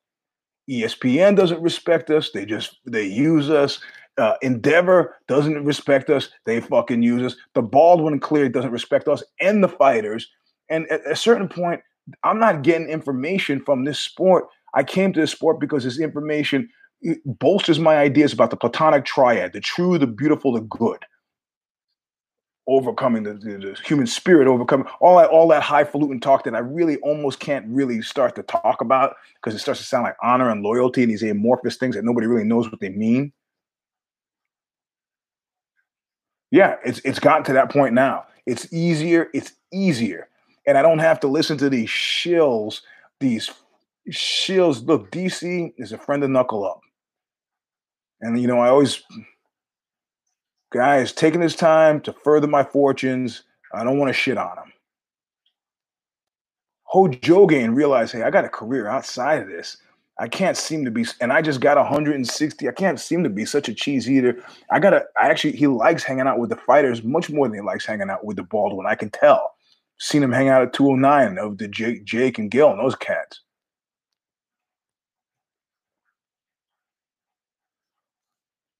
ESPN 0.70 1.38
doesn't 1.38 1.62
respect 1.62 2.10
us. 2.10 2.32
They 2.32 2.46
just 2.46 2.80
they 2.86 3.06
use 3.06 3.50
us. 3.50 3.80
Uh, 4.18 4.36
Endeavor 4.41 5.16
doesn't 5.28 5.66
respect 5.66 6.09
us. 6.09 6.30
They 6.45 6.61
fucking 6.61 7.01
use 7.01 7.34
us. 7.34 7.39
The 7.55 7.61
Baldwin 7.61 8.20
clearly 8.20 8.49
doesn't 8.49 8.72
respect 8.72 9.07
us 9.07 9.24
and 9.41 9.64
the 9.64 9.68
fighters. 9.68 10.30
And 10.70 10.88
at 10.91 11.01
a 11.09 11.16
certain 11.16 11.47
point, 11.47 11.82
I'm 12.24 12.39
not 12.39 12.61
getting 12.61 12.89
information 12.89 13.59
from 13.64 13.86
this 13.86 13.99
sport. 13.99 14.45
I 14.76 14.84
came 14.84 15.14
to 15.14 15.20
this 15.20 15.32
sport 15.32 15.59
because 15.59 15.84
this 15.84 15.99
information 15.99 16.70
bolsters 17.26 17.80
my 17.80 17.97
ideas 17.97 18.34
about 18.34 18.49
the 18.49 18.57
Platonic 18.57 19.05
triad: 19.05 19.53
the 19.53 19.59
true, 19.59 19.97
the 19.97 20.07
beautiful, 20.07 20.53
the 20.53 20.61
good 20.61 21.05
overcoming 22.68 23.24
the, 23.24 23.34
the, 23.34 23.57
the, 23.57 23.78
human 23.86 24.07
spirit, 24.07 24.47
overcoming 24.47 24.88
all 25.01 25.18
that 25.18 25.30
all 25.30 25.47
that 25.49 25.64
highfalutin 25.64 26.20
talk 26.20 26.43
that 26.45 26.55
I 26.55 26.59
really 26.59 26.97
almost 26.97 27.39
can't 27.39 27.66
really 27.68 28.01
start 28.01 28.36
to 28.36 28.43
talk 28.43 28.82
about 28.82 29.16
because 29.36 29.55
it 29.55 29.59
starts 29.59 29.80
to 29.82 29.86
sound 29.86 30.03
like 30.03 30.16
honor 30.24 30.49
and 30.49 30.64
loyalty 30.64 31.03
and 31.03 31.11
these 31.11 31.24
amorphous 31.24 31.78
things 31.78 31.95
that 31.95 32.05
nobody 32.05 32.28
really 32.28 32.45
knows 32.45 32.72
what 32.72 32.80
they 32.80 32.89
mean. 32.89 33.34
Yeah, 36.54 36.78
it's 36.86 36.99
it's 36.99 37.20
gotten 37.20 37.43
to 37.45 37.54
that 37.54 37.72
point 37.72 37.95
now. 37.95 38.26
It's 38.45 38.72
easier. 38.72 39.30
It's 39.34 39.54
easier, 39.74 40.30
and 40.68 40.78
I 40.78 40.82
don't 40.82 40.99
have 40.99 41.20
to 41.22 41.28
listen 41.28 41.58
to 41.58 41.70
these 41.70 41.89
shills. 41.89 42.82
These 43.20 43.49
shills. 44.12 44.86
Look, 44.86 45.12
DC 45.12 45.74
is 45.78 45.91
a 45.91 45.97
friend 45.97 46.24
of 46.24 46.30
Knuckle 46.30 46.64
Up, 46.66 46.82
and 48.22 48.39
you 48.39 48.47
know 48.47 48.60
I 48.60 48.70
always 48.70 49.04
Guys, 50.74 51.14
taking 51.14 51.41
his 51.41 51.56
time 51.56 52.01
to 52.01 52.12
further 52.12 52.47
my 52.47 52.64
fortunes. 52.64 53.43
I 53.76 53.84
don't 53.84 53.99
want 53.99 54.10
to 54.10 54.14
shit 54.14 54.39
on 54.39 54.58
him. 54.58 54.74
Joe 57.22 57.41
Rogan 57.41 57.76
realized, 57.76 58.14
hey, 58.14 58.24
I 58.24 58.32
got 58.32 58.45
a 58.45 58.49
career 58.49 58.88
outside 58.88 59.43
of 59.43 59.47
this. 59.47 59.78
I 60.20 60.28
can't 60.28 60.55
seem 60.55 60.86
to 60.86 60.91
be, 60.91 61.05
and 61.22 61.34
I 61.34 61.41
just 61.41 61.59
got 61.59 61.78
160. 61.78 62.70
I 62.70 62.72
can't 62.72 62.99
seem 62.99 63.24
to 63.24 63.30
be 63.30 63.45
such 63.45 63.68
a 63.68 63.74
cheese 63.74 64.09
eater. 64.09 64.43
I 64.72 64.80
gotta, 64.80 65.05
I 65.20 65.30
actually, 65.30 65.55
he 65.55 65.66
likes 65.66 66.03
hanging 66.03 66.28
out 66.28 66.38
with 66.38 66.51
the 66.51 66.55
fighters 66.55 67.03
much 67.03 67.32
more 67.32 67.47
than 67.47 67.55
he 67.55 67.61
likes 67.61 67.86
hanging 67.86 68.11
out 68.11 68.24
with 68.24 68.38
the 68.38 68.43
Baldwin. 68.43 68.86
I 68.86 68.95
can 68.95 69.09
tell. 69.09 69.53
Seen 69.99 70.22
him 70.22 70.32
hang 70.32 70.49
out 70.49 70.61
at 70.61 70.74
209 70.74 71.38
of 71.39 71.57
the 71.57 71.68
Jake, 71.68 72.03
Jake 72.05 72.38
and 72.38 72.51
Gil 72.51 72.70
and 72.70 72.80
those 72.80 72.95
cats. 72.95 73.41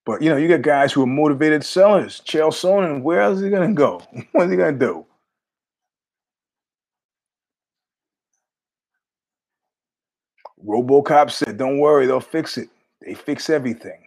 But 0.06 0.22
you 0.22 0.30
know, 0.30 0.38
you 0.38 0.48
got 0.48 0.62
guys 0.62 0.92
who 0.92 1.04
are 1.04 1.08
motivated 1.08 1.64
sellers. 1.64 2.22
Chael 2.26 2.50
Sonnen, 2.50 3.02
where 3.02 3.22
else 3.22 3.38
is 3.38 3.46
he 3.46 3.50
gonna 3.50 3.74
go? 3.74 4.02
What's 4.34 4.52
he 4.52 4.58
gonna 4.58 4.74
do? 4.78 5.06
RoboCop 10.66 11.32
said, 11.32 11.58
"Don't 11.58 11.80
worry, 11.80 12.06
they'll 12.06 12.20
fix 12.20 12.58
it. 12.58 12.70
They 13.02 13.14
fix 13.14 13.50
everything. 13.50 14.00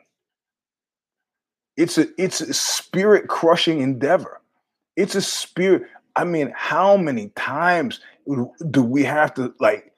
It's 1.77 1.99
a 1.99 2.07
it's 2.19 2.41
a 2.41 2.55
spirit 2.55 3.29
crushing 3.29 3.81
endeavor. 3.81 4.41
It's 4.97 5.15
a 5.15 5.21
spirit. 5.23 5.83
I 6.17 6.25
mean, 6.25 6.53
how 6.57 6.97
many 6.97 7.29
times 7.31 8.01
do 8.71 8.83
we 8.83 9.05
have 9.05 9.35
to 9.35 9.55
like? 9.61 9.93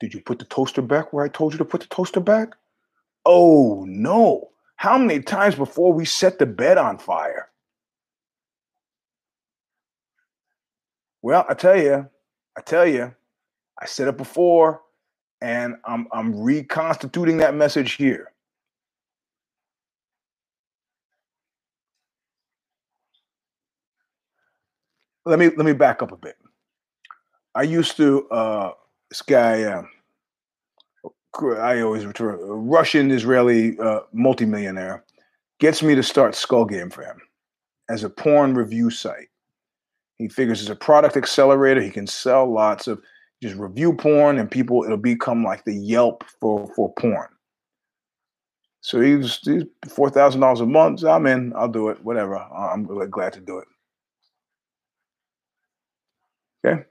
Did 0.00 0.12
you 0.12 0.20
put 0.20 0.40
the 0.40 0.44
toaster 0.46 0.82
back 0.82 1.12
where 1.12 1.24
I 1.24 1.28
told 1.28 1.52
you 1.52 1.58
to 1.58 1.64
put 1.64 1.80
the 1.82 1.86
toaster 1.86 2.20
back? 2.20 2.50
Oh 3.24 3.84
no. 3.86 4.50
How 4.76 4.98
many 4.98 5.22
times 5.22 5.54
before 5.54 5.92
we 5.92 6.04
set 6.04 6.38
the 6.38 6.46
bed 6.46 6.76
on 6.78 6.98
fire? 6.98 7.48
Well, 11.22 11.46
I 11.48 11.54
tell 11.54 11.80
you, 11.80 12.08
I 12.58 12.60
tell 12.60 12.86
you, 12.86 13.14
I 13.80 13.86
said 13.86 14.08
it 14.08 14.16
before, 14.16 14.80
and 15.40 15.76
I'm 15.84 16.06
I'm 16.12 16.38
reconstituting 16.40 17.38
that 17.38 17.54
message 17.54 17.92
here. 17.92 18.32
Let 25.26 25.38
me 25.38 25.46
let 25.48 25.64
me 25.64 25.72
back 25.72 26.02
up 26.02 26.12
a 26.12 26.16
bit. 26.16 26.36
I 27.54 27.62
used 27.62 27.96
to 27.96 28.28
uh 28.28 28.72
this 29.10 29.22
guy 29.22 29.64
um, 29.64 29.88
I 31.42 31.80
always 31.80 32.06
refer 32.06 32.36
Russian 32.36 33.10
Israeli 33.10 33.78
uh, 33.78 34.00
multimillionaire 34.12 35.04
gets 35.60 35.82
me 35.82 35.94
to 35.94 36.02
start 36.02 36.34
Skull 36.34 36.64
Game 36.64 36.90
for 36.90 37.02
him 37.02 37.20
as 37.88 38.04
a 38.04 38.10
porn 38.10 38.54
review 38.54 38.90
site. 38.90 39.28
He 40.16 40.28
figures 40.28 40.60
as 40.60 40.70
a 40.70 40.76
product 40.76 41.16
accelerator, 41.16 41.80
he 41.80 41.90
can 41.90 42.06
sell 42.06 42.50
lots 42.50 42.86
of 42.86 43.02
just 43.48 43.60
review 43.60 43.92
porn, 43.94 44.38
and 44.38 44.50
people 44.50 44.84
it'll 44.84 44.96
become 44.96 45.44
like 45.44 45.64
the 45.64 45.74
Yelp 45.74 46.24
for 46.40 46.66
for 46.74 46.92
porn. 46.94 47.28
So 48.80 49.00
he's, 49.00 49.38
he's 49.38 49.64
four 49.88 50.10
thousand 50.10 50.40
dollars 50.40 50.60
a 50.60 50.66
month. 50.66 51.04
I'm 51.04 51.26
in. 51.26 51.52
I'll 51.56 51.68
do 51.68 51.88
it. 51.88 52.02
Whatever. 52.04 52.36
I'm 52.36 52.84
glad 53.10 53.32
to 53.34 53.40
do 53.40 53.58
it. 53.58 53.68
Okay 56.66 56.84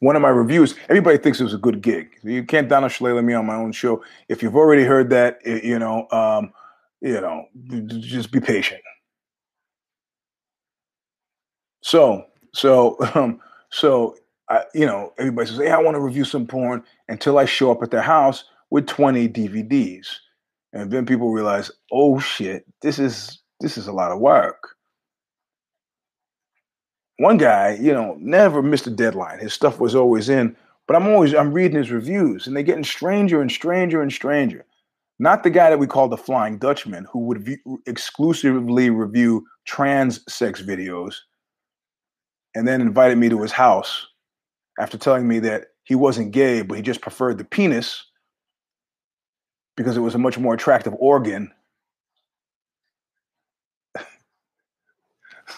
one 0.00 0.14
of 0.14 0.22
my 0.22 0.28
reviews, 0.28 0.74
everybody 0.88 1.18
thinks 1.18 1.40
it 1.40 1.44
was 1.44 1.54
a 1.54 1.58
good 1.58 1.82
gig. 1.82 2.10
You 2.22 2.44
can't 2.44 2.68
Donna 2.68 2.86
Shalala 2.86 3.24
me 3.24 3.34
on 3.34 3.46
my 3.46 3.56
own 3.56 3.72
show. 3.72 4.02
If 4.28 4.42
you've 4.42 4.56
already 4.56 4.84
heard 4.84 5.10
that, 5.10 5.38
you 5.44 5.78
know, 5.78 6.06
um, 6.12 6.52
you 7.00 7.20
know, 7.20 7.46
just 7.88 8.30
be 8.30 8.40
patient. 8.40 8.80
So, 11.82 12.26
so, 12.54 12.96
um, 13.14 13.40
so, 13.70 14.16
I, 14.50 14.64
you 14.74 14.86
know, 14.86 15.12
everybody 15.18 15.48
says, 15.48 15.58
"Hey, 15.58 15.70
I 15.70 15.78
want 15.78 15.96
to 15.96 16.00
review 16.00 16.24
some 16.24 16.46
porn," 16.46 16.82
until 17.08 17.38
I 17.38 17.44
show 17.44 17.70
up 17.70 17.82
at 17.82 17.90
their 17.90 18.02
house 18.02 18.44
with 18.70 18.86
twenty 18.86 19.28
DVDs, 19.28 20.08
and 20.72 20.90
then 20.90 21.06
people 21.06 21.30
realize, 21.30 21.70
"Oh 21.92 22.18
shit, 22.18 22.64
this 22.82 22.98
is 22.98 23.40
this 23.60 23.78
is 23.78 23.86
a 23.86 23.92
lot 23.92 24.12
of 24.12 24.20
work." 24.20 24.76
one 27.18 27.36
guy, 27.36 27.76
you 27.80 27.92
know, 27.92 28.16
never 28.20 28.62
missed 28.62 28.86
a 28.86 28.90
deadline. 28.90 29.38
His 29.40 29.52
stuff 29.52 29.80
was 29.80 29.94
always 29.94 30.28
in, 30.28 30.56
but 30.86 30.96
I'm 30.96 31.06
always 31.08 31.34
I'm 31.34 31.52
reading 31.52 31.76
his 31.76 31.90
reviews 31.90 32.46
and 32.46 32.56
they're 32.56 32.62
getting 32.62 32.84
stranger 32.84 33.42
and 33.42 33.50
stranger 33.50 34.00
and 34.00 34.12
stranger. 34.12 34.64
Not 35.18 35.42
the 35.42 35.50
guy 35.50 35.68
that 35.68 35.80
we 35.80 35.88
call 35.88 36.08
the 36.08 36.16
Flying 36.16 36.58
Dutchman, 36.58 37.06
who 37.12 37.20
would 37.20 37.42
view, 37.42 37.58
exclusively 37.86 38.88
review 38.88 39.44
trans 39.66 40.20
sex 40.32 40.62
videos, 40.62 41.16
and 42.54 42.68
then 42.68 42.80
invited 42.80 43.18
me 43.18 43.28
to 43.28 43.42
his 43.42 43.50
house 43.50 44.06
after 44.78 44.96
telling 44.96 45.26
me 45.26 45.38
that 45.40 45.68
he 45.84 45.94
wasn't 45.94 46.32
gay, 46.32 46.62
but 46.62 46.76
he 46.76 46.82
just 46.82 47.00
preferred 47.00 47.38
the 47.38 47.44
penis 47.44 48.04
because 49.76 49.96
it 49.96 50.00
was 50.00 50.14
a 50.14 50.18
much 50.18 50.38
more 50.38 50.54
attractive 50.54 50.94
organ 50.98 51.52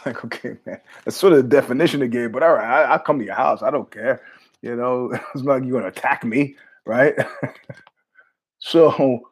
like, 0.07 0.25
okay, 0.25 0.57
man, 0.67 0.81
that's 1.05 1.17
sort 1.17 1.33
of 1.33 1.39
the 1.39 1.49
definition 1.49 2.03
of 2.03 2.11
gay, 2.11 2.27
but 2.27 2.43
all 2.43 2.55
right, 2.55 2.85
I, 2.85 2.93
will 2.93 2.99
come 3.01 3.19
to 3.19 3.25
your 3.25 3.35
house. 3.35 3.63
I 3.63 3.71
don't 3.71 3.91
care. 3.91 4.23
You 4.63 4.77
know, 4.77 5.11
it's 5.35 5.43
not 5.43 5.55
like 5.55 5.63
you're 5.65 5.81
going 5.81 5.91
to 5.91 5.99
attack 5.99 6.25
me, 6.25 6.57
right? 6.87 7.15
so, 8.59 9.31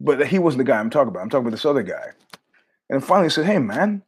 but 0.00 0.26
he 0.26 0.38
wasn't 0.38 0.58
the 0.58 0.64
guy 0.64 0.78
I'm 0.78 0.90
talking 0.90 1.08
about. 1.08 1.22
I'm 1.22 1.30
talking 1.30 1.46
about 1.46 1.56
this 1.56 1.64
other 1.64 1.82
guy. 1.82 2.10
And 2.88 3.04
finally 3.04 3.26
he 3.26 3.30
said, 3.30 3.46
hey, 3.46 3.58
man, 3.58 4.02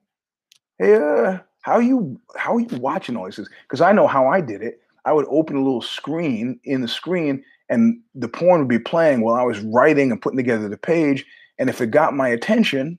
hey, 0.79 0.95
uh, 0.95 1.39
how 1.63 1.79
you 1.79 2.21
how 2.37 2.57
are 2.57 2.61
you 2.61 2.79
watching 2.79 3.17
all 3.17 3.27
this? 3.27 3.41
Because 3.63 3.81
I 3.81 3.93
know 3.93 4.07
how 4.07 4.27
I 4.27 4.41
did 4.41 4.63
it. 4.63 4.81
I 5.05 5.13
would 5.13 5.27
open 5.29 5.57
a 5.57 5.63
little 5.63 5.83
screen 5.83 6.61
in 6.65 6.83
the 6.83 6.89
screen, 6.89 7.43
and 7.69 7.99
the 8.15 8.29
porn 8.29 8.61
would 8.61 8.69
be 8.69 8.79
playing 8.79 9.23
while 9.23 9.35
I 9.35 9.43
was 9.43 9.61
writing 9.61 10.13
and 10.13 10.21
putting 10.21 10.37
together 10.37 10.69
the 10.69 10.77
page. 10.77 11.25
And 11.59 11.69
if 11.69 11.81
it 11.81 11.91
got 11.91 12.15
my 12.15 12.29
attention, 12.29 12.99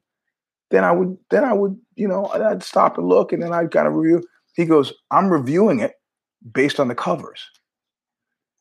then 0.71 0.83
I 0.83 0.91
would 0.91 1.17
then 1.29 1.43
I 1.43 1.53
would 1.53 1.79
you 1.95 2.07
know 2.07 2.25
I'd 2.27 2.63
stop 2.63 2.97
and 2.97 3.07
look, 3.07 3.31
and 3.31 3.43
then 3.43 3.53
I'd 3.53 3.71
kind 3.71 3.87
of 3.87 3.95
review. 3.95 4.23
He 4.55 4.65
goes, 4.65 4.93
I'm 5.11 5.29
reviewing 5.29 5.79
it 5.79 5.93
based 6.51 6.79
on 6.79 6.87
the 6.87 6.95
covers. 6.95 7.49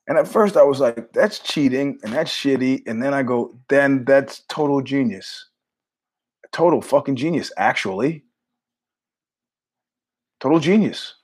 And 0.08 0.18
at 0.18 0.26
first 0.26 0.56
I 0.56 0.62
was 0.62 0.80
like, 0.80 1.12
that's 1.12 1.38
cheating 1.38 1.98
and 2.02 2.12
that's 2.12 2.30
shitty. 2.30 2.82
And 2.86 3.02
then 3.02 3.14
I 3.14 3.22
go, 3.22 3.56
then 3.68 4.04
that's 4.04 4.42
total 4.48 4.82
genius. 4.82 5.48
Total 6.52 6.82
fucking 6.82 7.16
genius, 7.16 7.52
actually. 7.56 8.24
Total 10.42 10.58
genius. 10.58 11.14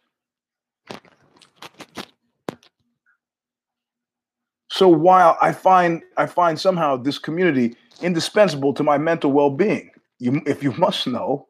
So 4.70 4.86
while 4.86 5.36
I 5.42 5.50
find 5.50 6.02
I 6.16 6.26
find 6.26 6.58
somehow 6.58 6.96
this 6.96 7.18
community 7.18 7.74
indispensable 8.00 8.72
to 8.74 8.84
my 8.84 8.96
mental 8.96 9.32
well-being, 9.32 9.90
you 10.20 10.40
if 10.46 10.62
you 10.62 10.70
must 10.78 11.08
know 11.08 11.48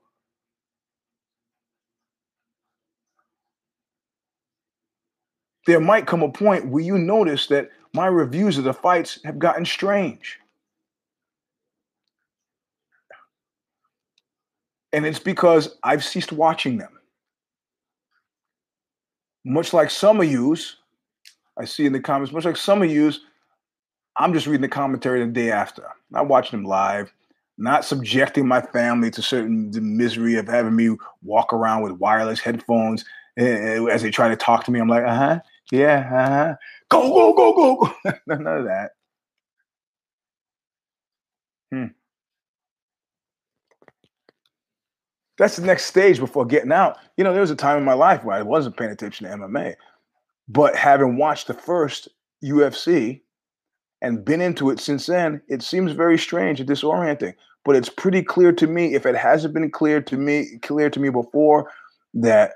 there 5.67 5.79
might 5.79 6.07
come 6.07 6.23
a 6.23 6.33
point 6.33 6.69
where 6.69 6.83
you 6.83 6.97
notice 6.97 7.49
that 7.49 7.69
my 7.93 8.07
reviews 8.07 8.57
of 8.57 8.65
the 8.65 8.73
fights 8.73 9.19
have 9.27 9.39
gotten 9.39 9.67
strange 9.67 10.39
and 14.93 15.05
it's 15.05 15.19
because 15.19 15.77
i've 15.83 16.03
ceased 16.05 16.33
watching 16.33 16.79
them 16.79 16.98
much 19.45 19.73
like 19.73 19.91
some 19.91 20.21
of 20.21 20.31
yous 20.31 20.77
i 21.59 21.65
see 21.65 21.87
in 21.87 21.93
the 21.93 22.01
comments 22.01 22.33
much 22.33 22.45
like 22.45 22.57
some 22.57 22.83
of 22.83 22.91
yous 22.91 23.21
i'm 24.17 24.33
just 24.33 24.47
reading 24.47 24.63
the 24.63 24.69
commentary 24.69 25.25
the 25.25 25.31
day 25.31 25.51
after 25.51 25.85
not 26.11 26.29
watching 26.29 26.59
them 26.59 26.69
live 26.69 27.13
not 27.59 27.85
subjecting 27.85 28.47
my 28.47 28.61
family 28.61 29.11
to 29.11 29.21
certain 29.21 29.71
the 29.73 29.81
misery 29.81 30.37
of 30.37 30.47
having 30.47 30.77
me 30.77 30.97
walk 31.23 31.53
around 31.53 31.83
with 31.83 31.93
wireless 31.93 32.39
headphones 32.39 33.05
uh, 33.39 33.87
as 33.87 34.03
they 34.03 34.11
try 34.11 34.29
to 34.29 34.37
talk 34.37 34.65
to 34.65 34.71
me. 34.71 34.81
I'm 34.81 34.89
like, 34.89 35.05
uh 35.05 35.15
huh, 35.15 35.41
yeah, 35.71 36.09
uh 36.13 36.29
huh, 36.29 36.55
go, 36.89 37.09
go, 37.09 37.33
go, 37.33 37.53
go, 37.53 37.77
go. 38.05 38.13
None 38.27 38.47
of 38.47 38.65
that. 38.65 38.93
Hmm. 41.73 41.87
That's 45.39 45.57
the 45.57 45.67
next 45.67 45.87
stage 45.87 46.19
before 46.19 46.45
getting 46.45 46.73
out. 46.73 46.99
You 47.17 47.25
know, 47.25 47.33
there 47.33 47.41
was 47.41 47.51
a 47.51 47.57
time 47.57 47.79
in 47.79 47.85
my 47.85 47.95
life 47.95 48.25
where 48.25 48.37
I 48.37 48.43
wasn't 48.43 48.77
paying 48.77 48.91
attention 48.91 49.29
to 49.29 49.37
MMA, 49.37 49.75
but 50.49 50.75
having 50.77 51.17
watched 51.17 51.47
the 51.47 51.55
first 51.55 52.09
UFC 52.45 53.21
and 54.03 54.25
been 54.25 54.41
into 54.41 54.71
it 54.71 54.81
since 54.81 55.07
then, 55.07 55.41
it 55.49 55.63
seems 55.63 55.93
very 55.93 56.19
strange 56.19 56.61
and 56.61 56.69
disorienting 56.69 57.35
but 57.69 57.77
it's 57.77 57.91
pretty 57.91 58.23
clear 58.23 58.51
to 58.51 58.67
me 58.67 58.95
if 58.95 59.05
it 59.05 59.15
hasn't 59.15 59.53
been 59.53 59.71
clear 59.71 60.01
to 60.01 60.17
me 60.17 60.59
clear 60.63 60.89
to 60.89 60.99
me 60.99 61.11
before 61.11 61.71
that 62.15 62.53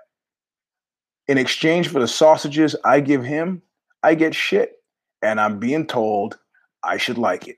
in 1.28 1.36
exchange 1.36 1.88
for 1.88 2.00
the 2.00 2.08
sausages 2.08 2.74
I 2.82 3.00
give 3.00 3.22
him, 3.22 3.60
I 4.02 4.14
get 4.14 4.34
shit 4.34 4.72
and 5.20 5.38
I'm 5.38 5.58
being 5.58 5.86
told 5.86 6.38
I 6.82 6.96
should 6.96 7.18
like 7.18 7.46
it. 7.46 7.56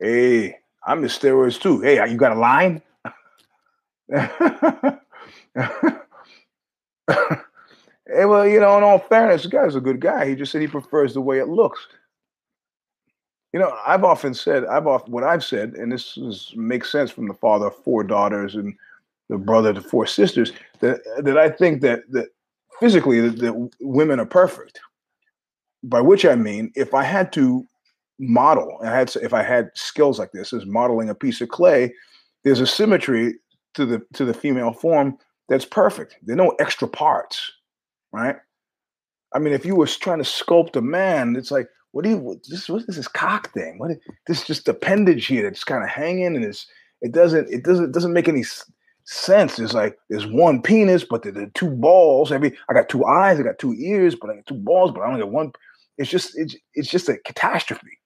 Hey, 0.00 0.56
I'm 0.86 1.02
the 1.02 1.08
steroids 1.08 1.60
too. 1.60 1.80
Hey, 1.80 2.08
you 2.10 2.16
got 2.16 2.36
a 2.36 2.40
line? 2.40 2.82
hey, 4.12 4.28
well, 8.24 8.46
you 8.46 8.60
know, 8.60 8.76
in 8.76 8.84
all 8.84 8.98
fairness, 8.98 9.44
the 9.44 9.48
guy's 9.48 9.74
a 9.74 9.80
good 9.80 10.00
guy. 10.00 10.28
He 10.28 10.34
just 10.34 10.52
said 10.52 10.60
he 10.60 10.66
prefers 10.66 11.14
the 11.14 11.20
way 11.20 11.38
it 11.38 11.48
looks. 11.48 11.86
You 13.52 13.60
know, 13.60 13.76
I've 13.86 14.04
often 14.04 14.34
said, 14.34 14.64
I've 14.64 14.86
often 14.86 15.12
what 15.12 15.24
I've 15.24 15.44
said, 15.44 15.74
and 15.74 15.92
this 15.92 16.16
is, 16.16 16.52
makes 16.56 16.90
sense 16.90 17.10
from 17.10 17.28
the 17.28 17.34
father 17.34 17.66
of 17.66 17.76
four 17.84 18.02
daughters 18.02 18.54
and 18.54 18.74
the 19.28 19.38
brother 19.38 19.72
to 19.72 19.80
four 19.80 20.06
sisters, 20.06 20.52
that 20.80 21.00
that 21.22 21.38
I 21.38 21.50
think 21.50 21.80
that 21.82 22.00
that 22.10 22.28
physically 22.80 23.20
that, 23.20 23.38
that 23.38 23.70
women 23.80 24.20
are 24.20 24.26
perfect. 24.26 24.80
By 25.84 26.00
which 26.00 26.24
I 26.24 26.34
mean, 26.34 26.72
if 26.74 26.94
I 26.94 27.02
had 27.02 27.32
to 27.34 27.66
model, 28.22 28.78
I 28.82 28.90
had 28.90 29.14
if 29.16 29.34
I 29.34 29.42
had 29.42 29.70
skills 29.74 30.18
like 30.18 30.32
this, 30.32 30.52
as 30.52 30.64
modeling 30.64 31.10
a 31.10 31.14
piece 31.14 31.40
of 31.40 31.48
clay, 31.48 31.92
there's 32.44 32.60
a 32.60 32.66
symmetry 32.66 33.34
to 33.74 33.84
the 33.84 34.02
to 34.14 34.24
the 34.24 34.34
female 34.34 34.72
form 34.72 35.18
that's 35.48 35.64
perfect. 35.64 36.16
There 36.22 36.34
are 36.34 36.36
no 36.36 36.54
extra 36.60 36.88
parts. 36.88 37.52
right? 38.12 38.36
I 39.34 39.38
mean, 39.38 39.52
if 39.54 39.64
you 39.64 39.74
were 39.76 39.86
trying 39.86 40.18
to 40.18 40.24
sculpt 40.24 40.76
a 40.76 40.82
man, 40.82 41.36
it's 41.36 41.50
like, 41.50 41.68
what 41.92 42.04
do 42.04 42.10
you? 42.10 42.18
What, 42.18 42.38
this, 42.48 42.68
what 42.68 42.82
is 42.88 42.96
this 42.96 43.08
cock 43.08 43.52
thing? 43.52 43.78
What 43.78 43.90
is 43.92 43.98
this? 44.26 44.44
Just 44.46 44.68
appendage 44.68 45.26
here 45.26 45.42
that's 45.42 45.64
kind 45.64 45.82
of 45.82 45.90
hanging, 45.90 46.36
and 46.36 46.44
it's 46.44 46.66
it 47.00 47.12
doesn't 47.12 47.50
it 47.50 47.64
doesn't 47.64 47.86
it 47.86 47.92
doesn't 47.92 48.12
make 48.12 48.28
any 48.28 48.44
sense. 49.04 49.58
It's 49.58 49.74
like 49.74 49.98
there's 50.08 50.26
one 50.26 50.62
penis, 50.62 51.04
but 51.04 51.22
there 51.22 51.36
are 51.38 51.50
two 51.54 51.70
balls. 51.70 52.32
Every 52.32 52.56
I 52.68 52.72
got 52.72 52.88
two 52.88 53.04
eyes, 53.04 53.38
I 53.40 53.42
got 53.42 53.58
two 53.58 53.74
ears, 53.74 54.14
but 54.14 54.30
I 54.30 54.36
got 54.36 54.46
two 54.46 54.54
balls, 54.54 54.90
but 54.92 55.00
I 55.00 55.08
only 55.08 55.20
got 55.20 55.32
one. 55.32 55.52
It's 55.98 56.10
just 56.10 56.38
it's 56.38 56.56
it's 56.74 56.88
just 56.88 57.08
a 57.08 57.18
catastrophe. 57.18 57.98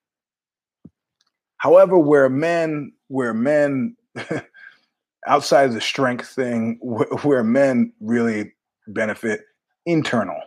However, 1.67 1.99
where 1.99 2.29
men 2.29 2.93
where 3.09 3.33
men 3.33 3.97
outside 5.27 5.65
of 5.65 5.73
the 5.73 5.81
strength 5.81 6.29
thing, 6.29 6.77
where, 6.81 7.09
where 7.23 7.43
men 7.43 7.91
really 7.99 8.53
benefit 8.87 9.41
internal. 9.85 10.39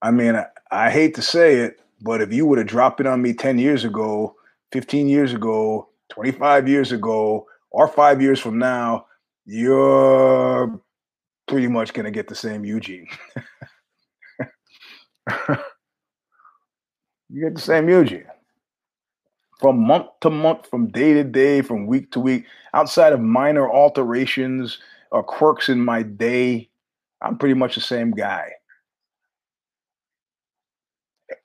I 0.00 0.12
mean, 0.12 0.36
I, 0.36 0.46
I 0.70 0.90
hate 0.92 1.16
to 1.16 1.22
say 1.22 1.56
it, 1.56 1.80
but 2.00 2.22
if 2.22 2.32
you 2.32 2.46
would 2.46 2.58
have 2.58 2.68
dropped 2.68 3.00
it 3.00 3.08
on 3.08 3.20
me 3.20 3.34
10 3.34 3.58
years 3.58 3.84
ago, 3.84 4.36
15 4.70 5.08
years 5.08 5.34
ago, 5.34 5.88
25 6.10 6.68
years 6.68 6.92
ago, 6.92 7.48
or 7.72 7.88
five 7.88 8.22
years 8.22 8.38
from 8.38 8.60
now, 8.60 9.06
you're 9.44 10.80
pretty 11.48 11.66
much 11.66 11.94
going 11.94 12.04
to 12.04 12.12
get 12.12 12.28
the 12.28 12.36
same 12.36 12.64
Eugene. 12.64 13.08
you 17.36 17.44
get 17.44 17.54
the 17.54 17.60
same 17.60 17.88
Eugene. 17.88 18.24
From 19.60 19.86
month 19.86 20.06
to 20.20 20.30
month, 20.30 20.68
from 20.68 20.88
day 20.88 21.14
to 21.14 21.24
day, 21.24 21.62
from 21.62 21.86
week 21.86 22.10
to 22.12 22.20
week, 22.20 22.44
outside 22.74 23.12
of 23.12 23.20
minor 23.20 23.70
alterations 23.70 24.78
or 25.10 25.22
quirks 25.22 25.68
in 25.68 25.82
my 25.84 26.02
day, 26.02 26.68
I'm 27.22 27.38
pretty 27.38 27.54
much 27.54 27.74
the 27.74 27.80
same 27.80 28.10
guy 28.10 28.50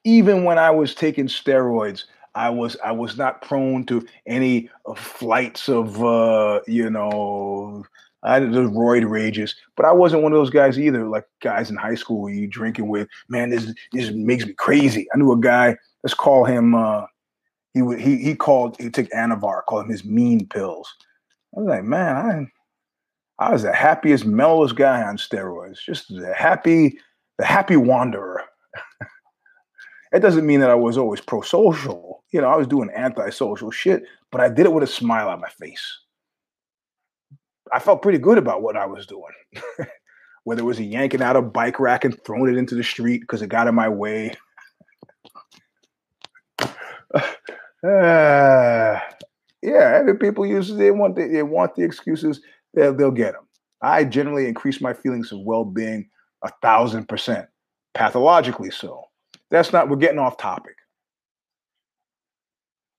even 0.04 0.44
when 0.44 0.58
I 0.58 0.72
was 0.72 0.96
taking 0.96 1.28
steroids, 1.28 2.06
I 2.36 2.50
was 2.50 2.78
I 2.84 2.92
was 2.92 3.18
not 3.18 3.42
prone 3.42 3.86
to 3.86 4.06
any 4.26 4.70
flights 4.96 5.68
of 5.68 6.04
uh, 6.04 6.62
you 6.68 6.90
know 6.90 7.84
I 8.24 8.36
had 8.36 8.52
the 8.52 8.62
roid 8.62 9.10
rages, 9.10 9.56
but 9.76 9.86
I 9.86 9.92
wasn't 9.92 10.24
one 10.24 10.32
of 10.32 10.38
those 10.38 10.50
guys 10.50 10.78
either. 10.78 11.08
Like 11.08 11.26
guys 11.42 11.70
in 11.70 11.76
high 11.76 11.96
school 11.96 12.30
you 12.30 12.48
drinking 12.48 12.88
with, 12.88 13.08
man, 13.30 13.50
this 13.50 13.74
this 13.94 14.12
makes 14.12 14.46
me 14.46 14.54
crazy. 14.54 15.08
I 15.14 15.18
knew 15.18 15.32
a 15.32 15.40
guy. 15.40 15.76
Let's 16.04 16.14
call 16.14 16.46
him. 16.46 16.76
Uh, 16.76 17.06
he 17.74 17.82
would 17.82 18.00
he 18.00 18.18
he 18.18 18.36
called 18.36 18.78
he 18.80 18.90
took 18.90 19.10
Anavar, 19.10 19.64
called 19.66 19.86
him 19.86 19.92
his 19.92 20.06
mean 20.06 20.48
pills. 20.48 20.94
I 21.56 21.60
was 21.60 21.70
like, 21.70 21.84
man, 21.84 22.16
I 22.16 23.46
I 23.46 23.52
was 23.52 23.64
the 23.64 23.74
happiest, 23.74 24.26
mellowest 24.26 24.76
guy 24.76 25.02
on 25.02 25.18
steroids. 25.18 25.80
Just 25.84 26.10
the 26.10 26.34
happy, 26.36 27.00
the 27.38 27.46
happy 27.46 27.78
wanderer. 27.78 28.44
It 30.14 30.20
doesn't 30.20 30.46
mean 30.46 30.60
that 30.60 30.70
I 30.70 30.76
was 30.76 30.98
always 30.98 31.22
pro 31.22 31.40
social. 31.40 32.24
You 32.32 32.42
know, 32.42 32.50
I 32.50 32.58
was 32.58 32.68
doing 32.68 32.90
anti-social 32.94 33.72
shit, 33.72 34.04
but 34.30 34.42
I 34.42 34.50
did 34.50 34.66
it 34.66 34.74
with 34.74 34.84
a 34.84 34.88
smile 34.88 35.30
on 35.30 35.40
my 35.40 35.48
face. 35.48 36.00
I 37.72 37.80
felt 37.80 38.02
pretty 38.02 38.18
good 38.18 38.38
about 38.38 38.62
what 38.62 38.76
I 38.76 38.86
was 38.86 39.06
doing. 39.06 39.24
Whether 40.44 40.62
it 40.62 40.66
was 40.66 40.80
a 40.80 40.84
yanking 40.84 41.22
out 41.22 41.36
a 41.36 41.42
bike 41.42 41.80
rack 41.80 42.04
and 42.04 42.20
throwing 42.24 42.54
it 42.54 42.58
into 42.58 42.76
the 42.76 42.84
street 42.84 43.22
because 43.22 43.42
it 43.42 43.48
got 43.48 43.68
in 43.68 43.76
my 43.76 43.88
way. 43.88 44.34
uh, 46.62 46.70
yeah, 47.84 49.00
every 49.64 50.18
people 50.18 50.46
use 50.46 50.74
they 50.76 50.92
want 50.92 51.16
the, 51.16 51.28
they 51.28 51.44
want 51.44 51.76
the 51.76 51.84
excuses. 51.84 52.42
They'll, 52.74 52.94
they'll 52.94 53.12
get 53.12 53.34
them. 53.34 53.48
I 53.82 54.04
generally 54.04 54.48
increase 54.48 54.82
my 54.82 54.94
feelings 54.94 55.32
of 55.32 55.42
well-being 55.42 56.10
a 56.44 56.52
thousand 56.62 57.08
percent, 57.08 57.48
pathologically 57.94 58.72
so. 58.72 59.06
That's 59.50 59.72
not, 59.74 59.90
we're 59.90 59.98
getting 59.98 60.20
off 60.20 60.38
topic. 60.38 60.76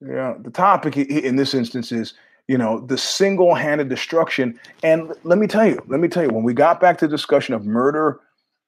Yeah, 0.00 0.34
the 0.40 0.50
topic 0.50 0.96
in 0.96 1.36
this 1.36 1.54
instance 1.54 1.92
is, 1.92 2.14
you 2.48 2.58
know, 2.58 2.80
the 2.80 2.98
single 2.98 3.54
handed 3.54 3.88
destruction. 3.88 4.58
And 4.82 5.12
let 5.24 5.38
me 5.38 5.46
tell 5.46 5.66
you, 5.66 5.82
let 5.86 6.00
me 6.00 6.08
tell 6.08 6.22
you, 6.22 6.30
when 6.30 6.44
we 6.44 6.54
got 6.54 6.80
back 6.80 6.98
to 6.98 7.06
the 7.06 7.16
discussion 7.16 7.54
of 7.54 7.64
murder 7.64 8.20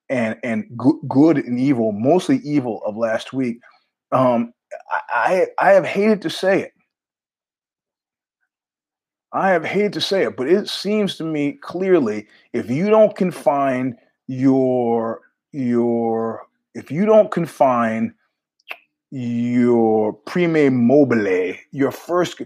and, 0.09 0.39
and 0.43 0.65
good 1.09 1.39
and 1.39 1.59
evil, 1.59 1.93
mostly 1.93 2.39
evil 2.39 2.83
of 2.85 2.97
last 2.97 3.33
week, 3.33 3.59
um, 4.13 4.53
I, 5.15 5.47
I 5.59 5.73
have 5.73 5.85
hated 5.85 6.23
to 6.23 6.31
say 6.31 6.63
it. 6.63 6.73
I 9.33 9.51
have 9.51 9.65
hated 9.65 9.93
to 9.95 10.01
say 10.01 10.23
it, 10.23 10.37
but 10.37 10.49
it 10.49 10.69
seems 10.69 11.17
to 11.17 11.25
me 11.25 11.59
clearly 11.61 12.29
if 12.53 12.71
you 12.71 12.89
don't 12.89 13.17
confine 13.17 13.97
your 14.29 15.23
your 15.51 16.47
if 16.75 16.91
you 16.91 17.05
don't 17.05 17.33
confine 17.33 18.15
your 19.11 20.13
prime 20.13 20.87
mobile, 20.87 21.55
your 21.71 21.91
first, 21.93 22.43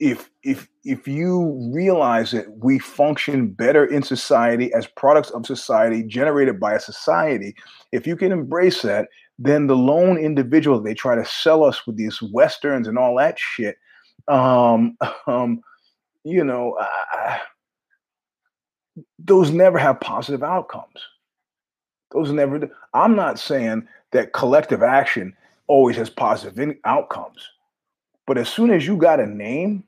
if 0.00 0.30
if 0.44 0.68
if 0.84 1.08
you 1.08 1.70
realize 1.74 2.30
that 2.30 2.46
we 2.58 2.78
function 2.78 3.48
better 3.48 3.84
in 3.84 4.02
society 4.02 4.72
as 4.72 4.86
products 4.86 5.30
of 5.30 5.44
society 5.44 6.02
generated 6.04 6.60
by 6.60 6.74
a 6.74 6.80
society, 6.80 7.54
if 7.92 8.06
you 8.06 8.16
can 8.16 8.30
embrace 8.30 8.82
that, 8.82 9.08
then 9.38 9.66
the 9.66 9.76
lone 9.76 10.16
individual 10.16 10.80
they 10.80 10.94
try 10.94 11.14
to 11.16 11.24
sell 11.24 11.64
us 11.64 11.86
with 11.86 11.96
these 11.96 12.22
westerns 12.22 12.86
and 12.86 12.96
all 12.96 13.16
that 13.16 13.38
shit, 13.38 13.76
um, 14.28 14.96
um, 15.26 15.60
you 16.24 16.44
know, 16.44 16.76
uh, 16.80 17.38
those 19.18 19.50
never 19.50 19.78
have 19.78 20.00
positive 20.00 20.44
outcomes. 20.44 21.00
Those 22.12 22.30
never. 22.30 22.70
I'm 22.94 23.16
not 23.16 23.38
saying 23.38 23.86
that 24.12 24.32
collective 24.32 24.82
action 24.82 25.34
always 25.66 25.96
has 25.96 26.08
positive 26.08 26.76
outcomes, 26.84 27.46
but 28.26 28.38
as 28.38 28.48
soon 28.48 28.70
as 28.70 28.86
you 28.86 28.96
got 28.96 29.20
a 29.20 29.26
name 29.26 29.84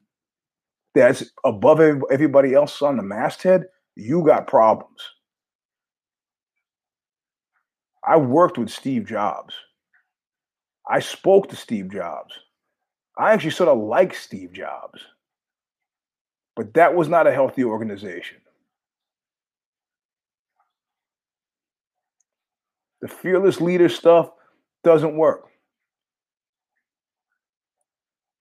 that's 0.95 1.25
above 1.45 1.81
everybody 2.11 2.55
else 2.55 2.83
on 2.83 2.97
the 2.97 3.03
masthead, 3.03 3.65
you 3.97 4.25
got 4.25 4.47
problems. 4.47 5.01
I 8.07 8.17
worked 8.17 8.59
with 8.59 8.71
Steve 8.71 9.07
Jobs. 9.07 9.55
I 10.89 11.01
spoke 11.01 11.49
to 11.51 11.57
Steve 11.57 11.93
Jobs. 11.93 12.35
I 13.19 13.33
actually 13.33 13.51
sort 13.51 13.69
of 13.69 13.79
like 13.79 14.15
Steve 14.15 14.53
Jobs. 14.53 15.01
But 16.57 16.75
that 16.75 16.95
was 16.95 17.09
not 17.09 17.27
a 17.27 17.33
healthy 17.33 17.63
organization. 17.63 18.39
The 23.03 23.09
fearless 23.09 23.61
leader 23.61 23.89
stuff 23.89 24.31
doesn't 24.83 25.17
work. 25.17 25.45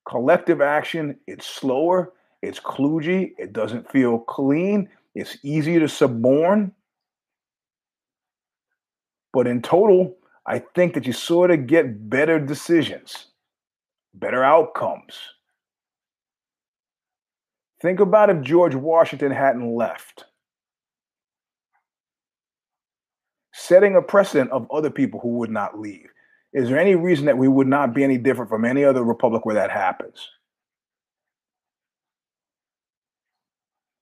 Collective 0.07 0.59
action, 0.59 1.17
it's 1.27 1.45
slower, 1.45 2.13
it's 2.41 2.59
kludgy, 2.59 3.33
it 3.37 3.53
doesn't 3.53 3.91
feel 3.91 4.19
clean, 4.19 4.89
it's 5.15 5.37
easy 5.43 5.79
to 5.79 5.87
suborn. 5.87 6.71
But 9.33 9.47
in 9.47 9.61
total, 9.61 10.17
I 10.45 10.59
think 10.59 10.93
that 10.95 11.05
you 11.05 11.13
sort 11.13 11.51
of 11.51 11.67
get 11.67 12.09
better 12.09 12.39
decisions, 12.39 13.27
better 14.13 14.43
outcomes. 14.43 15.19
Think 17.81 17.99
about 17.99 18.29
if 18.29 18.41
George 18.41 18.75
Washington 18.75 19.31
hadn't 19.31 19.75
left. 19.75 20.25
setting 23.59 23.95
a 23.95 24.01
precedent 24.01 24.49
of 24.51 24.69
other 24.71 24.89
people 24.89 25.19
who 25.19 25.29
would 25.29 25.51
not 25.51 25.79
leave. 25.79 26.07
Is 26.53 26.69
there 26.69 26.79
any 26.79 26.95
reason 26.95 27.25
that 27.25 27.37
we 27.37 27.47
would 27.47 27.67
not 27.67 27.93
be 27.93 28.03
any 28.03 28.17
different 28.17 28.49
from 28.49 28.65
any 28.65 28.83
other 28.83 29.03
republic 29.03 29.45
where 29.45 29.55
that 29.55 29.69
happens? 29.69 30.27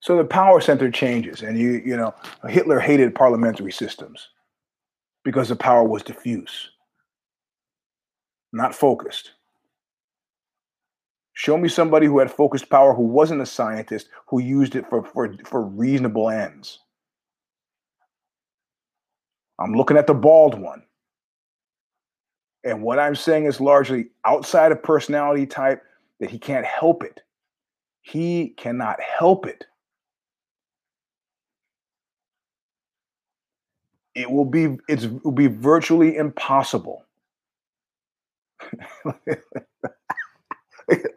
So 0.07 0.15
the 0.15 0.23
power 0.23 0.61
center 0.61 0.89
changes, 0.89 1.41
and 1.41 1.59
you 1.59 1.81
you 1.85 1.97
know 1.97 2.15
Hitler 2.47 2.79
hated 2.79 3.13
parliamentary 3.13 3.73
systems 3.73 4.29
because 5.25 5.49
the 5.49 5.55
power 5.57 5.83
was 5.83 6.01
diffuse, 6.01 6.69
not 8.53 8.73
focused. 8.73 9.31
Show 11.33 11.57
me 11.57 11.67
somebody 11.67 12.07
who 12.07 12.19
had 12.19 12.31
focused 12.31 12.69
power 12.69 12.93
who 12.93 13.01
wasn't 13.01 13.41
a 13.41 13.45
scientist 13.45 14.07
who 14.27 14.39
used 14.39 14.77
it 14.77 14.87
for 14.89 15.03
for, 15.03 15.35
for 15.43 15.61
reasonable 15.61 16.29
ends. 16.29 16.79
I'm 19.59 19.73
looking 19.73 19.97
at 19.97 20.07
the 20.07 20.13
bald 20.13 20.57
one. 20.57 20.83
And 22.63 22.81
what 22.81 22.97
I'm 22.97 23.15
saying 23.15 23.43
is 23.43 23.59
largely 23.59 24.11
outside 24.23 24.71
of 24.71 24.81
personality 24.81 25.45
type 25.45 25.83
that 26.21 26.29
he 26.29 26.39
can't 26.39 26.65
help 26.65 27.03
it. 27.03 27.19
He 28.03 28.53
cannot 28.55 29.01
help 29.01 29.45
it. 29.45 29.65
It 34.17 34.31
will 34.31 34.45
be 34.45 34.77
it's 34.87 35.03
it 35.03 35.23
will 35.23 35.31
be 35.31 35.45
virtually 35.45 36.17
impossible. 36.17 37.05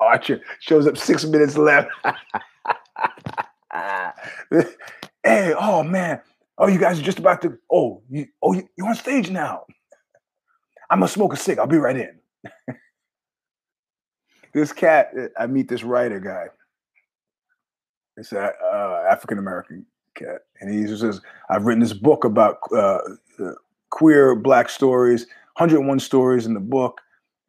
Archer 0.01 0.43
shows 0.59 0.87
up 0.87 0.99
six 0.99 1.25
minutes 1.25 1.57
left. 1.57 1.89
hey, 5.25 5.55
oh 5.59 5.83
man, 5.83 6.21
oh 6.59 6.69
you 6.69 6.79
guys 6.79 7.01
are 7.01 7.03
just 7.03 7.19
about 7.19 7.41
to. 7.41 7.57
Oh, 7.73 8.03
you, 8.11 8.27
oh 8.43 8.53
you, 8.53 8.69
you're 8.77 8.89
on 8.89 8.95
stage 8.95 9.31
now. 9.31 9.65
I'm 10.91 10.99
gonna 10.99 11.09
smoke 11.09 11.33
a 11.33 11.37
cig. 11.39 11.59
I'll 11.59 11.67
be 11.67 11.79
right 11.79 11.97
in. 11.97 12.19
this 14.53 14.75
cat, 14.75 15.11
I 15.39 15.47
meet 15.47 15.69
this 15.69 15.85
writer 15.85 16.21
guy. 16.21 16.49
It's 18.19 18.33
an 18.33 18.51
uh, 18.63 19.05
African 19.11 19.39
American 19.39 19.87
and 20.61 20.73
he 20.73 20.87
says, 20.97 21.21
"I've 21.49 21.65
written 21.65 21.81
this 21.81 21.93
book 21.93 22.25
about 22.25 22.59
uh, 22.75 22.99
queer 23.91 24.35
black 24.35 24.69
stories, 24.69 25.27
101 25.57 26.01
stories 26.01 26.47
in 26.47 26.55
the 26.55 26.61
book." 26.61 27.01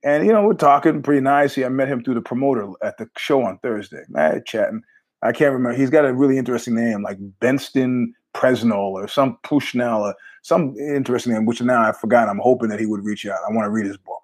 And 0.03 0.25
you 0.25 0.31
know, 0.31 0.43
we're 0.43 0.53
talking 0.53 1.01
pretty 1.01 1.21
nicely. 1.21 1.65
I 1.65 1.69
met 1.69 1.87
him 1.87 2.03
through 2.03 2.15
the 2.15 2.21
promoter 2.21 2.67
at 2.83 2.97
the 2.97 3.09
show 3.17 3.43
on 3.43 3.59
Thursday. 3.59 4.03
Man, 4.09 4.41
chatting. 4.45 4.83
I 5.21 5.31
can't 5.31 5.53
remember. 5.53 5.77
He's 5.77 5.91
got 5.91 6.05
a 6.05 6.13
really 6.13 6.37
interesting 6.37 6.75
name, 6.75 7.03
like 7.03 7.17
Benston 7.39 8.15
Presnell 8.33 8.93
or 8.93 9.07
some 9.07 9.37
Pushnell 9.43 10.01
or 10.01 10.15
some 10.41 10.75
interesting 10.77 11.33
name, 11.33 11.45
which 11.45 11.61
now 11.61 11.81
I've 11.81 11.99
forgotten. 11.99 12.29
I'm 12.29 12.39
hoping 12.39 12.69
that 12.69 12.79
he 12.79 12.85
would 12.85 13.03
reach 13.03 13.25
out. 13.27 13.39
I 13.47 13.53
want 13.53 13.65
to 13.65 13.69
read 13.69 13.85
his 13.85 13.97
book. 13.97 14.21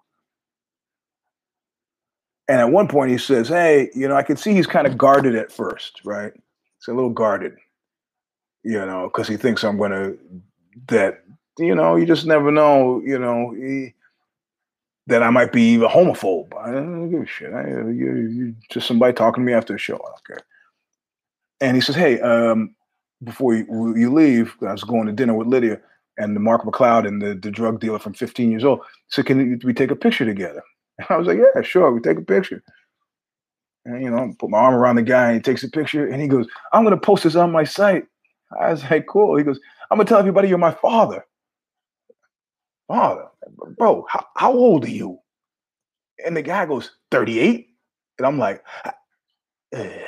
And 2.48 2.60
at 2.60 2.72
one 2.72 2.88
point 2.88 3.12
he 3.12 3.18
says, 3.18 3.50
Hey, 3.50 3.90
you 3.94 4.08
know, 4.08 4.16
I 4.16 4.24
can 4.24 4.38
see 4.38 4.54
he's 4.54 4.68
kind 4.68 4.88
of 4.88 4.98
guarded 4.98 5.36
at 5.36 5.52
first, 5.52 6.02
right? 6.06 6.32
He's 6.34 6.88
a 6.88 6.94
little 6.94 7.10
guarded, 7.10 7.54
you 8.68 8.86
know, 8.86 9.08
because 9.08 9.30
he 9.30 9.38
thinks 9.38 9.64
I'm 9.64 9.78
to, 9.78 10.18
that, 10.90 11.24
you 11.58 11.74
know, 11.74 11.96
you 11.96 12.06
just 12.06 12.26
never 12.26 12.52
know, 12.52 13.02
you 13.06 13.18
know, 13.18 13.52
he, 13.52 13.94
that 15.08 15.24
I 15.24 15.30
might 15.30 15.54
be 15.54 15.76
a 15.76 15.88
homophobe. 15.88 16.54
I 16.60 16.72
don't 16.72 17.10
give 17.10 17.22
a 17.22 17.26
shit. 17.26 17.54
I, 17.54 17.66
you, 17.66 18.28
you, 18.30 18.56
just 18.70 18.86
somebody 18.86 19.14
talking 19.14 19.42
to 19.42 19.48
me 19.48 19.54
after 19.54 19.74
a 19.74 19.80
show. 19.80 19.96
Okay. 19.96 20.42
And 21.62 21.78
he 21.78 21.82
says, 21.82 21.96
Hey, 21.96 22.20
um, 22.20 22.76
before 23.24 23.56
you, 23.56 23.96
you 23.96 24.14
leave, 24.14 24.54
I 24.62 24.74
was 24.74 24.84
going 24.84 25.08
to 25.08 25.14
dinner 25.14 25.34
with 25.34 25.48
Lydia 25.48 25.80
and 26.18 26.36
the 26.36 26.42
Mark 26.42 26.64
McCloud 26.64 27.08
and 27.08 27.22
the, 27.22 27.36
the 27.36 27.50
drug 27.50 27.80
dealer 27.80 28.00
from 28.00 28.16
15 28.16 28.52
years 28.52 28.66
old. 28.66 28.82
So 29.08 29.24
can 29.24 29.62
we 29.64 29.74
take 29.74 29.92
a 29.92 29.96
picture 29.96 30.26
together? 30.26 30.62
And 30.98 31.08
I 31.10 31.16
was 31.16 31.28
like, 31.28 31.38
yeah, 31.38 31.62
sure. 31.62 31.90
We 31.90 32.02
take 32.02 32.18
a 32.18 32.22
picture. 32.22 32.62
And, 33.86 34.04
you 34.04 34.10
know, 34.10 34.36
put 34.38 34.50
my 34.50 34.58
arm 34.58 34.76
around 34.76 34.98
the 34.98 35.04
guy 35.04 35.28
and 35.28 35.36
he 35.36 35.42
takes 35.42 35.64
a 35.64 35.70
picture 35.70 36.06
and 36.06 36.22
he 36.22 36.28
goes, 36.28 36.48
I'm 36.74 36.84
going 36.84 36.94
to 36.94 37.00
post 37.00 37.24
this 37.24 37.38
on 37.38 37.54
my 37.54 37.64
site. 37.64 38.04
I 38.60 38.72
was 38.72 38.84
like, 38.90 39.08
cool. 39.08 39.38
He 39.38 39.44
goes, 39.44 39.60
I'm 39.92 39.98
to 40.00 40.06
tell 40.06 40.20
everybody 40.20 40.50
you're 40.50 40.58
my 40.58 40.72
father. 40.72 41.26
Father, 42.88 43.26
bro, 43.78 44.06
how, 44.10 44.26
how 44.36 44.54
old 44.54 44.86
are 44.86 44.90
you? 44.90 45.20
And 46.26 46.36
the 46.38 46.42
guy 46.42 46.66
goes, 46.66 46.92
38. 47.12 47.68
And 48.18 48.28
I'm 48.28 48.40
like, 48.40 48.64
eh. 49.74 50.00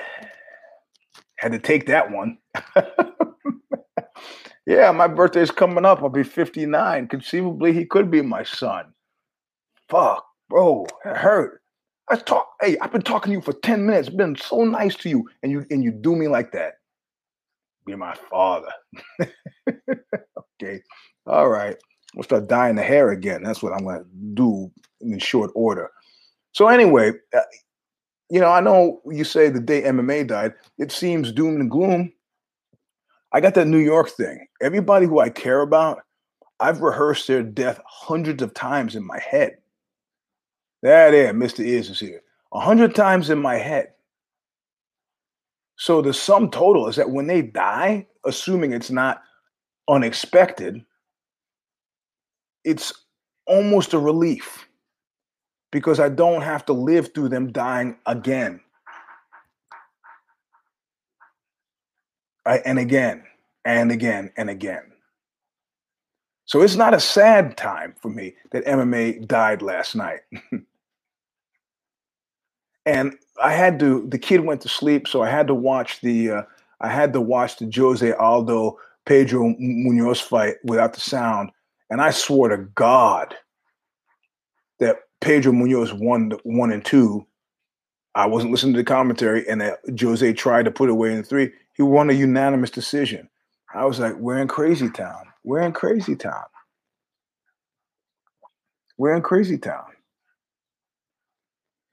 had 1.37 1.51
to 1.51 1.59
take 1.59 1.87
that 1.87 2.11
one. 2.11 2.37
yeah, 4.65 4.91
my 4.91 5.07
birthday's 5.07 5.51
coming 5.51 5.85
up. 5.85 6.01
I'll 6.01 6.09
be 6.09 6.23
59. 6.23 7.07
Conceivably, 7.07 7.73
he 7.73 7.85
could 7.85 8.09
be 8.09 8.21
my 8.21 8.43
son. 8.43 8.93
Fuck, 9.89 10.25
bro, 10.49 10.85
it 11.05 11.17
hurt. 11.17 11.61
I 12.09 12.15
talk. 12.15 12.49
Hey, 12.61 12.77
I've 12.81 12.91
been 12.91 13.01
talking 13.03 13.31
to 13.31 13.37
you 13.37 13.41
for 13.41 13.53
10 13.53 13.85
minutes, 13.85 14.09
been 14.09 14.35
so 14.35 14.63
nice 14.63 14.95
to 14.97 15.09
you, 15.09 15.29
and 15.43 15.51
you 15.51 15.65
and 15.69 15.83
you 15.83 15.91
do 15.91 16.15
me 16.15 16.27
like 16.27 16.51
that. 16.53 16.78
Be 17.89 17.95
my 17.95 18.13
father. 18.29 18.69
okay. 20.61 20.79
All 21.25 21.49
right. 21.49 21.75
We'll 22.13 22.23
start 22.23 22.47
dyeing 22.47 22.75
the 22.75 22.83
hair 22.83 23.09
again. 23.09 23.41
That's 23.41 23.63
what 23.63 23.73
I'm 23.73 23.83
gonna 23.83 24.05
do 24.35 24.71
in 25.01 25.17
short 25.17 25.49
order. 25.55 25.89
So 26.51 26.67
anyway, 26.67 27.13
uh, 27.35 27.41
you 28.29 28.39
know, 28.39 28.49
I 28.49 28.61
know 28.61 29.01
you 29.09 29.23
say 29.23 29.49
the 29.49 29.59
day 29.59 29.81
MMA 29.81 30.27
died, 30.27 30.53
it 30.77 30.91
seems 30.91 31.31
doom 31.31 31.59
and 31.59 31.71
gloom. 31.71 32.13
I 33.33 33.41
got 33.41 33.55
that 33.55 33.67
New 33.67 33.79
York 33.79 34.09
thing. 34.11 34.45
Everybody 34.61 35.07
who 35.07 35.19
I 35.19 35.29
care 35.29 35.61
about, 35.61 36.01
I've 36.59 36.81
rehearsed 36.81 37.27
their 37.27 37.41
death 37.41 37.79
hundreds 37.87 38.43
of 38.43 38.53
times 38.53 38.95
in 38.95 39.05
my 39.05 39.19
head. 39.19 39.57
There, 40.83 41.11
there, 41.11 41.33
Mr. 41.33 41.65
Is 41.65 41.89
is 41.89 41.99
here. 41.99 42.21
A 42.53 42.59
hundred 42.59 42.93
times 42.93 43.31
in 43.31 43.41
my 43.41 43.55
head. 43.55 43.93
So 45.80 46.01
the 46.01 46.13
sum 46.13 46.51
total 46.51 46.89
is 46.89 46.97
that 46.97 47.09
when 47.09 47.27
they 47.27 47.41
die, 47.41 48.05
assuming 48.25 48.73
it's 48.73 48.91
not 48.91 49.23
unexpected, 49.88 50.84
it's 52.65 52.91
almost 53.47 53.93
a 53.93 53.99
relief 53.99 54.67
because 55.71 56.01
I 56.01 56.09
don't 56.09 56.41
have 56.41 56.65
to 56.65 56.73
live 56.73 57.13
through 57.13 57.30
them 57.30 57.53
dying 57.53 57.95
again. 58.05 58.59
And 62.45 62.77
again, 62.77 63.23
and 63.63 63.89
again, 63.89 64.34
and 64.36 64.49
again. 64.49 64.84
So 66.43 66.61
it's 66.61 66.75
not 66.75 66.93
a 66.93 66.99
sad 66.99 67.55
time 67.55 67.95
for 68.01 68.09
me 68.09 68.36
that 68.51 68.65
MMA 68.65 69.25
died 69.27 69.61
last 69.61 69.95
night. 69.95 70.19
and 72.86 73.15
I 73.41 73.53
had 73.53 73.79
to. 73.79 74.05
The 74.07 74.19
kid 74.19 74.41
went 74.41 74.61
to 74.61 74.69
sleep, 74.69 75.07
so 75.07 75.21
I 75.21 75.29
had 75.29 75.47
to 75.47 75.55
watch 75.55 76.01
the. 76.01 76.31
Uh, 76.31 76.41
I 76.81 76.89
had 76.89 77.13
to 77.13 77.21
watch 77.21 77.57
the 77.57 77.71
Jose 77.73 78.11
Aldo 78.13 78.77
Pedro 79.05 79.53
Munhoz 79.59 80.21
fight 80.21 80.55
without 80.63 80.93
the 80.93 80.99
sound, 80.99 81.51
and 81.89 82.01
I 82.01 82.11
swore 82.11 82.49
to 82.49 82.57
God 82.57 83.35
that 84.79 84.97
Pedro 85.21 85.51
Munhoz 85.51 85.93
won 85.93 86.31
one 86.43 86.71
and 86.71 86.83
two. 86.83 87.25
I 88.15 88.25
wasn't 88.25 88.51
listening 88.51 88.73
to 88.73 88.79
the 88.79 88.83
commentary, 88.83 89.47
and 89.47 89.61
that 89.61 89.79
Jose 89.99 90.33
tried 90.33 90.65
to 90.65 90.71
put 90.71 90.89
away 90.89 91.13
in 91.13 91.23
three. 91.23 91.51
He 91.75 91.83
won 91.83 92.09
a 92.09 92.13
unanimous 92.13 92.71
decision. 92.71 93.29
I 93.73 93.85
was 93.85 93.99
like, 93.99 94.15
"We're 94.15 94.39
in 94.39 94.47
crazy 94.47 94.89
town. 94.89 95.25
We're 95.43 95.61
in 95.61 95.73
crazy 95.73 96.15
town. 96.15 96.45
We're 98.97 99.15
in 99.15 99.21
crazy 99.21 99.57
town." 99.57 99.85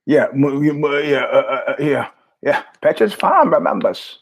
Yeah, 0.07 0.29
yeah, 0.35 1.25
uh, 1.25 1.37
uh, 1.37 1.63
uh, 1.73 1.77
yeah, 1.81 2.09
yeah. 2.41 2.63
Petra's 2.81 3.13
farm 3.13 3.53
remembers. 3.53 4.21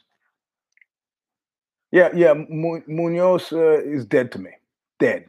Yeah, 1.92 2.08
yeah. 2.14 2.32
Munhoz 2.34 3.52
uh, 3.52 3.82
is 3.84 4.06
dead 4.06 4.32
to 4.32 4.38
me. 4.38 4.50
Dead. 4.98 5.26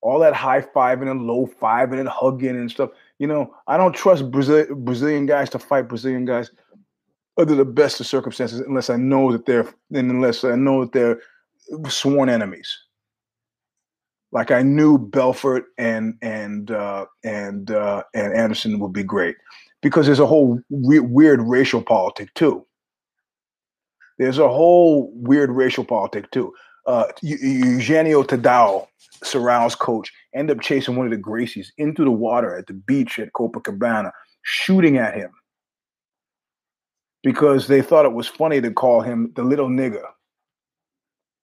All 0.00 0.20
that 0.20 0.34
high 0.34 0.60
fiving 0.60 1.10
and 1.10 1.22
low 1.22 1.48
fiving 1.60 1.98
and 1.98 2.08
hugging 2.08 2.50
and 2.56 2.70
stuff. 2.70 2.90
You 3.18 3.26
know, 3.26 3.52
I 3.66 3.76
don't 3.76 3.92
trust 3.92 4.30
Brazil- 4.30 4.72
Brazilian 4.76 5.26
guys 5.26 5.50
to 5.50 5.58
fight 5.58 5.88
Brazilian 5.88 6.24
guys 6.24 6.50
under 7.36 7.56
the 7.56 7.64
best 7.64 7.98
of 8.00 8.06
circumstances, 8.06 8.60
unless 8.60 8.90
I 8.90 8.96
know 8.96 9.32
that 9.32 9.46
they're, 9.46 9.66
unless 9.90 10.44
I 10.44 10.54
know 10.54 10.84
that 10.84 10.92
they're 10.92 11.20
sworn 11.88 12.28
enemies. 12.28 12.78
Like 14.30 14.52
I 14.52 14.62
knew 14.62 14.98
Belfort 14.98 15.64
and 15.76 16.14
and 16.22 16.70
uh, 16.70 17.06
and 17.24 17.70
uh, 17.72 18.04
and 18.14 18.32
Anderson 18.32 18.78
would 18.78 18.92
be 18.92 19.02
great 19.02 19.34
because 19.82 20.06
there's 20.06 20.20
a 20.20 20.26
whole 20.26 20.60
re- 20.70 20.98
weird 21.00 21.40
racial 21.42 21.82
politic 21.82 22.32
too. 22.34 22.64
There's 24.18 24.38
a 24.38 24.48
whole 24.48 25.12
weird 25.14 25.50
racial 25.50 25.84
politic 25.84 26.30
too. 26.30 26.52
Uh, 26.86 27.04
Eugenio 27.22 28.22
Tadeu, 28.22 28.86
Serral's 29.22 29.74
coach, 29.74 30.12
end 30.34 30.50
up 30.50 30.60
chasing 30.60 30.96
one 30.96 31.06
of 31.06 31.12
the 31.12 31.18
Gracies 31.18 31.68
into 31.76 32.02
the 32.02 32.10
water 32.10 32.56
at 32.56 32.66
the 32.66 32.72
beach 32.72 33.18
at 33.18 33.32
Copacabana, 33.34 34.10
shooting 34.42 34.96
at 34.96 35.14
him 35.14 35.30
because 37.22 37.66
they 37.66 37.82
thought 37.82 38.06
it 38.06 38.12
was 38.12 38.26
funny 38.26 38.60
to 38.60 38.70
call 38.70 39.02
him 39.02 39.32
the 39.36 39.42
little 39.42 39.68
nigger. 39.68 40.04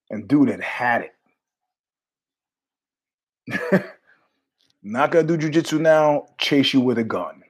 And 0.09 0.27
dude 0.27 0.49
had 0.49 0.61
had 0.61 1.09
it. 3.47 3.85
Not 4.83 5.11
gonna 5.11 5.27
do 5.27 5.37
jujitsu 5.37 5.79
now, 5.79 6.27
chase 6.37 6.73
you 6.73 6.79
with 6.79 6.97
a 6.97 7.03
gun. 7.03 7.44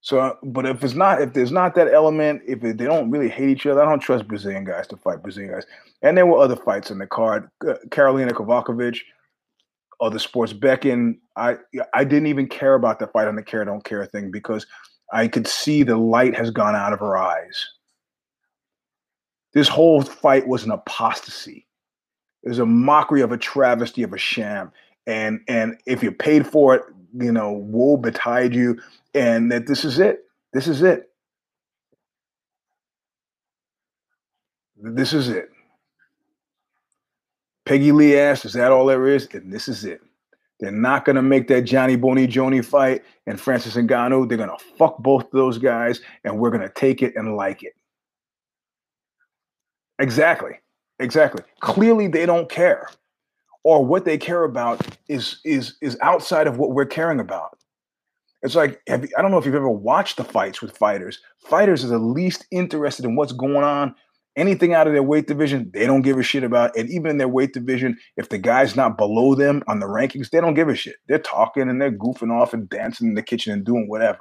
So, 0.00 0.38
but 0.42 0.64
if 0.64 0.84
it's 0.84 0.94
not, 0.94 1.20
if 1.20 1.32
there's 1.32 1.50
not 1.50 1.74
that 1.74 1.92
element, 1.92 2.42
if 2.46 2.62
it, 2.62 2.78
they 2.78 2.84
don't 2.84 3.10
really 3.10 3.28
hate 3.28 3.48
each 3.48 3.66
other, 3.66 3.82
I 3.82 3.88
don't 3.88 3.98
trust 4.00 4.28
Brazilian 4.28 4.64
guys 4.64 4.86
to 4.88 4.96
fight 4.96 5.22
Brazilian 5.22 5.52
guys. 5.52 5.66
And 6.02 6.16
there 6.16 6.26
were 6.26 6.38
other 6.38 6.56
fights 6.56 6.90
in 6.90 6.98
the 6.98 7.06
card. 7.06 7.48
Uh, 7.66 7.74
Karolina 7.88 8.30
Kowalkiewicz, 8.30 9.00
other 10.00 10.18
sports. 10.18 10.52
Becken, 10.52 11.18
I 11.36 11.56
I 11.94 12.04
didn't 12.04 12.28
even 12.28 12.46
care 12.46 12.74
about 12.74 13.00
the 13.00 13.08
fight 13.08 13.28
on 13.28 13.36
the 13.36 13.42
care 13.42 13.64
don't 13.64 13.84
care 13.84 14.06
thing 14.06 14.30
because 14.30 14.66
I 15.12 15.26
could 15.26 15.46
see 15.46 15.82
the 15.82 15.96
light 15.96 16.36
has 16.36 16.50
gone 16.50 16.76
out 16.76 16.92
of 16.92 17.00
her 17.00 17.16
eyes. 17.16 17.68
This 19.54 19.68
whole 19.68 20.02
fight 20.02 20.46
was 20.46 20.64
an 20.64 20.70
apostasy. 20.70 21.66
It 22.44 22.48
was 22.50 22.58
a 22.58 22.66
mockery 22.66 23.22
of 23.22 23.32
a 23.32 23.38
travesty 23.38 24.02
of 24.02 24.12
a 24.12 24.18
sham. 24.18 24.70
And 25.06 25.40
and 25.48 25.76
if 25.86 26.02
you 26.02 26.12
paid 26.12 26.46
for 26.46 26.74
it, 26.76 26.82
you 27.14 27.32
know, 27.32 27.52
woe 27.52 27.96
betide 27.96 28.54
you 28.54 28.80
and 29.14 29.50
that 29.52 29.66
this 29.66 29.84
is 29.84 29.98
it. 29.98 30.24
This 30.52 30.66
is 30.66 30.82
it. 30.82 31.10
This 34.76 35.12
is 35.12 35.28
it. 35.28 35.50
Peggy 37.66 37.92
Lee 37.92 38.16
asked, 38.16 38.44
is 38.44 38.54
that 38.54 38.70
all 38.70 38.86
there 38.86 39.06
is? 39.06 39.28
And 39.32 39.52
this 39.52 39.68
is 39.68 39.84
it. 39.84 40.00
They're 40.60 40.70
not 40.70 41.04
going 41.04 41.16
to 41.16 41.22
make 41.22 41.48
that 41.48 41.62
Johnny 41.62 41.96
Boney 41.96 42.26
Joni 42.26 42.64
fight 42.64 43.04
and 43.26 43.40
Francis 43.40 43.76
Ngannou. 43.76 44.28
They're 44.28 44.38
going 44.38 44.50
to 44.50 44.64
fuck 44.76 44.98
both 44.98 45.30
those 45.30 45.58
guys, 45.58 46.00
and 46.24 46.38
we're 46.38 46.50
going 46.50 46.62
to 46.62 46.72
take 46.74 47.02
it 47.02 47.14
and 47.14 47.36
like 47.36 47.62
it. 47.62 47.74
Exactly. 50.00 50.52
Exactly. 50.98 51.44
Clearly 51.60 52.08
they 52.08 52.26
don't 52.26 52.48
care. 52.48 52.88
Or 53.64 53.84
what 53.84 54.04
they 54.04 54.18
care 54.18 54.44
about 54.44 54.86
is 55.08 55.40
is 55.44 55.76
is 55.82 55.98
outside 56.00 56.46
of 56.46 56.58
what 56.58 56.70
we're 56.70 56.86
caring 56.86 57.20
about. 57.20 57.58
It's 58.42 58.54
like 58.54 58.80
you, 58.86 59.08
I 59.16 59.22
don't 59.22 59.30
know 59.30 59.38
if 59.38 59.46
you've 59.46 59.54
ever 59.54 59.68
watched 59.68 60.16
the 60.16 60.24
fights 60.24 60.62
with 60.62 60.76
fighters. 60.76 61.18
Fighters 61.38 61.84
are 61.84 61.88
the 61.88 61.98
least 61.98 62.46
interested 62.50 63.04
in 63.04 63.16
what's 63.16 63.32
going 63.32 63.64
on. 63.64 63.94
Anything 64.36 64.72
out 64.72 64.86
of 64.86 64.92
their 64.92 65.02
weight 65.02 65.26
division, 65.26 65.68
they 65.74 65.84
don't 65.84 66.02
give 66.02 66.16
a 66.16 66.22
shit 66.22 66.44
about. 66.44 66.76
And 66.76 66.88
even 66.88 67.10
in 67.10 67.18
their 67.18 67.26
weight 67.26 67.52
division, 67.52 67.98
if 68.16 68.28
the 68.28 68.38
guy's 68.38 68.76
not 68.76 68.96
below 68.96 69.34
them 69.34 69.64
on 69.66 69.80
the 69.80 69.86
rankings, 69.86 70.30
they 70.30 70.40
don't 70.40 70.54
give 70.54 70.68
a 70.68 70.76
shit. 70.76 70.94
They're 71.08 71.18
talking 71.18 71.68
and 71.68 71.82
they're 71.82 71.90
goofing 71.90 72.30
off 72.30 72.54
and 72.54 72.68
dancing 72.68 73.08
in 73.08 73.14
the 73.14 73.22
kitchen 73.22 73.52
and 73.52 73.64
doing 73.64 73.88
whatever. 73.88 74.20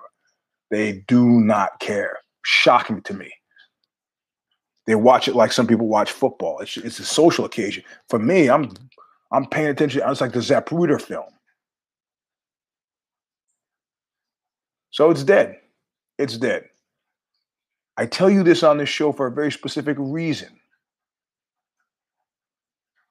They 0.71 1.03
do 1.07 1.23
not 1.27 1.79
care. 1.79 2.17
Shocking 2.43 3.03
to 3.03 3.13
me. 3.13 3.31
They 4.87 4.95
watch 4.95 5.27
it 5.27 5.35
like 5.35 5.51
some 5.51 5.67
people 5.67 5.87
watch 5.87 6.11
football. 6.11 6.59
It's, 6.59 6.77
it's 6.77 6.97
a 6.97 7.05
social 7.05 7.45
occasion. 7.45 7.83
For 8.09 8.17
me, 8.17 8.49
I'm 8.49 8.71
I'm 9.31 9.45
paying 9.45 9.67
attention. 9.67 10.01
It's 10.05 10.21
like 10.21 10.33
the 10.33 10.39
Zapruder 10.39 11.01
film. 11.01 11.25
So 14.91 15.11
it's 15.11 15.23
dead. 15.23 15.57
It's 16.17 16.37
dead. 16.37 16.65
I 17.97 18.05
tell 18.05 18.29
you 18.29 18.43
this 18.43 18.63
on 18.63 18.77
this 18.77 18.89
show 18.89 19.11
for 19.11 19.27
a 19.27 19.31
very 19.31 19.51
specific 19.51 19.97
reason. 19.99 20.49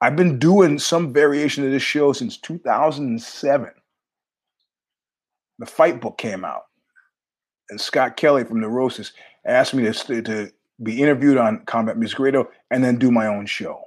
I've 0.01 0.17
been 0.17 0.39
doing 0.39 0.79
some 0.79 1.13
variation 1.13 1.65
of 1.65 1.71
this 1.71 1.83
show 1.83 2.13
since 2.13 2.37
2007. 2.39 3.71
The 5.59 5.67
fight 5.67 6.01
book 6.01 6.19
came 6.19 6.45
out, 6.45 6.65
and 7.71 7.81
Scott 7.81 8.17
Kelly 8.17 8.45
from 8.45 8.61
Neurosis 8.61 9.13
asked 9.47 9.73
me 9.73 9.91
to, 9.91 10.23
to 10.23 10.53
be 10.83 11.01
interviewed 11.01 11.39
on 11.39 11.65
Combat 11.65 11.97
Music 11.97 12.19
Radio 12.19 12.49
and 12.71 12.85
then 12.85 12.99
do 12.99 13.11
my 13.11 13.27
own 13.27 13.47
show. 13.47 13.86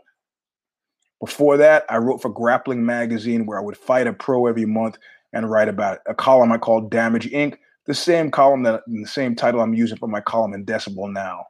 Before 1.20 1.58
that, 1.58 1.86
I 1.90 1.98
wrote 1.98 2.22
for 2.22 2.30
Grappling 2.30 2.86
Magazine, 2.86 3.46
where 3.46 3.60
I 3.60 3.64
would 3.64 3.78
fight 3.78 4.08
a 4.08 4.14
pro 4.14 4.48
every 4.48 4.66
month 4.66 4.98
and 5.34 5.50
write 5.50 5.68
about 5.68 5.96
it. 5.96 6.02
a 6.08 6.16
column 6.16 6.52
I 6.52 6.58
called 6.58 6.92
Damage 6.92 7.30
Inc., 7.32 7.58
the 7.86 7.94
same 7.94 8.32
column 8.32 8.64
that 8.64 8.84
the 8.88 9.06
same 9.06 9.36
title 9.36 9.62
I'm 9.62 9.74
using 9.74 9.98
for 9.98 10.08
my 10.08 10.22
column 10.22 10.54
in 10.54 10.66
Decibel 10.66 11.12
now. 11.12 11.46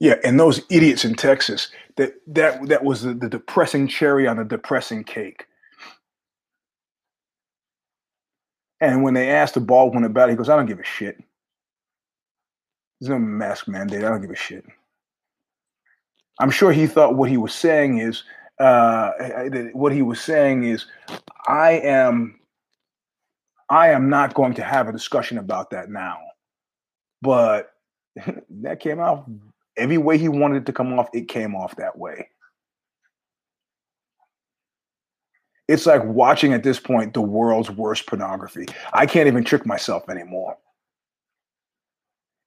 Yeah, 0.00 0.16
and 0.24 0.40
those 0.40 0.62
idiots 0.70 1.04
in 1.04 1.14
Texas, 1.14 1.68
that 1.96 2.14
that 2.28 2.66
that 2.68 2.82
was 2.84 3.02
the, 3.02 3.14
the 3.14 3.28
depressing 3.28 3.86
cherry 3.88 4.26
on 4.26 4.38
a 4.38 4.44
depressing 4.44 5.04
cake. 5.04 5.46
And 8.80 9.04
when 9.04 9.14
they 9.14 9.30
asked 9.30 9.54
the 9.54 9.60
Baldwin 9.60 10.04
about 10.04 10.28
it, 10.28 10.32
he 10.32 10.36
goes, 10.36 10.48
I 10.48 10.56
don't 10.56 10.66
give 10.66 10.80
a 10.80 10.84
shit. 10.84 11.16
There's 13.00 13.10
no 13.10 13.18
mask 13.18 13.68
mandate. 13.68 14.04
I 14.04 14.08
don't 14.08 14.22
give 14.22 14.30
a 14.30 14.36
shit. 14.36 14.64
I'm 16.40 16.50
sure 16.50 16.72
he 16.72 16.86
thought 16.86 17.16
what 17.16 17.30
he 17.30 17.36
was 17.36 17.54
saying 17.54 17.98
is, 17.98 18.24
uh, 18.58 19.10
what 19.72 19.92
he 19.92 20.02
was 20.02 20.20
saying 20.20 20.64
is, 20.64 20.86
I 21.46 21.72
am 21.72 22.38
I 23.68 23.88
am 23.88 24.10
not 24.10 24.34
going 24.34 24.54
to 24.54 24.62
have 24.62 24.88
a 24.88 24.92
discussion 24.92 25.38
about 25.38 25.70
that 25.70 25.88
now. 25.88 26.18
But 27.22 27.70
that 28.50 28.80
came 28.80 29.00
out 29.00 29.28
every 29.76 29.98
way 29.98 30.18
he 30.18 30.28
wanted 30.28 30.58
it 30.58 30.66
to 30.66 30.72
come 30.72 30.98
off, 30.98 31.08
it 31.14 31.28
came 31.28 31.54
off 31.54 31.76
that 31.76 31.98
way. 31.98 32.28
It's 35.68 35.86
like 35.86 36.04
watching 36.04 36.52
at 36.52 36.64
this 36.64 36.78
point 36.78 37.14
the 37.14 37.22
world's 37.22 37.70
worst 37.70 38.06
pornography. 38.06 38.66
I 38.92 39.06
can't 39.06 39.26
even 39.26 39.44
trick 39.44 39.64
myself 39.64 40.08
anymore. 40.10 40.58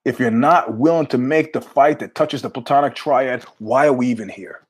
If 0.05 0.19
you're 0.19 0.29
not 0.29 0.77
willing 0.77 1.07
to 1.07 1.17
make 1.17 1.53
the 1.53 1.61
fight 1.61 1.99
that 1.99 2.13
touches 2.13 2.43
the 2.43 2.49
platonic 2.49 2.93
triad, 2.93 3.43
why 3.57 3.87
are 3.87 3.93
we 3.93 4.07
even 4.07 4.29
here? 4.29 4.61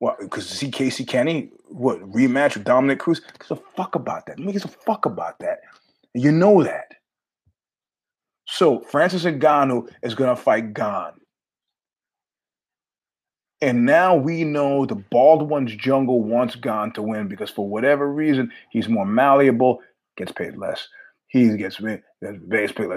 Well, 0.00 0.16
because 0.20 0.48
see 0.48 0.68
Casey 0.68 1.04
Kenney, 1.04 1.52
what 1.68 2.00
rematch 2.00 2.54
with 2.54 2.64
Dominick 2.64 2.98
Cruz? 2.98 3.20
Gives 3.38 3.52
a 3.52 3.56
fuck 3.76 3.94
about 3.94 4.26
that. 4.26 4.40
Who 4.40 4.50
gives 4.50 4.64
a 4.64 4.68
fuck 4.68 5.06
about 5.06 5.38
that? 5.38 5.60
You 6.12 6.32
know 6.32 6.64
that. 6.64 6.96
So 8.46 8.80
Francis 8.80 9.24
Ngannou 9.24 9.88
is 10.02 10.16
gonna 10.16 10.34
fight 10.34 10.74
Gane. 10.74 11.20
And 13.60 13.86
now 13.86 14.16
we 14.16 14.42
know 14.42 14.86
the 14.86 14.96
bald 14.96 15.48
one's 15.48 15.76
jungle 15.76 16.20
wants 16.20 16.56
Gane 16.56 16.90
to 16.94 17.02
win 17.02 17.28
because 17.28 17.48
for 17.48 17.68
whatever 17.68 18.12
reason 18.12 18.50
he's 18.70 18.88
more 18.88 19.06
malleable, 19.06 19.80
gets 20.16 20.32
paid 20.32 20.56
less. 20.56 20.88
He 21.32 21.56
gets 21.56 21.80
gets 21.80 22.72
paid. 22.72 22.88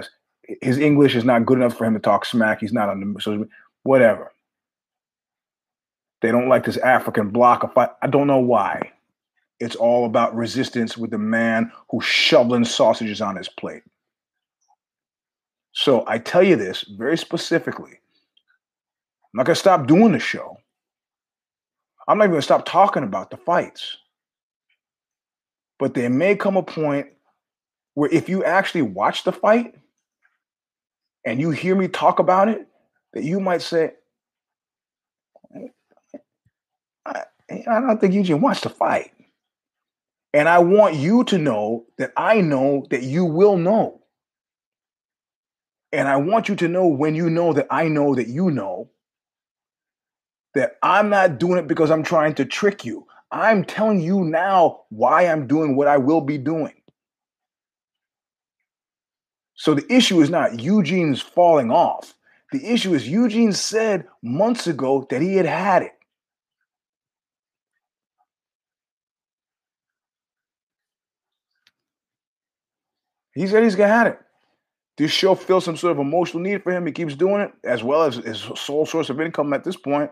His 0.60 0.78
English 0.78 1.16
is 1.16 1.24
not 1.24 1.46
good 1.46 1.58
enough 1.58 1.76
for 1.76 1.86
him 1.86 1.94
to 1.94 2.00
talk 2.00 2.26
smack. 2.26 2.60
He's 2.60 2.72
not 2.72 2.90
on 2.90 3.00
the 3.00 3.20
so 3.20 3.46
whatever. 3.82 4.32
They 6.20 6.30
don't 6.30 6.48
like 6.48 6.64
this 6.64 6.76
African 6.76 7.30
block 7.30 7.62
of 7.62 7.72
fight. 7.72 7.90
I 8.02 8.08
don't 8.08 8.26
know 8.26 8.38
why. 8.38 8.92
It's 9.58 9.74
all 9.74 10.04
about 10.04 10.36
resistance 10.36 10.98
with 10.98 11.10
the 11.10 11.18
man 11.18 11.72
who's 11.90 12.04
shoveling 12.04 12.66
sausages 12.66 13.22
on 13.22 13.36
his 13.36 13.48
plate. 13.48 13.82
So 15.72 16.04
I 16.06 16.18
tell 16.18 16.42
you 16.42 16.56
this 16.56 16.82
very 16.98 17.16
specifically. 17.16 17.92
I'm 17.92 19.38
not 19.38 19.46
going 19.46 19.54
to 19.54 19.60
stop 19.60 19.86
doing 19.86 20.12
the 20.12 20.18
show. 20.18 20.58
I'm 22.06 22.18
not 22.18 22.24
even 22.24 22.32
going 22.32 22.40
to 22.40 22.44
stop 22.44 22.66
talking 22.66 23.02
about 23.02 23.30
the 23.30 23.38
fights. 23.38 23.96
But 25.78 25.94
there 25.94 26.10
may 26.10 26.36
come 26.36 26.56
a 26.56 26.62
point 26.62 27.08
where 27.96 28.10
if 28.12 28.28
you 28.28 28.44
actually 28.44 28.82
watch 28.82 29.24
the 29.24 29.32
fight 29.32 29.74
and 31.24 31.40
you 31.40 31.50
hear 31.50 31.74
me 31.74 31.88
talk 31.88 32.18
about 32.18 32.50
it, 32.50 32.68
that 33.14 33.24
you 33.24 33.40
might 33.40 33.62
say, 33.62 33.92
I, 37.06 37.22
I 37.50 37.80
don't 37.80 37.98
think 37.98 38.12
you 38.12 38.20
Eugene 38.20 38.42
wants 38.42 38.60
the 38.60 38.68
fight. 38.68 39.12
And 40.34 40.46
I 40.46 40.58
want 40.58 40.96
you 40.96 41.24
to 41.24 41.38
know 41.38 41.86
that 41.96 42.12
I 42.18 42.42
know 42.42 42.86
that 42.90 43.02
you 43.02 43.24
will 43.24 43.56
know. 43.56 44.02
And 45.90 46.06
I 46.06 46.16
want 46.16 46.50
you 46.50 46.56
to 46.56 46.68
know 46.68 46.86
when 46.86 47.14
you 47.14 47.30
know 47.30 47.54
that 47.54 47.66
I 47.70 47.88
know 47.88 48.14
that 48.14 48.28
you 48.28 48.50
know 48.50 48.90
that 50.54 50.76
I'm 50.82 51.08
not 51.08 51.38
doing 51.38 51.56
it 51.56 51.66
because 51.66 51.90
I'm 51.90 52.02
trying 52.02 52.34
to 52.34 52.44
trick 52.44 52.84
you. 52.84 53.06
I'm 53.32 53.64
telling 53.64 54.00
you 54.00 54.22
now 54.22 54.82
why 54.90 55.22
I'm 55.22 55.46
doing 55.46 55.76
what 55.76 55.88
I 55.88 55.96
will 55.96 56.20
be 56.20 56.36
doing. 56.36 56.75
So 59.56 59.74
the 59.74 59.90
issue 59.92 60.20
is 60.20 60.30
not 60.30 60.60
Eugene's 60.60 61.20
falling 61.20 61.70
off. 61.70 62.14
The 62.52 62.64
issue 62.64 62.94
is 62.94 63.08
Eugene 63.08 63.52
said 63.52 64.06
months 64.22 64.66
ago 64.66 65.06
that 65.10 65.20
he 65.20 65.34
had 65.36 65.46
had 65.46 65.82
it. 65.82 65.92
He 73.34 73.46
said 73.46 73.64
he's 73.64 73.76
gonna 73.76 73.92
have 73.92 74.06
it. 74.06 74.18
This 74.96 75.10
show 75.10 75.34
fills 75.34 75.64
some 75.66 75.76
sort 75.76 75.92
of 75.92 75.98
emotional 75.98 76.42
need 76.42 76.62
for 76.62 76.72
him. 76.72 76.86
He 76.86 76.92
keeps 76.92 77.14
doing 77.14 77.42
it, 77.42 77.52
as 77.64 77.82
well 77.82 78.04
as 78.04 78.16
his 78.16 78.38
sole 78.56 78.86
source 78.86 79.10
of 79.10 79.20
income 79.20 79.52
at 79.52 79.62
this 79.62 79.76
point. 79.76 80.10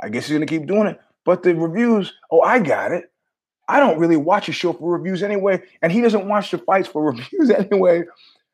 I 0.00 0.08
guess 0.08 0.26
he's 0.26 0.34
gonna 0.34 0.46
keep 0.46 0.66
doing 0.66 0.86
it. 0.86 0.98
But 1.24 1.42
the 1.42 1.54
reviews, 1.54 2.14
oh, 2.30 2.40
I 2.40 2.60
got 2.60 2.92
it. 2.92 3.10
I 3.68 3.80
don't 3.80 3.98
really 3.98 4.16
watch 4.16 4.48
a 4.48 4.52
show 4.52 4.72
for 4.72 4.96
reviews 4.96 5.22
anyway, 5.22 5.60
and 5.82 5.92
he 5.92 6.00
doesn't 6.00 6.28
watch 6.28 6.50
the 6.50 6.58
fights 6.58 6.88
for 6.88 7.04
reviews 7.12 7.50
anyway. 7.50 8.04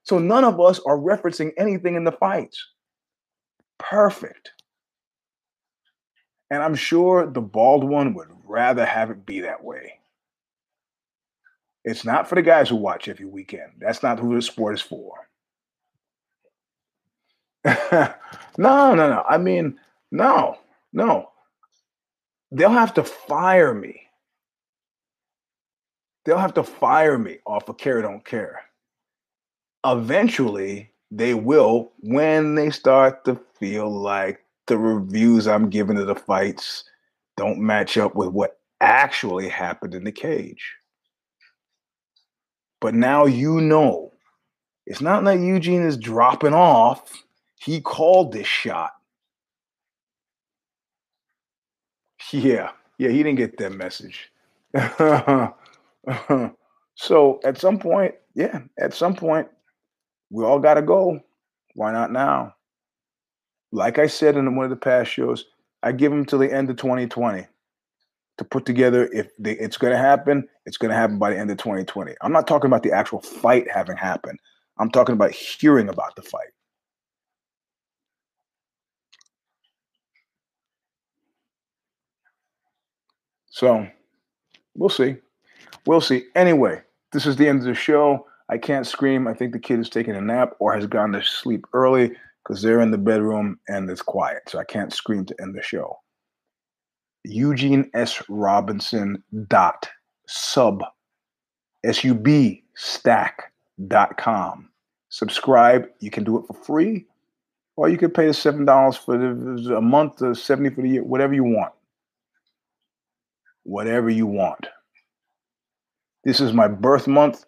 So 0.05 0.19
none 0.19 0.45
of 0.45 0.61
us 0.61 0.81
are 0.81 0.97
referencing 0.97 1.53
anything 1.57 1.95
in 1.95 2.05
the 2.05 2.13
fights. 2.13 2.67
Perfect. 3.79 4.51
And 6.51 6.63
I'm 6.63 6.75
sure 6.75 7.27
the 7.27 7.41
bald 7.41 7.85
one 7.85 8.15
would 8.15 8.29
rather 8.45 8.85
have 8.85 9.11
it 9.11 9.25
be 9.25 9.41
that 9.41 9.65
way. 9.65 10.01
It's 11.85 12.05
not 12.05 12.29
for 12.29 12.35
the 12.35 12.43
guys 12.43 12.69
who 12.69 12.77
watch 12.77 13.09
every 13.09 13.27
weekend. 13.27 13.73
That's 13.79 14.03
not 14.03 14.19
who 14.19 14.35
the 14.35 14.43
sport 14.43 14.75
is 14.75 14.81
for. 14.81 15.15
no, 17.65 18.15
no, 18.59 18.95
no. 18.95 19.25
I 19.29 19.39
mean, 19.39 19.79
no, 20.11 20.59
no. 20.93 21.31
They'll 22.51 22.71
have 22.71 22.95
to 22.95 23.05
fire 23.05 23.73
me. 23.73 24.03
They'll 26.25 26.39
have 26.39 26.55
to 26.55 26.63
fire 26.63 27.19
me 27.19 27.39
off 27.47 27.69
of 27.69 27.79
Care 27.79 28.03
Don't 28.03 28.25
Care. 28.25 28.63
Eventually, 29.85 30.91
they 31.11 31.35
will 31.35 31.93
when 32.01 32.55
they 32.55 32.71
start 32.71 33.25
to 33.25 33.39
feel 33.59 33.91
like 33.91 34.45
the 34.67 34.79
reviews 34.79 35.47
I'm 35.47 35.71
giving 35.71 35.97
to 35.97 36.05
the 36.05 36.15
fights 36.15 36.85
don't 37.37 37.59
match 37.59 37.99
up 37.99 38.15
with 38.15 38.29
what 38.29 38.61
actually 38.81 39.49
happened 39.49 39.95
in 39.95 40.05
the 40.05 40.13
cage. 40.13 40.75
But 42.81 42.95
now 42.95 43.27
you 43.27 43.61
know. 43.61 44.13
It's 44.87 45.01
not 45.01 45.23
like 45.23 45.41
Eugene 45.41 45.83
is 45.83 45.97
dropping 45.97 46.55
off. 46.55 47.25
He 47.61 47.81
called 47.81 48.33
this 48.33 48.47
shot. 48.47 48.93
Yeah, 52.33 52.71
yeah, 52.99 53.11
he 53.11 53.19
didn't 53.19 53.37
get 53.37 53.59
that 53.59 53.73
message. 53.73 54.31
so 56.95 57.41
at 57.45 57.59
some 57.59 57.79
point, 57.79 58.15
yeah, 58.35 58.61
at 58.79 58.95
some 58.95 59.15
point, 59.15 59.49
we 60.33 60.45
all 60.45 60.59
got 60.59 60.75
to 60.75 60.83
go. 60.83 61.21
Why 61.75 61.93
not 61.93 62.11
now? 62.11 62.55
Like 63.71 63.99
I 63.99 64.07
said 64.07 64.37
in 64.37 64.57
one 64.57 64.65
of 64.65 64.71
the 64.71 64.77
past 64.77 65.11
shows, 65.11 65.45
I 65.83 65.93
give 65.93 66.11
them 66.11 66.25
till 66.25 66.39
the 66.39 66.53
end 66.53 66.71
of 66.71 66.77
2020 66.77 67.47
to 68.39 68.45
put 68.45 68.65
together. 68.65 69.09
If 69.13 69.31
they, 69.39 69.53
it's 69.53 69.77
going 69.77 69.93
to 69.93 69.99
happen, 69.99 70.49
it's 70.67 70.79
going 70.79 70.91
to 70.91 70.97
happen 70.97 71.19
by 71.19 71.31
the 71.31 71.39
end 71.39 71.51
of 71.51 71.59
2020. 71.59 72.15
I'm 72.23 72.33
not 72.33 72.47
talking 72.47 72.67
about 72.69 72.83
the 72.83 72.93
actual 72.93 73.21
fight 73.21 73.71
having 73.71 73.97
happened. 73.97 74.39
I'm 74.79 74.91
talking 74.91 75.13
about 75.13 75.33
hearing 75.33 75.89
about 75.89 76.17
the 76.17 76.23
fight. 76.23 76.49
So 83.51 83.87
we'll 84.75 84.89
see. 84.89 85.17
We'll 85.85 86.01
see. 86.01 86.25
Anyway, 86.35 86.81
this 87.13 87.27
is 87.27 87.37
the 87.37 87.49
end 87.49 87.61
of 87.61 87.67
the 87.67 87.75
show. 87.75 88.27
I 88.53 88.59
can't 88.59 88.87
scream. 88.87 89.27
I 89.27 89.33
think 89.33 89.55
the 89.55 89.59
kid 89.59 89.81
is 89.81 89.89
taking 89.89 90.15
a 90.15 90.21
nap 90.21 90.57
or 90.59 90.75
has 90.75 90.87
gone 90.87 91.13
to 91.13 91.25
sleep 91.25 91.65
early 91.73 92.13
because 92.45 92.61
they're 92.61 92.83
in 92.83 92.91
the 92.91 92.99
bedroom 92.99 93.59
and 93.67 93.89
it's 93.89 94.03
quiet. 94.03 94.43
So 94.47 94.59
I 94.59 94.65
can't 94.65 94.93
scream 94.93 95.25
to 95.25 95.35
end 95.41 95.55
the 95.55 95.63
show. 95.63 95.97
Eugene 97.25 97.91
S. 97.95 98.23
Robinson 98.29 99.25
dot 99.49 99.89
sub 100.27 100.85
S-U-B 101.83 102.63
stack 102.77 103.55
dot 103.89 104.19
com. 104.19 104.69
Subscribe. 105.09 105.87
You 106.01 106.11
can 106.11 106.23
do 106.23 106.39
it 106.39 106.45
for 106.47 106.53
free, 106.53 107.07
or 107.77 107.89
you 107.89 107.97
can 107.97 108.11
pay 108.11 108.27
the 108.27 108.35
seven 108.35 108.67
dollars 108.67 108.99
for 108.99 109.17
the, 109.17 109.77
a 109.77 109.81
month 109.81 110.21
or 110.21 110.35
70 110.35 110.75
for 110.75 110.83
the 110.83 110.91
year, 110.91 111.05
whatever 111.05 111.33
you 111.33 111.45
want. 111.45 111.73
Whatever 113.63 114.11
you 114.11 114.27
want. 114.27 114.67
This 116.25 116.39
is 116.39 116.53
my 116.53 116.69
birth 116.69 117.09
month. 117.09 117.47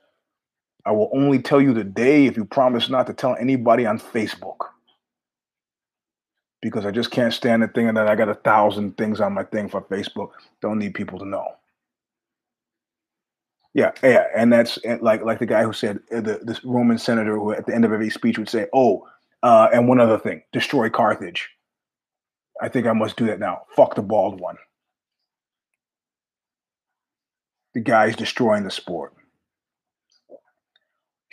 I 0.87 0.93
will 0.93 1.11
only 1.15 1.39
tell 1.39 1.61
you 1.61 1.73
the 1.73 1.85
day 1.85 2.27
if 2.27 2.37
you 2.37 2.45
promise 2.45 2.89
not 2.89 3.07
to 3.07 3.15
tell 3.15 3.37
anybody 3.37 3.87
on 3.87 3.99
Facebook. 3.99 4.69
Because 6.61 6.87
I 6.87 6.91
just 6.91 7.11
can't 7.11 7.33
stand 7.33 7.63
the 7.63 7.69
thing 7.69 7.93
that 7.93 8.09
I 8.09 8.15
got 8.15 8.29
a 8.29 8.35
thousand 8.35 8.97
things 8.97 9.21
on 9.21 9.35
my 9.35 9.45
thing 9.45 9.69
for 9.69 9.83
Facebook. 9.83 10.31
Don't 10.61 10.79
need 10.79 10.95
people 10.95 11.19
to 11.19 11.27
know. 11.27 11.47
Yeah, 13.75 13.91
yeah, 14.05 14.27
and 14.37 14.53
that's 14.53 14.79
like 15.01 15.25
like 15.25 15.41
the 15.41 15.47
guy 15.47 15.65
who 15.65 15.73
said 15.73 15.99
uh, 16.15 16.21
the 16.21 16.39
this 16.43 16.65
Roman 16.65 16.97
senator 16.97 17.35
who 17.35 17.53
at 17.53 17.67
the 17.67 17.75
end 17.75 17.85
of 17.85 17.93
every 17.93 18.09
speech 18.09 18.39
would 18.39 18.49
say, 18.49 18.69
"Oh, 18.73 19.09
uh, 19.43 19.69
and 19.73 19.89
one 19.89 20.01
other 20.01 20.17
thing, 20.17 20.45
destroy 20.53 20.89
Carthage." 20.89 21.51
I 22.63 22.69
think 22.69 22.87
I 22.87 22.93
must 22.93 23.17
do 23.17 23.27
that 23.27 23.41
now. 23.41 23.63
Fuck 23.75 23.97
the 23.97 24.03
bald 24.03 24.41
one. 24.41 24.57
The 27.75 27.81
guy's 27.81 28.15
destroying 28.15 28.63
the 28.63 28.71
sport. 28.71 29.13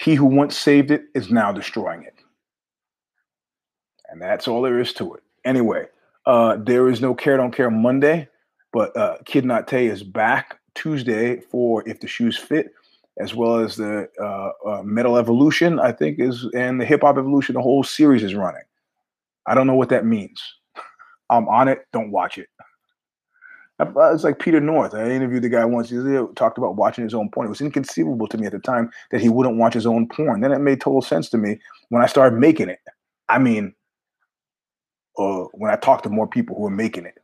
He 0.02 0.16
who 0.16 0.26
once 0.26 0.58
saved 0.58 0.90
it 0.90 1.04
is 1.14 1.30
now 1.30 1.52
destroying 1.52 2.04
it. 2.04 2.16
And 4.10 4.20
that's 4.20 4.48
all 4.48 4.64
there 4.64 4.80
is 4.80 4.94
to 4.94 5.14
it. 5.14 5.22
Anyway, 5.46 5.86
uh, 6.26 6.58
there 6.58 6.90
is 6.90 7.02
no 7.02 7.14
Care 7.14 7.38
Don't 7.38 7.56
Care 7.56 7.70
Monday, 7.70 8.28
but 8.74 8.98
uh, 8.98 9.18
Kid 9.26 9.46
Nate 9.46 9.74
is 9.74 10.02
back 10.02 10.60
Tuesday 10.74 11.40
for 11.40 11.88
If 11.88 12.00
the 12.00 12.08
Shoes 12.08 12.36
Fit, 12.36 12.74
as 13.20 13.36
well 13.36 13.60
as 13.60 13.76
the 13.76 14.10
uh, 14.20 14.70
uh, 14.70 14.82
Metal 14.84 15.18
Evolution, 15.18 15.80
I 15.80 15.92
think 15.92 16.20
is, 16.20 16.48
and 16.56 16.82
the 16.82 16.86
Hip 16.86 17.02
Hop 17.02 17.18
Evolution. 17.18 17.54
The 17.54 17.62
whole 17.62 17.84
series 17.84 18.24
is 18.24 18.34
running. 18.34 18.64
I 19.46 19.54
don't 19.54 19.68
know 19.68 19.76
what 19.76 19.90
that 19.90 20.06
means. 20.06 20.42
I'm 21.30 21.48
on 21.48 21.68
it. 21.68 21.86
Don't 21.94 22.12
watch 22.12 22.40
it. 22.40 22.48
It's 23.82 24.24
like 24.24 24.40
Peter 24.40 24.60
North. 24.60 24.94
I 24.94 25.10
interviewed 25.10 25.44
the 25.44 25.50
guy 25.50 25.66
once. 25.66 25.90
He 25.90 25.98
talked 26.36 26.58
about 26.58 26.76
watching 26.76 27.04
his 27.04 27.14
own 27.14 27.30
porn. 27.30 27.48
It 27.48 27.50
was 27.50 27.62
inconceivable 27.62 28.28
to 28.28 28.38
me 28.38 28.46
at 28.46 28.52
the 28.52 28.60
time 28.60 28.92
that 29.12 29.22
he 29.22 29.30
wouldn't 29.30 29.58
watch 29.58 29.74
his 29.74 29.86
own 29.86 30.08
porn. 30.08 30.42
Then 30.42 30.52
it 30.52 30.60
made 30.60 30.82
total 30.82 31.02
sense 31.02 31.30
to 31.30 31.38
me 31.38 31.60
when 31.90 32.04
I 32.04 32.06
started 32.06 32.38
making 32.38 32.70
it. 32.70 32.80
I 33.30 33.40
mean, 33.40 33.74
uh, 35.18 35.46
when 35.54 35.72
I 35.72 35.78
talked 35.78 36.04
to 36.04 36.10
more 36.10 36.28
people 36.28 36.56
who 36.56 36.64
were 36.64 36.70
making 36.70 37.06
it. 37.06 37.16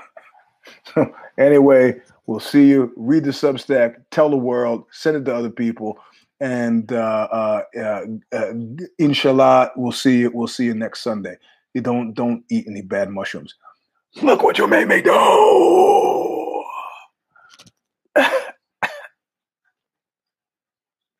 so 0.94 1.14
anyway, 1.38 2.00
we'll 2.26 2.40
see 2.40 2.68
you. 2.68 2.92
Read 2.96 3.24
the 3.24 3.30
Substack. 3.30 3.96
Tell 4.10 4.28
the 4.28 4.36
world. 4.36 4.84
Send 4.90 5.16
it 5.16 5.24
to 5.24 5.34
other 5.34 5.50
people. 5.50 5.98
And 6.40 6.92
uh, 6.92 7.28
uh, 7.32 7.62
uh, 7.76 8.04
uh 8.32 8.52
inshallah, 8.98 9.72
we'll 9.76 9.92
see 9.92 10.18
you. 10.18 10.30
We'll 10.32 10.46
see 10.46 10.64
you 10.64 10.74
next 10.74 11.00
Sunday. 11.00 11.36
You 11.74 11.80
don't 11.80 12.14
don't 12.14 12.44
eat 12.50 12.66
any 12.68 12.82
bad 12.82 13.10
mushrooms. 13.10 13.54
Look 14.22 14.42
what 14.42 14.58
you 14.58 14.66
made 14.66 14.88
me 14.88 15.00
do. 15.00 16.27